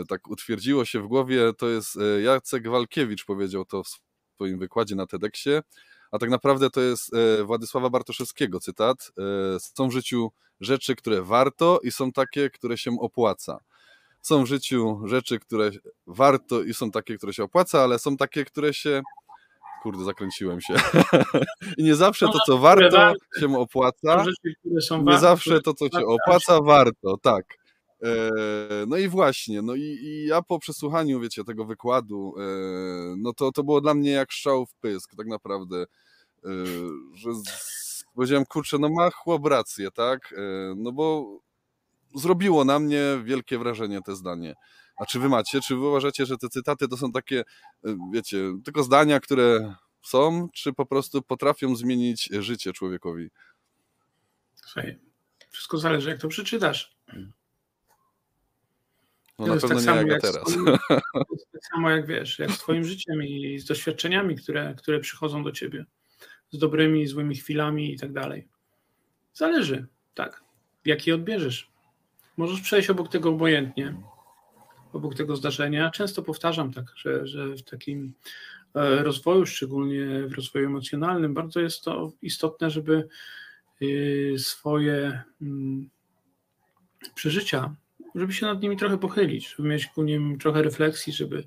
tak 0.09 0.28
utwierdziło 0.28 0.84
się 0.84 1.01
w 1.01 1.07
głowie, 1.07 1.53
to 1.59 1.68
jest 1.68 1.97
e, 1.97 2.22
Jacek 2.22 2.68
Walkiewicz 2.68 3.24
powiedział 3.24 3.64
to 3.64 3.82
w 3.82 3.88
swoim 4.34 4.59
wykładzie 4.59 4.94
na 4.94 5.07
TEDxie, 5.07 5.62
a 6.11 6.18
tak 6.18 6.30
naprawdę 6.30 6.70
to 6.70 6.80
jest 6.80 7.14
e, 7.14 7.44
Władysława 7.44 7.90
Bartoszewskiego 7.90 8.61
cytat. 8.61 9.12
E, 9.18 9.61
są 9.61 9.88
w 9.88 9.92
życiu 9.92 10.32
rzeczy, 10.61 10.97
które 10.97 11.22
warto 11.22 11.80
i 11.82 11.90
są 11.90 12.12
takie, 12.12 12.51
które 12.51 12.78
się 12.78 12.90
opłaca. 13.01 13.59
Są 14.20 14.44
w 14.44 14.47
życiu 14.47 15.01
rzeczy, 15.05 15.38
które 15.38 15.70
warto 16.07 16.62
i 16.62 16.74
są 16.74 16.90
takie, 16.90 17.16
które 17.16 17.32
się 17.32 17.44
opłaca, 17.44 17.82
ale 17.82 17.99
są 17.99 18.16
takie, 18.16 18.44
które 18.44 18.74
się 18.74 19.03
kurde, 19.83 20.05
zakręciłem 20.05 20.61
się. 20.61 20.74
I 21.79 21.85
nie 21.85 21.95
zawsze 21.95 22.27
to, 22.27 22.39
co 22.47 22.59
warto, 22.59 23.12
się 23.41 23.59
opłaca. 23.59 24.24
Nie 25.03 25.18
zawsze 25.18 25.61
to, 25.61 25.74
co 25.74 25.89
się 25.89 26.07
opłaca, 26.07 26.61
warto, 26.61 27.16
tak. 27.22 27.45
E, 28.03 28.31
no 28.87 28.97
i 28.97 29.09
właśnie, 29.09 29.62
no 29.62 29.74
i, 29.74 29.81
i, 29.81 30.27
ja 30.27 30.43
po 30.43 30.59
przesłuchaniu, 30.59 31.20
wiecie, 31.20 31.45
tego 31.45 31.64
wykładu, 31.64 32.35
e, 32.39 32.43
no 33.18 33.33
to, 33.33 33.53
to 33.53 33.64
było 33.64 33.81
dla 33.81 33.95
mnie 33.95 34.11
jak 34.11 34.33
strzał 34.33 34.66
w 34.66 34.74
pysk, 34.74 35.16
tak 35.16 35.27
naprawdę, 35.27 35.77
e, 36.45 36.49
że 37.14 37.35
z, 37.35 38.05
powiedziałem, 38.14 38.45
kurczę, 38.47 38.79
no 38.79 38.89
ma 38.89 39.11
chłop 39.11 39.47
rację, 39.47 39.91
tak, 39.91 40.35
no 40.77 40.93
bo 40.93 41.39
zrobiło 42.14 42.64
na 42.64 42.79
mnie 42.79 43.03
wielkie 43.24 43.59
wrażenie 43.59 44.01
te 44.03 44.16
zdanie. 44.16 44.55
A 44.97 45.07
czy 45.07 45.18
wy 45.20 45.28
macie, 45.28 45.61
czy 45.61 45.76
wy 45.76 45.80
uważacie, 45.80 46.26
że 46.26 46.38
te 46.38 46.49
cytaty 46.49 46.88
to 46.88 46.97
są 46.97 47.12
takie, 47.12 47.40
y, 47.86 47.97
wiecie, 48.12 48.38
tylko 48.64 48.82
zdania, 48.82 49.20
które 49.20 49.74
są, 50.03 50.49
czy 50.53 50.72
po 50.72 50.86
prostu 50.86 51.22
potrafią 51.22 51.76
zmienić 51.76 52.28
życie 52.40 52.72
człowiekowi? 52.72 53.30
Słuchaj, 54.55 54.99
wszystko 55.51 55.78
zależy, 55.78 56.11
jak 56.11 56.20
to 56.20 56.28
przeczytasz. 56.28 56.97
No 59.38 59.47
na 59.47 59.61
pewno 59.61 59.82
tak 59.82 60.07
nie 60.07 60.12
jak, 60.12 60.22
teraz. 60.22 60.51
Swoim, 60.51 60.78
tak 61.53 61.66
samo 61.72 61.90
jak 61.90 62.07
wiesz, 62.07 62.38
jak 62.38 62.51
z 62.51 62.59
twoim 62.59 62.84
życiem 62.84 63.22
i 63.22 63.59
z 63.59 63.64
doświadczeniami, 63.64 64.36
które, 64.36 64.74
które 64.78 65.01
przychodzą 65.01 65.42
do 65.42 65.53
ciebie. 65.53 65.84
Z 66.51 66.59
dobrymi 66.59 67.07
złymi 67.07 67.36
chwilami 67.36 67.94
i 67.94 67.99
tak 67.99 68.12
dalej. 68.12 68.49
Zależy, 69.34 69.86
tak. 70.14 70.44
Jak 70.84 71.07
je 71.07 71.14
odbierzesz. 71.14 71.70
Możesz 72.36 72.61
przejść 72.61 72.90
obok 72.90 73.09
tego 73.09 73.28
obojętnie, 73.28 74.03
obok 74.97 75.14
tego 75.14 75.36
zdarzenia. 75.36 75.90
Często 75.90 76.22
powtarzam 76.22 76.72
tak, 76.72 76.84
że, 76.97 77.26
że 77.26 77.49
w 77.49 77.62
takim 77.62 78.12
e, 78.74 79.03
rozwoju, 79.03 79.47
szczególnie 79.47 80.28
w 80.28 80.32
rozwoju 80.32 80.66
emocjonalnym, 80.66 81.34
bardzo 81.34 81.61
jest 81.61 81.82
to 81.82 82.12
istotne, 82.22 82.70
żeby 82.70 83.09
y, 83.82 84.34
swoje 84.38 85.22
mm, 85.42 85.90
przeżycia, 87.14 87.74
żeby 88.14 88.32
się 88.32 88.47
nad 88.47 88.62
nimi 88.62 88.76
trochę 88.76 88.99
pochylić, 88.99 89.55
żeby 89.57 89.68
mieć 89.68 89.86
ku 89.86 90.03
nim 90.03 90.38
trochę 90.38 90.62
refleksji, 90.62 91.12
żeby 91.12 91.44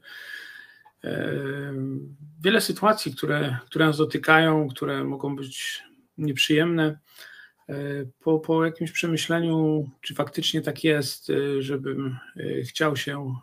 e, 1.03 1.43
wiele 2.43 2.61
sytuacji, 2.61 3.15
które, 3.15 3.57
które 3.65 3.85
nas 3.85 3.97
dotykają, 3.97 4.67
które 4.67 5.03
mogą 5.03 5.35
być 5.35 5.83
nieprzyjemne, 6.17 6.99
po, 8.19 8.39
po 8.39 8.65
jakimś 8.65 8.91
przemyśleniu, 8.91 9.89
czy 10.01 10.15
faktycznie 10.15 10.61
tak 10.61 10.83
jest, 10.83 11.29
e, 11.29 11.61
żebym 11.61 12.17
e, 12.37 12.61
chciał 12.61 12.95
się 12.95 13.35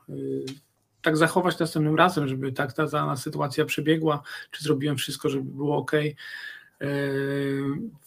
tak 1.03 1.16
zachować 1.16 1.59
następnym 1.59 1.97
razem, 1.97 2.29
żeby 2.29 2.53
tak 2.53 2.72
ta 2.72 2.87
dana 2.87 3.16
sytuacja 3.16 3.64
przebiegła, 3.64 4.22
czy 4.51 4.64
zrobiłem 4.64 4.97
wszystko, 4.97 5.29
żeby 5.29 5.45
było 5.45 5.77
ok. 5.77 5.93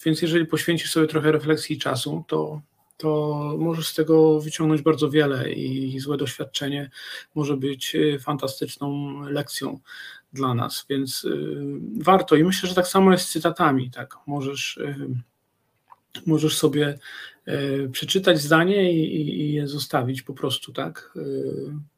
Więc 0.06 0.22
jeżeli 0.22 0.46
poświęcisz 0.46 0.92
sobie 0.92 1.08
trochę 1.08 1.32
refleksji 1.32 1.76
i 1.76 1.80
czasu, 1.80 2.24
to, 2.28 2.62
to 2.98 3.38
możesz 3.60 3.88
z 3.88 3.96
tego 3.96 4.40
wyciągnąć 4.40 4.82
bardzo 4.82 5.10
wiele 5.10 5.52
i 5.52 6.00
złe 6.00 6.18
doświadczenie 6.18 6.90
może 7.36 7.58
być 7.58 7.96
fantastyczną 8.22 9.20
lekcją 9.22 9.80
dla 10.34 10.54
nas, 10.54 10.86
więc 10.90 11.28
warto. 12.00 12.36
I 12.36 12.44
myślę, 12.44 12.70
że 12.70 12.76
tak 12.76 12.88
samo 12.88 13.12
jest 13.12 13.26
z 13.26 13.32
cytatami. 13.32 13.92
Tak, 13.92 14.16
możesz, 14.28 14.80
możesz 16.26 16.58
sobie 16.58 17.00
przeczytać 17.92 18.42
zdanie 18.42 18.94
i, 18.94 19.30
i 19.42 19.54
je 19.54 19.68
zostawić 19.68 20.22
po 20.22 20.34
prostu, 20.34 20.74
tak? 20.74 21.14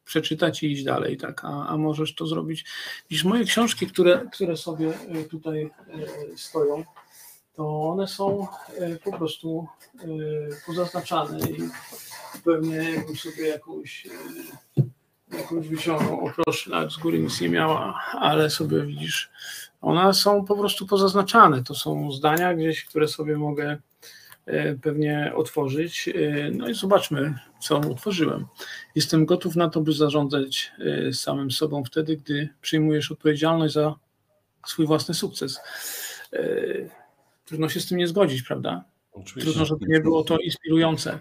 Przeczytać 0.05 0.64
i 0.64 0.72
iść 0.72 0.84
dalej, 0.84 1.18
tak, 1.18 1.45
a, 1.45 1.68
a 1.68 1.78
możesz 1.78 2.16
to 2.16 2.28
zrobić. 2.28 2.66
Widzisz, 3.09 3.24
moje 3.24 3.45
książki, 3.45 3.88
które, 3.88 4.30
które 4.34 4.57
sobie 4.57 4.93
e, 5.07 5.24
tutaj 5.24 5.64
e, 5.64 5.70
stoją, 6.38 6.84
to 7.55 7.82
one 7.82 8.07
są 8.07 8.47
e, 8.78 8.95
po 8.95 9.18
prostu 9.18 9.68
pozaznaczane 10.66 11.39
i 11.39 11.70
pewnie 12.43 12.76
jakbym 12.76 13.16
sobie 13.16 13.47
jakąś 13.47 14.07
jakąś 15.38 15.68
wyciągnął, 15.68 16.26
o 16.26 16.32
proszę, 16.36 16.72
nawet 16.72 16.91
z 16.91 16.97
góry 16.97 17.20
nic 17.20 17.41
nie 17.41 17.49
miała, 17.49 17.99
ale 18.12 18.49
sobie 18.49 18.86
widzisz, 18.86 19.32
one 19.82 20.14
są 20.14 20.45
po 20.45 20.57
prostu 20.57 20.88
pozaznaczane, 20.88 21.64
to 21.64 21.76
są 21.76 22.12
zdania 22.12 22.53
gdzieś, 22.53 22.86
które 22.86 23.07
sobie 23.07 23.38
mogę 23.38 23.78
E, 23.78 23.90
pewnie 24.81 25.31
otworzyć. 25.35 26.07
E, 26.07 26.51
no 26.51 26.69
i 26.69 26.73
zobaczmy, 26.73 27.33
co 27.61 27.79
utworzyłem. 27.79 28.45
Jestem 28.95 29.25
gotów 29.25 29.55
na 29.55 29.69
to, 29.69 29.81
by 29.81 29.93
zarządzać 29.93 30.71
e, 31.07 31.13
samym 31.13 31.51
sobą 31.51 31.83
wtedy, 31.83 32.17
gdy 32.17 32.49
przyjmujesz 32.61 33.11
odpowiedzialność 33.11 33.73
za 33.73 33.95
swój 34.67 34.85
własny 34.85 35.13
sukces. 35.13 35.59
Trudno 37.45 37.69
się 37.69 37.79
z 37.79 37.87
tym 37.87 37.97
nie 37.97 38.07
zgodzić, 38.07 38.41
prawda? 38.41 38.83
Oczywiście. 39.11 39.41
Trudno, 39.41 39.65
żeby 39.65 39.85
nie 39.87 39.99
było 39.99 40.23
to 40.23 40.37
inspirujące. 40.37 41.19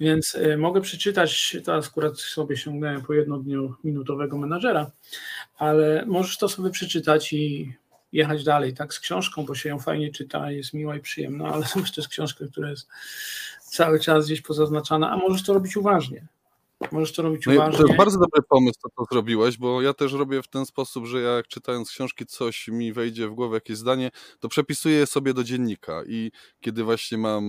Więc 0.00 0.38
mogę 0.58 0.80
przeczytać, 0.80 1.56
teraz 1.64 1.88
akurat 1.88 2.18
sobie 2.18 2.56
sięgnąłem 2.56 3.02
po 3.02 3.12
minutowego 3.84 4.38
menadżera, 4.38 4.90
ale 5.58 6.04
możesz 6.06 6.38
to 6.38 6.48
sobie 6.48 6.70
przeczytać 6.70 7.32
i 7.32 7.74
jechać 8.14 8.44
dalej, 8.44 8.74
tak, 8.74 8.94
z 8.94 9.00
książką, 9.00 9.44
bo 9.44 9.54
się 9.54 9.68
ją 9.68 9.78
fajnie 9.78 10.10
czyta, 10.10 10.50
jest 10.50 10.74
miła 10.74 10.96
i 10.96 11.00
przyjemna, 11.00 11.48
ale 11.48 11.66
to 11.72 11.80
jest 11.96 12.08
książka, 12.08 12.44
która 12.52 12.70
jest 12.70 12.88
cały 13.60 14.00
czas 14.00 14.26
gdzieś 14.26 14.40
pozaznaczana, 14.40 15.10
a 15.10 15.16
możesz 15.16 15.42
to 15.42 15.54
robić 15.54 15.76
uważnie. 15.76 16.26
Możesz 16.92 17.12
to 17.12 17.22
robić 17.22 17.46
no 17.46 17.52
uważnie. 17.52 17.78
To 17.78 17.86
jest 17.86 17.98
bardzo 17.98 18.18
dobry 18.18 18.42
pomysł, 18.48 18.80
to, 18.82 18.88
to 18.96 19.04
zrobiłeś, 19.12 19.58
bo 19.58 19.82
ja 19.82 19.94
też 19.94 20.12
robię 20.12 20.42
w 20.42 20.48
ten 20.48 20.66
sposób, 20.66 21.06
że 21.06 21.20
jak 21.20 21.48
czytając 21.48 21.90
książki 21.90 22.26
coś 22.26 22.68
mi 22.68 22.92
wejdzie 22.92 23.28
w 23.28 23.34
głowę, 23.34 23.56
jakieś 23.56 23.76
zdanie, 23.76 24.10
to 24.40 24.48
przepisuję 24.48 24.96
je 24.96 25.06
sobie 25.06 25.34
do 25.34 25.44
dziennika 25.44 26.02
i 26.06 26.30
kiedy 26.60 26.84
właśnie 26.84 27.18
mam 27.18 27.44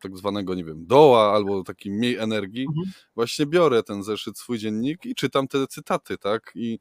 tak 0.00 0.16
zwanego, 0.16 0.54
nie 0.54 0.64
wiem, 0.64 0.86
doła 0.86 1.32
albo 1.32 1.62
taki 1.64 1.90
mniej 1.90 2.16
energii, 2.16 2.66
mhm. 2.68 2.92
właśnie 3.14 3.46
biorę 3.46 3.82
ten 3.82 4.02
zeszyt, 4.02 4.38
swój 4.38 4.58
dziennik 4.58 5.06
i 5.06 5.14
czytam 5.14 5.48
te 5.48 5.66
cytaty, 5.66 6.18
tak? 6.18 6.52
I 6.54 6.78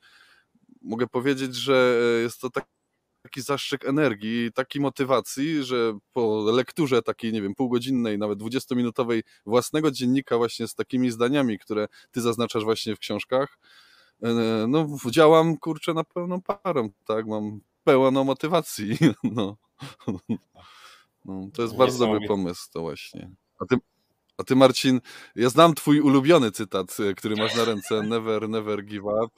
mogę 0.81 1.07
powiedzieć, 1.07 1.55
że 1.55 1.99
jest 2.23 2.41
to 2.41 2.49
tak 2.49 2.74
taki 3.25 3.41
zastrzyk 3.41 3.85
energii, 3.85 4.51
takiej 4.53 4.81
motywacji, 4.81 5.63
że 5.63 5.97
po 6.13 6.43
lekturze 6.51 7.01
takiej, 7.01 7.33
nie 7.33 7.41
wiem, 7.41 7.55
półgodzinnej, 7.55 8.17
nawet 8.17 8.39
dwudziestominutowej 8.39 9.23
własnego 9.45 9.91
dziennika 9.91 10.37
właśnie 10.37 10.67
z 10.67 10.75
takimi 10.75 11.11
zdaniami, 11.11 11.59
które 11.59 11.87
ty 12.11 12.21
zaznaczasz 12.21 12.63
właśnie 12.63 12.95
w 12.95 12.99
książkach, 12.99 13.59
e, 14.23 14.65
no 14.67 14.87
działam, 15.11 15.57
kurczę, 15.57 15.93
na 15.93 16.03
pełną 16.03 16.41
parą, 16.41 16.89
tak, 17.05 17.27
mam 17.27 17.59
pełną 17.83 18.23
motywacji, 18.23 18.97
no. 19.23 19.57
no 21.25 21.47
to 21.53 21.61
jest 21.61 21.77
bardzo 21.77 22.05
dobry 22.05 22.27
pomysł 22.27 22.71
to 22.71 22.81
właśnie. 22.81 23.29
A 23.59 23.65
ty, 23.65 23.75
a 24.37 24.43
ty, 24.43 24.55
Marcin, 24.55 25.01
ja 25.35 25.49
znam 25.49 25.73
twój 25.73 25.99
ulubiony 25.99 26.51
cytat, 26.51 26.97
e, 26.99 27.13
który 27.13 27.35
masz 27.35 27.55
na 27.55 27.65
ręce, 27.65 28.03
never, 28.03 28.49
never 28.49 28.85
give 28.85 29.03
up. 29.03 29.35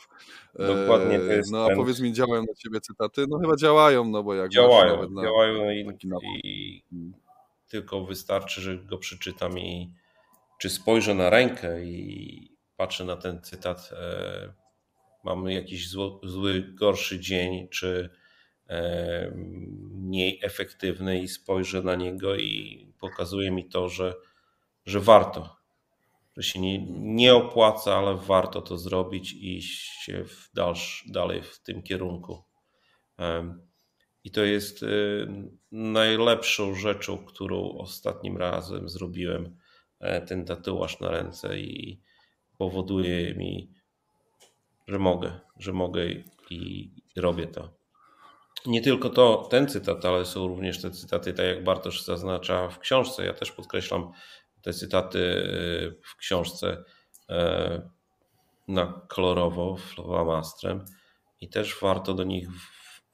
Dokładnie 0.55 1.19
to 1.19 1.33
e, 1.33 1.35
jest 1.35 1.51
No 1.51 1.65
a 1.65 1.67
ten... 1.67 1.75
powiedz 1.75 1.99
mi, 1.99 2.13
działają 2.13 2.41
na 2.41 2.53
ciebie 2.53 2.81
cytaty? 2.81 3.25
No 3.29 3.39
chyba 3.39 3.55
działają, 3.55 4.05
no 4.05 4.23
bo 4.23 4.33
jak 4.35 4.51
Działają, 4.51 5.09
na, 5.09 5.21
działają 5.21 5.71
i, 5.71 5.85
i 6.43 7.13
tylko 7.67 8.05
wystarczy, 8.05 8.61
że 8.61 8.77
go 8.77 8.97
przeczytam 8.97 9.59
i 9.59 9.93
czy 10.59 10.69
spojrzę 10.69 11.15
na 11.15 11.29
rękę 11.29 11.83
i 11.83 12.57
patrzę 12.77 13.05
na 13.05 13.15
ten 13.15 13.41
cytat, 13.41 13.89
e, 13.93 14.53
mamy 15.23 15.53
jakiś 15.53 15.89
zło, 15.89 16.21
zły, 16.23 16.61
gorszy 16.61 17.19
dzień, 17.19 17.67
czy 17.69 18.09
e, 18.69 19.31
mniej 19.91 20.39
efektywny 20.43 21.19
i 21.19 21.27
spojrzę 21.27 21.81
na 21.81 21.95
niego 21.95 22.35
i 22.35 22.87
pokazuje 22.99 23.51
mi 23.51 23.69
to, 23.69 23.89
że 23.89 24.13
warto, 24.95 25.55
że 26.37 26.43
się 26.43 26.59
nie, 26.59 26.85
nie 26.99 27.35
opłaca, 27.35 27.95
ale 27.95 28.15
warto 28.15 28.61
to 28.61 28.77
zrobić 28.77 29.33
i 29.33 29.57
iść 29.57 30.11
w 30.25 30.53
dalsz, 30.53 31.05
dalej 31.07 31.41
w 31.41 31.59
tym 31.59 31.83
kierunku. 31.83 32.43
I 34.23 34.31
to 34.31 34.43
jest 34.43 34.83
y, 34.83 35.27
najlepszą 35.71 36.75
rzeczą, 36.75 37.17
którą 37.17 37.77
ostatnim 37.77 38.37
razem 38.37 38.89
zrobiłem, 38.89 39.57
e, 39.99 40.21
ten 40.21 40.45
tatuaż 40.45 40.99
na 40.99 41.11
ręce 41.11 41.59
i 41.59 42.01
powoduje 42.57 43.35
mi, 43.35 43.73
że 44.87 44.99
mogę, 44.99 45.39
że 45.59 45.73
mogę 45.73 46.05
i 46.49 46.91
robię 47.15 47.47
to. 47.47 47.77
Nie 48.65 48.81
tylko 48.81 49.09
to, 49.09 49.47
ten 49.49 49.67
cytat, 49.67 50.05
ale 50.05 50.25
są 50.25 50.47
również 50.47 50.81
te 50.81 50.91
cytaty, 50.91 51.33
tak 51.33 51.45
jak 51.45 51.63
Bartosz 51.63 52.03
zaznacza 52.03 52.69
w 52.69 52.79
książce. 52.79 53.25
Ja 53.25 53.33
też 53.33 53.51
podkreślam 53.51 54.11
te 54.67 54.73
cytaty 54.73 55.19
y, 55.19 56.01
w 56.03 56.15
książce 56.15 56.83
y, 57.29 57.33
na 58.67 59.01
kolorowo, 59.07 59.77
flamastrem 59.77 60.85
i 61.41 61.49
też 61.49 61.79
warto 61.81 62.13
do 62.13 62.23
nich 62.23 62.47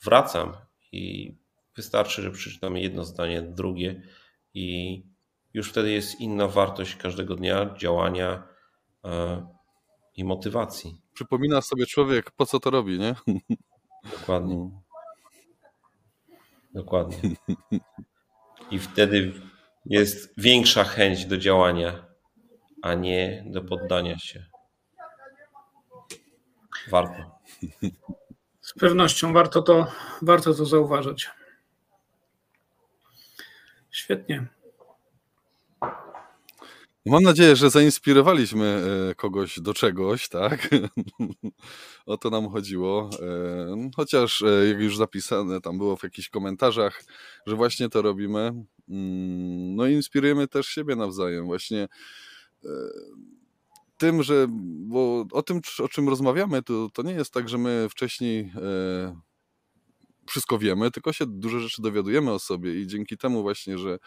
wracam 0.04 0.54
i 0.92 1.36
wystarczy, 1.76 2.22
że 2.22 2.32
przeczytamy 2.32 2.82
jedno 2.82 3.04
zdanie, 3.06 3.42
drugie 3.42 4.02
i 4.54 5.04
już 5.54 5.70
wtedy 5.70 5.92
jest 5.92 6.20
inna 6.22 6.48
wartość 6.48 6.96
każdego 6.96 7.36
dnia 7.36 7.76
działania 7.78 8.44
y, 9.06 9.10
i 10.16 10.24
motywacji. 10.24 11.02
Przypomina 11.14 11.62
sobie 11.62 11.86
człowiek, 11.86 12.32
po 12.32 12.46
co 12.46 12.60
to 12.60 12.70
robi, 12.70 13.00
nie? 13.00 13.16
Dokładnie. 14.20 14.56
No. 14.56 14.84
Dokładnie. 16.74 17.18
I 18.72 18.80
wtedy 18.80 19.34
jest 19.86 20.34
większa 20.38 20.84
chęć 20.84 21.26
do 21.26 21.38
działania, 21.38 22.06
a 22.82 22.94
nie 22.94 23.44
do 23.48 23.62
poddania 23.62 24.20
się. 24.20 24.46
Warto. 26.90 27.32
Z 28.62 28.74
pewnością 28.74 29.34
warto 29.34 29.62
to, 29.62 29.88
warto 30.22 30.54
to 30.54 30.66
zauważyć. 30.66 31.30
Świetnie. 33.92 34.48
Mam 37.06 37.24
nadzieję, 37.24 37.56
że 37.56 37.70
zainspirowaliśmy 37.70 38.84
e, 39.12 39.16
kogoś 39.16 39.60
do 39.60 39.74
czegoś, 39.74 40.30
tak? 40.30 40.70
o 42.06 42.18
to 42.18 42.30
nam 42.30 42.50
chodziło. 42.50 43.10
E, 43.22 43.92
chociaż, 43.96 44.42
e, 44.42 44.68
jak 44.68 44.80
już 44.80 44.98
zapisane 44.98 45.62
tam 45.62 45.78
było 45.78 45.96
w 45.96 46.04
jakichś 46.04 46.30
komentarzach, 46.30 47.04
że 47.48 47.56
właśnie 47.56 47.90
to 47.90 48.02
robimy. 48.02 48.52
Mm, 48.90 49.76
no 49.76 49.88
inspirujemy 49.88 50.48
też 50.48 50.68
siebie 50.68 50.96
nawzajem. 50.96 51.46
Właśnie 51.46 51.88
tym, 53.98 54.24
że, 54.24 54.48
bo 54.88 55.26
o 55.32 55.44
tym, 55.44 55.62
o 55.84 55.88
czym 55.88 56.10
rozmawiamy, 56.10 56.64
to, 56.64 56.90
to 56.94 57.02
nie 57.02 57.14
jest 57.14 57.34
tak, 57.34 57.50
że 57.50 57.58
my 57.58 57.88
wcześniej 57.90 58.52
wszystko 60.28 60.60
wiemy, 60.60 60.92
tylko 60.92 61.14
się 61.14 61.26
dużo 61.28 61.60
rzeczy 61.60 61.82
dowiadujemy 61.82 62.32
o 62.32 62.40
sobie 62.40 62.82
i 62.82 62.88
dzięki 62.88 63.18
temu 63.18 63.42
właśnie, 63.42 63.78
że 63.78 64.00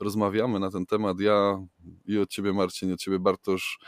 rozmawiamy 0.00 0.60
na 0.60 0.70
ten 0.70 0.86
temat, 0.86 1.20
ja 1.20 1.66
i 2.06 2.18
od 2.18 2.30
ciebie 2.30 2.52
Marcin, 2.52 2.90
i 2.90 2.92
od 2.92 3.00
ciebie 3.00 3.18
Bartosz, 3.18 3.78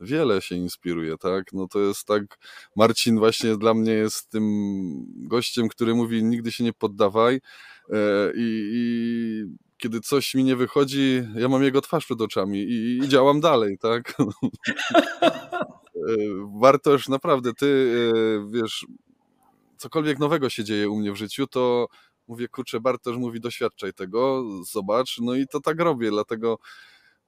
wiele 0.00 0.42
się 0.42 0.54
inspiruje, 0.54 1.16
tak? 1.18 1.52
No 1.52 1.68
to 1.68 1.80
jest 1.80 2.06
tak, 2.06 2.38
Marcin 2.76 3.18
właśnie 3.18 3.56
dla 3.56 3.74
mnie 3.74 3.92
jest 3.92 4.30
tym 4.30 4.44
gościem, 5.28 5.68
który 5.68 5.94
mówi 5.94 6.24
nigdy 6.24 6.52
się 6.52 6.64
nie 6.64 6.72
poddawaj 6.72 7.34
e, 7.34 8.32
i, 8.36 8.70
i 8.72 9.44
kiedy 9.80 10.00
coś 10.00 10.34
mi 10.34 10.44
nie 10.44 10.56
wychodzi, 10.56 11.22
ja 11.34 11.48
mam 11.48 11.62
jego 11.62 11.80
twarz 11.80 12.04
przed 12.04 12.20
oczami 12.20 12.58
i, 12.58 12.98
i 12.98 13.08
działam 13.08 13.40
dalej, 13.40 13.78
tak? 13.78 14.14
Bartosz, 16.60 17.08
naprawdę, 17.08 17.54
ty 17.54 17.94
e, 18.14 18.50
wiesz, 18.50 18.86
cokolwiek 19.76 20.18
nowego 20.18 20.50
się 20.50 20.64
dzieje 20.64 20.90
u 20.90 20.96
mnie 20.96 21.12
w 21.12 21.16
życiu, 21.16 21.46
to 21.46 21.86
mówię, 22.28 22.48
kurczę, 22.48 22.80
Bartosz 22.80 23.16
mówi, 23.16 23.40
doświadczaj 23.40 23.92
tego, 23.92 24.44
zobacz, 24.72 25.18
no 25.20 25.34
i 25.34 25.46
to 25.46 25.60
tak 25.60 25.80
robię, 25.80 26.10
dlatego 26.10 26.58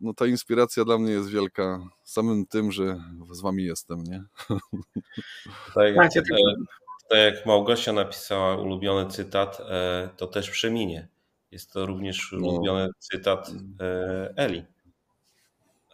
no 0.00 0.14
ta 0.14 0.26
inspiracja 0.26 0.84
dla 0.84 0.98
mnie 0.98 1.12
jest 1.12 1.30
wielka 1.30 1.80
samym 2.02 2.46
tym, 2.46 2.72
że 2.72 3.04
z 3.30 3.40
wami 3.40 3.64
jestem, 3.64 4.04
nie? 4.04 4.24
Tak, 5.74 5.96
tak, 5.96 6.12
tak, 7.10 7.18
jak 7.18 7.46
Małgosia 7.46 7.92
napisała 7.92 8.56
ulubiony 8.56 9.10
cytat, 9.10 9.60
e, 9.60 10.08
to 10.16 10.26
też 10.26 10.50
przeminie. 10.50 11.08
Jest 11.52 11.72
to 11.72 11.86
również 11.86 12.28
no. 12.32 12.48
ulubiony 12.48 12.88
cytat 12.98 13.50
e, 13.80 14.34
Eli. 14.36 14.64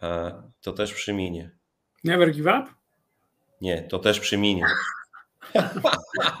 e, 0.01 0.41
to 0.61 0.73
też 0.73 0.93
przeminie. 0.93 1.51
Never 2.03 2.31
give 2.31 2.45
up? 2.45 2.63
Nie, 3.61 3.81
to 3.83 3.99
też 3.99 4.19
przeminie. 4.19 4.65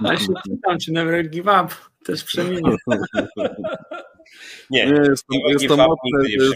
Ja 0.01 0.17
się 0.19 0.27
pytam, 0.49 0.77
czy 0.79 0.91
never 0.91 1.29
give 1.29 1.45
up 1.45 1.67
też 2.05 2.23
przeminie. 2.23 2.75
Nie, 4.69 4.85
Nie, 4.85 4.91
jest 5.09 5.27
to, 5.27 5.49
jest 5.49 5.67
to 5.67 5.77
mocne, 5.77 6.29
jest 6.29 6.55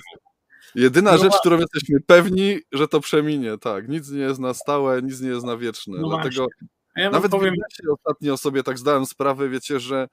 jedyna 0.75 1.11
No 1.11 1.17
rzecz, 1.17 1.21
właśnie. 1.27 1.39
którą 1.39 1.57
jesteśmy 1.59 1.99
pewni, 2.01 2.59
że 2.71 2.87
to 2.87 2.99
przeminie, 2.99 3.57
tak. 3.57 3.89
Nic 3.89 4.09
nie 4.11 4.21
jest 4.21 4.39
na 4.39 4.53
stałe, 4.53 5.01
nic 5.01 5.21
nie 5.21 5.29
jest 5.29 5.45
na 5.45 5.57
wieczne. 5.57 5.97
No 5.99 6.09
Dlatego 6.09 6.47
ja 6.95 7.09
nawet 7.09 7.31
powiem, 7.31 7.55
w 7.55 7.89
ostatnio 7.93 8.37
sobie 8.37 8.63
tak 8.63 8.77
zdałem 8.77 9.05
sprawę, 9.05 9.49
wiecie, 9.49 9.79
że 9.79 10.07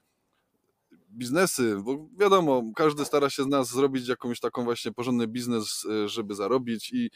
biznesy, 1.11 1.77
bo 1.83 2.07
wiadomo, 2.19 2.63
każdy 2.75 3.05
stara 3.05 3.29
się 3.29 3.43
z 3.43 3.47
nas 3.47 3.69
zrobić 3.69 4.07
jakąś 4.07 4.39
taką 4.39 4.63
właśnie 4.63 4.91
porządny 4.91 5.27
biznes, 5.27 5.85
e, 5.85 6.09
żeby 6.09 6.35
zarobić 6.35 6.93
i 6.93 7.09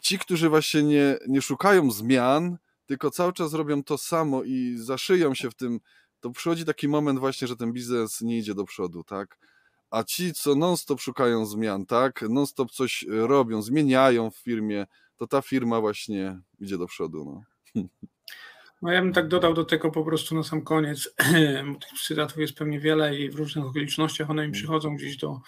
ci, 0.00 0.18
którzy 0.18 0.48
właśnie 0.48 0.82
nie, 0.82 1.18
nie 1.28 1.42
szukają 1.42 1.90
zmian, 1.90 2.56
tylko 2.86 3.10
cały 3.10 3.32
czas 3.32 3.54
robią 3.54 3.82
to 3.82 3.98
samo 3.98 4.42
i 4.42 4.76
zaszyją 4.78 5.34
się 5.34 5.50
w 5.50 5.54
tym, 5.54 5.80
to 6.20 6.30
przychodzi 6.30 6.64
taki 6.64 6.88
moment 6.88 7.18
właśnie, 7.18 7.48
że 7.48 7.56
ten 7.56 7.72
biznes 7.72 8.20
nie 8.20 8.38
idzie 8.38 8.54
do 8.54 8.64
przodu, 8.64 9.04
tak? 9.04 9.38
A 9.90 10.04
ci, 10.04 10.34
co 10.34 10.54
non-stop 10.54 11.00
szukają 11.00 11.46
zmian, 11.46 11.86
tak? 11.86 12.22
Non-stop 12.28 12.70
coś 12.70 13.04
robią, 13.08 13.62
zmieniają 13.62 14.30
w 14.30 14.36
firmie, 14.36 14.86
to 15.16 15.26
ta 15.26 15.42
firma 15.42 15.80
właśnie 15.80 16.40
idzie 16.58 16.78
do 16.78 16.86
przodu, 16.86 17.24
no. 17.24 17.42
no 18.82 18.92
ja 18.92 19.02
bym 19.02 19.12
tak 19.12 19.28
dodał 19.28 19.54
do 19.54 19.64
tego 19.64 19.90
po 19.90 20.04
prostu 20.04 20.34
na 20.34 20.42
sam 20.42 20.62
koniec, 20.62 21.14
tych 21.80 22.00
cytatów 22.06 22.38
jest 22.38 22.54
pewnie 22.54 22.80
wiele 22.80 23.18
i 23.18 23.30
w 23.30 23.34
różnych 23.34 23.66
okolicznościach 23.66 24.30
one 24.30 24.46
mi 24.46 24.52
przychodzą 24.52 24.96
gdzieś 24.96 25.16
do, 25.16 25.40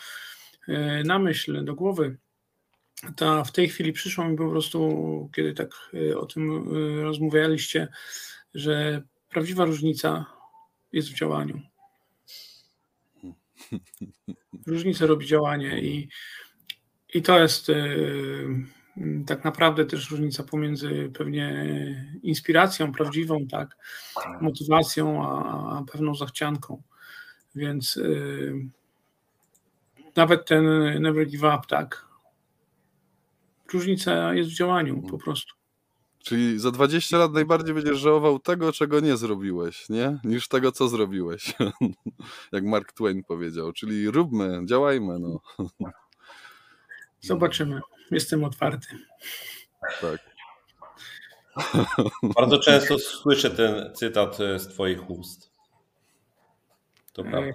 e, 0.69 1.03
na 1.05 1.19
myśl, 1.19 1.65
do 1.65 1.75
głowy. 1.75 2.17
Ta 3.17 3.45
w 3.45 3.53
tej 3.53 3.69
chwili 3.69 3.93
przyszło 3.93 4.29
mi 4.29 4.37
po 4.37 4.51
prostu, 4.51 5.31
kiedy 5.35 5.55
tak 5.55 5.71
e, 6.11 6.19
o 6.19 6.27
tym 6.27 6.51
e, 6.51 7.03
rozmawialiście, 7.03 7.89
że 8.55 9.03
prawdziwa 9.29 9.65
różnica 9.65 10.27
jest 10.93 11.09
w 11.09 11.15
działaniu. 11.15 11.61
Różnicę 14.67 15.07
robi 15.07 15.27
działanie 15.27 15.81
i, 15.83 16.09
i 17.15 17.23
to 17.23 17.41
jest 17.41 17.71
e, 17.71 17.75
tak 19.27 19.45
naprawdę 19.45 19.85
też 19.85 20.11
różnica 20.11 20.43
pomiędzy 20.43 21.11
pewnie 21.19 21.67
inspiracją 22.23 22.93
prawdziwą, 22.93 23.47
tak, 23.47 23.77
motywacją, 24.41 25.29
a, 25.29 25.79
a 25.79 25.85
pewną 25.93 26.15
zachcianką. 26.15 26.83
Więc 27.55 27.97
y, 27.97 28.55
nawet 30.17 30.47
ten 30.47 30.65
never 31.03 31.27
give 31.27 31.43
up, 31.43 31.61
tak. 31.69 32.09
Różnica 33.73 34.35
jest 34.35 34.51
w 34.51 34.57
działaniu 34.57 35.03
po 35.03 35.19
prostu. 35.19 35.55
Czyli 36.19 36.59
za 36.59 36.71
20 36.71 37.19
lat 37.19 37.33
najbardziej 37.33 37.75
będziesz 37.75 37.99
żałował 37.99 38.39
tego, 38.39 38.73
czego 38.73 39.01
nie 39.01 39.17
zrobiłeś, 39.17 39.89
nie? 39.89 40.19
Niż 40.25 40.49
tego, 40.49 40.73
co 40.73 40.89
zrobiłeś. 40.89 41.55
Jak 42.53 42.65
Mark 42.65 42.93
Twain 42.93 43.25
powiedział. 43.25 43.73
Czyli 43.73 44.11
róbmy, 44.11 44.61
działajmy, 44.65 45.19
no. 45.19 45.41
Zobaczymy. 47.21 47.81
Jestem 48.11 48.45
otwarty. 48.45 48.87
Tak. 50.01 50.29
Bardzo 52.37 52.59
często 52.59 52.99
słyszę 52.99 53.51
ten 53.51 53.95
cytat 53.95 54.41
e, 54.41 54.59
z 54.59 54.69
Twoich 54.69 55.11
ust. 55.11 55.51
To 57.13 57.23
prawda. 57.23 57.53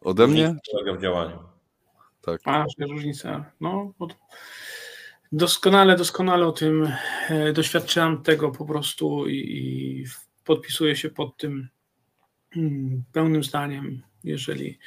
Ode 0.00 0.26
mnie? 0.26 0.56
W 0.98 1.02
działaniu. 1.02 1.38
Tak. 2.20 2.40
A, 2.44 2.64
że 2.78 2.86
różnica. 2.86 3.52
No, 3.60 3.92
to- 3.98 4.08
doskonale, 5.32 5.96
doskonale 5.96 6.46
o 6.46 6.52
tym 6.52 6.92
e, 7.28 7.52
doświadczyłam 7.52 8.22
tego 8.22 8.50
po 8.50 8.64
prostu 8.64 9.28
i, 9.28 9.36
i 9.36 10.04
podpisuję 10.44 10.96
się 10.96 11.10
pod 11.10 11.36
tym 11.36 11.68
mm, 12.56 13.04
pełnym 13.12 13.44
zdaniem, 13.44 14.02
jeżeli, 14.24 14.78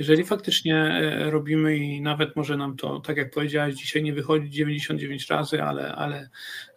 jeżeli 0.00 0.24
faktycznie 0.24 0.76
e, 0.76 1.30
robimy 1.30 1.76
i 1.76 2.00
nawet 2.00 2.36
może 2.36 2.56
nam 2.56 2.76
to, 2.76 3.00
tak 3.00 3.16
jak 3.16 3.30
powiedziałeś, 3.30 3.74
dzisiaj 3.74 4.02
nie 4.02 4.12
wychodzi 4.12 4.50
99 4.50 5.30
razy, 5.30 5.62
ale, 5.62 5.94
ale 5.94 6.30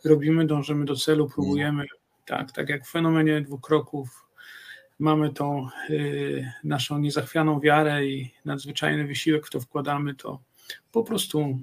robimy, 0.05 0.47
dążymy 0.47 0.85
do 0.85 0.95
celu, 0.95 1.29
próbujemy, 1.29 1.85
tak, 2.25 2.51
tak 2.51 2.69
jak 2.69 2.85
w 2.85 2.91
fenomenie 2.91 3.41
dwóch 3.41 3.61
kroków, 3.61 4.27
mamy 4.99 5.33
tą 5.33 5.67
y, 5.89 6.51
naszą 6.63 6.99
niezachwianą 6.99 7.59
wiarę 7.59 8.05
i 8.05 8.31
nadzwyczajny 8.45 9.07
wysiłek 9.07 9.47
w 9.47 9.49
to 9.49 9.59
wkładamy, 9.59 10.15
to 10.15 10.39
po 10.91 11.03
prostu 11.03 11.59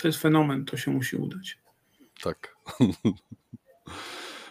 to 0.00 0.08
jest 0.08 0.20
fenomen, 0.22 0.64
to 0.64 0.76
się 0.76 0.90
musi 0.90 1.16
udać. 1.16 1.58
Tak. 2.22 2.56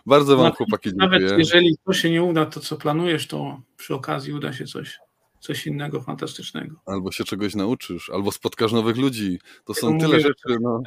Bardzo 0.06 0.36
wam, 0.38 0.44
Nawet- 0.46 0.58
chłopaki, 0.58 0.90
Nawet 0.96 1.20
dziękuję. 1.20 1.40
jeżeli 1.40 1.78
to 1.86 1.94
się 1.94 2.10
nie 2.10 2.24
uda, 2.24 2.46
to 2.46 2.60
co 2.60 2.78
planujesz, 2.78 3.28
to 3.28 3.62
przy 3.78 3.96
okazji 3.96 4.34
uda 4.34 4.54
się 4.54 4.66
coś, 4.66 5.00
coś 5.44 5.68
innego 5.68 6.02
fantastycznego. 6.02 6.76
Albo 6.86 7.12
się 7.12 7.24
czegoś 7.24 7.56
nauczysz, 7.56 8.10
albo 8.10 8.32
spotkasz 8.32 8.72
nowych 8.72 8.98
ludzi. 8.98 9.40
To 9.66 9.74
są 9.74 9.88
mówię, 9.92 10.06
tyle 10.06 10.20
że 10.20 10.28
rzeczy, 10.28 10.58
no. 10.62 10.82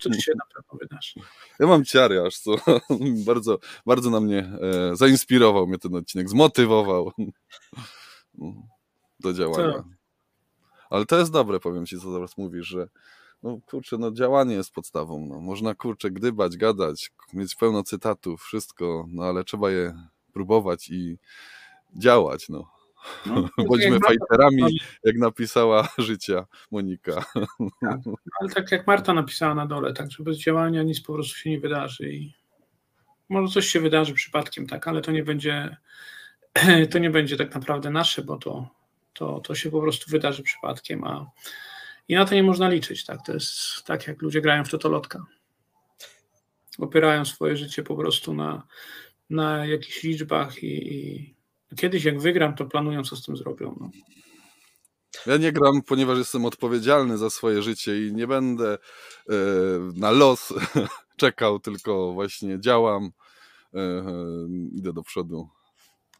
Coś 0.00 0.24
się 0.24 0.32
na 0.36 0.44
pewno 0.54 0.78
wydarzy. 0.80 1.20
Ja 1.60 1.66
mam 1.66 1.84
ciary 1.84 2.22
aż, 2.22 2.38
co 2.38 2.54
bardzo, 3.26 3.58
bardzo 3.86 4.10
na 4.10 4.20
mnie 4.20 4.38
e, 4.38 4.96
zainspirował 4.96 5.66
mnie 5.66 5.78
ten 5.78 5.94
odcinek, 5.94 6.28
zmotywował 6.28 7.12
do 9.20 9.32
działania. 9.32 9.72
Tak. 9.72 9.84
Ale 10.90 11.06
to 11.06 11.18
jest 11.18 11.32
dobre, 11.32 11.60
powiem 11.60 11.86
ci, 11.86 12.00
co 12.00 12.12
teraz 12.12 12.38
mówisz, 12.38 12.66
że 12.66 12.88
no 13.42 13.58
kurczę, 13.66 13.98
no 13.98 14.12
działanie 14.12 14.54
jest 14.54 14.72
podstawą. 14.72 15.26
No. 15.26 15.40
Można 15.40 15.74
kurczę 15.74 16.10
gdybać, 16.10 16.56
gadać, 16.56 17.10
mieć 17.32 17.54
pełno 17.54 17.82
cytatów, 17.82 18.42
wszystko, 18.42 19.06
no 19.08 19.24
ale 19.24 19.44
trzeba 19.44 19.70
je 19.70 20.08
próbować 20.32 20.90
i 20.90 21.18
działać, 21.96 22.48
no. 22.48 22.81
No, 23.26 23.48
Bądźmy 23.68 23.90
jak 23.90 24.02
Marta- 24.02 24.06
fajterami, 24.06 24.80
jak 25.04 25.16
napisała 25.16 25.88
życia 25.98 26.46
Monika. 26.70 27.24
Ale 28.40 28.50
tak 28.54 28.72
jak 28.72 28.86
Marta 28.86 29.14
napisała 29.14 29.54
na 29.54 29.66
dole, 29.66 29.92
tak, 29.92 30.10
że 30.10 30.24
bez 30.24 30.38
działania 30.38 30.82
nic 30.82 31.00
po 31.00 31.12
prostu 31.12 31.36
się 31.36 31.50
nie 31.50 31.60
wydarzy 31.60 32.12
i 32.12 32.34
może 33.28 33.52
coś 33.52 33.66
się 33.66 33.80
wydarzy 33.80 34.14
przypadkiem, 34.14 34.66
tak, 34.66 34.88
ale 34.88 35.00
to 35.00 35.12
nie 35.12 35.24
będzie 35.24 35.76
to 36.90 36.98
nie 36.98 37.10
będzie 37.10 37.36
tak 37.36 37.54
naprawdę 37.54 37.90
nasze, 37.90 38.22
bo 38.22 38.36
to, 38.36 38.68
to, 39.12 39.40
to 39.40 39.54
się 39.54 39.70
po 39.70 39.80
prostu 39.80 40.10
wydarzy 40.10 40.42
przypadkiem, 40.42 41.04
a 41.04 41.30
i 42.08 42.14
na 42.14 42.24
to 42.24 42.34
nie 42.34 42.42
można 42.42 42.68
liczyć, 42.68 43.04
tak, 43.04 43.26
to 43.26 43.32
jest 43.32 43.84
tak 43.84 44.06
jak 44.06 44.22
ludzie 44.22 44.40
grają 44.40 44.64
w 44.64 44.70
totolotka. 44.70 45.24
Opierają 46.78 47.24
swoje 47.24 47.56
życie 47.56 47.82
po 47.82 47.96
prostu 47.96 48.34
na, 48.34 48.66
na 49.30 49.66
jakichś 49.66 50.02
liczbach 50.02 50.62
i, 50.62 50.94
i 50.94 51.34
kiedyś 51.76 52.04
jak 52.04 52.20
wygram, 52.20 52.54
to 52.54 52.64
planują, 52.64 53.04
co 53.04 53.16
z 53.16 53.22
tym 53.22 53.36
zrobią. 53.36 53.76
No. 53.80 53.90
Ja 55.26 55.36
nie 55.36 55.52
gram, 55.52 55.82
ponieważ 55.82 56.18
jestem 56.18 56.44
odpowiedzialny 56.44 57.18
za 57.18 57.30
swoje 57.30 57.62
życie 57.62 58.06
i 58.06 58.12
nie 58.12 58.26
będę 58.26 58.78
e, 59.28 59.34
na 59.94 60.10
los 60.10 60.54
czekał, 61.16 61.60
tylko 61.60 62.12
właśnie 62.12 62.60
działam, 62.60 63.10
e, 63.74 64.04
idę 64.72 64.92
do 64.92 65.02
przodu, 65.02 65.48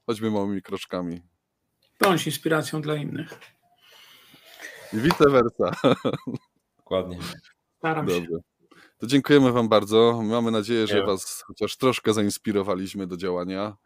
choćby 0.06 0.30
małymi 0.30 0.62
kroczkami. 0.62 1.22
Bądź 2.00 2.26
inspiracją 2.26 2.82
dla 2.82 2.96
innych. 2.96 3.40
I 4.92 4.96
vice 4.96 5.30
versa. 5.30 5.92
Dokładnie. 6.78 7.18
Staram 7.78 8.08
się. 8.08 8.14
Dobrze. 8.14 8.36
To 8.98 9.06
dziękujemy 9.06 9.52
Wam 9.52 9.68
bardzo. 9.68 10.22
Mamy 10.22 10.50
nadzieję, 10.50 10.86
że. 10.86 11.06
Was 11.06 11.44
chociaż 11.46 11.76
troszkę 11.76 12.14
zainspirowaliśmy 12.14 13.06
do 13.06 13.16
działania. 13.16 13.76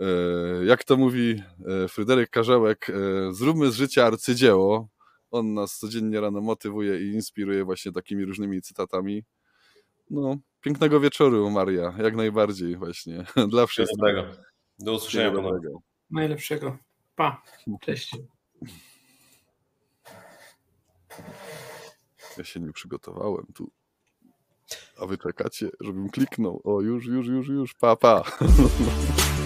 E, 0.00 0.64
Jak 0.64 0.84
to 0.84 0.96
mówi 0.96 1.42
e, 1.84 1.88
Fryderyk 1.88 2.30
Karzełek, 2.30 2.90
e, 2.90 2.92
zróbmy 3.32 3.70
z 3.70 3.74
życia 3.74 4.06
arcydzieło. 4.06 4.88
On 5.30 5.54
nas 5.54 5.78
codziennie 5.78 6.20
rano 6.20 6.40
motywuje 6.40 7.00
i 7.00 7.12
inspiruje 7.12 7.64
właśnie 7.64 7.92
takimi 7.92 8.24
różnymi 8.24 8.62
cytatami. 8.62 9.24
No, 10.10 10.36
pięknego 10.60 11.00
wieczoru, 11.00 11.50
Maria, 11.50 11.94
jak 11.98 12.16
najbardziej 12.16 12.76
właśnie. 12.76 13.24
Dla 13.50 13.66
Wszystkiego 13.66 14.22
wszystkich. 14.22 14.48
Do 14.78 14.94
usłyszenia. 14.94 15.30
Dobrego. 15.30 15.80
Najlepszego. 16.10 16.78
Pa. 17.16 17.42
Cześć. 17.80 18.16
Ja 22.38 22.44
się 22.44 22.60
nie 22.60 22.72
przygotowałem 22.72 23.46
tu. 23.54 23.70
A 24.98 25.06
wy 25.06 25.18
czekacie, 25.18 25.68
żebym 25.80 26.10
kliknął. 26.10 26.60
O, 26.64 26.80
już, 26.80 27.06
już, 27.06 27.26
już, 27.26 27.48
już. 27.48 27.74
Pa, 27.74 27.96
pa. 27.96 28.22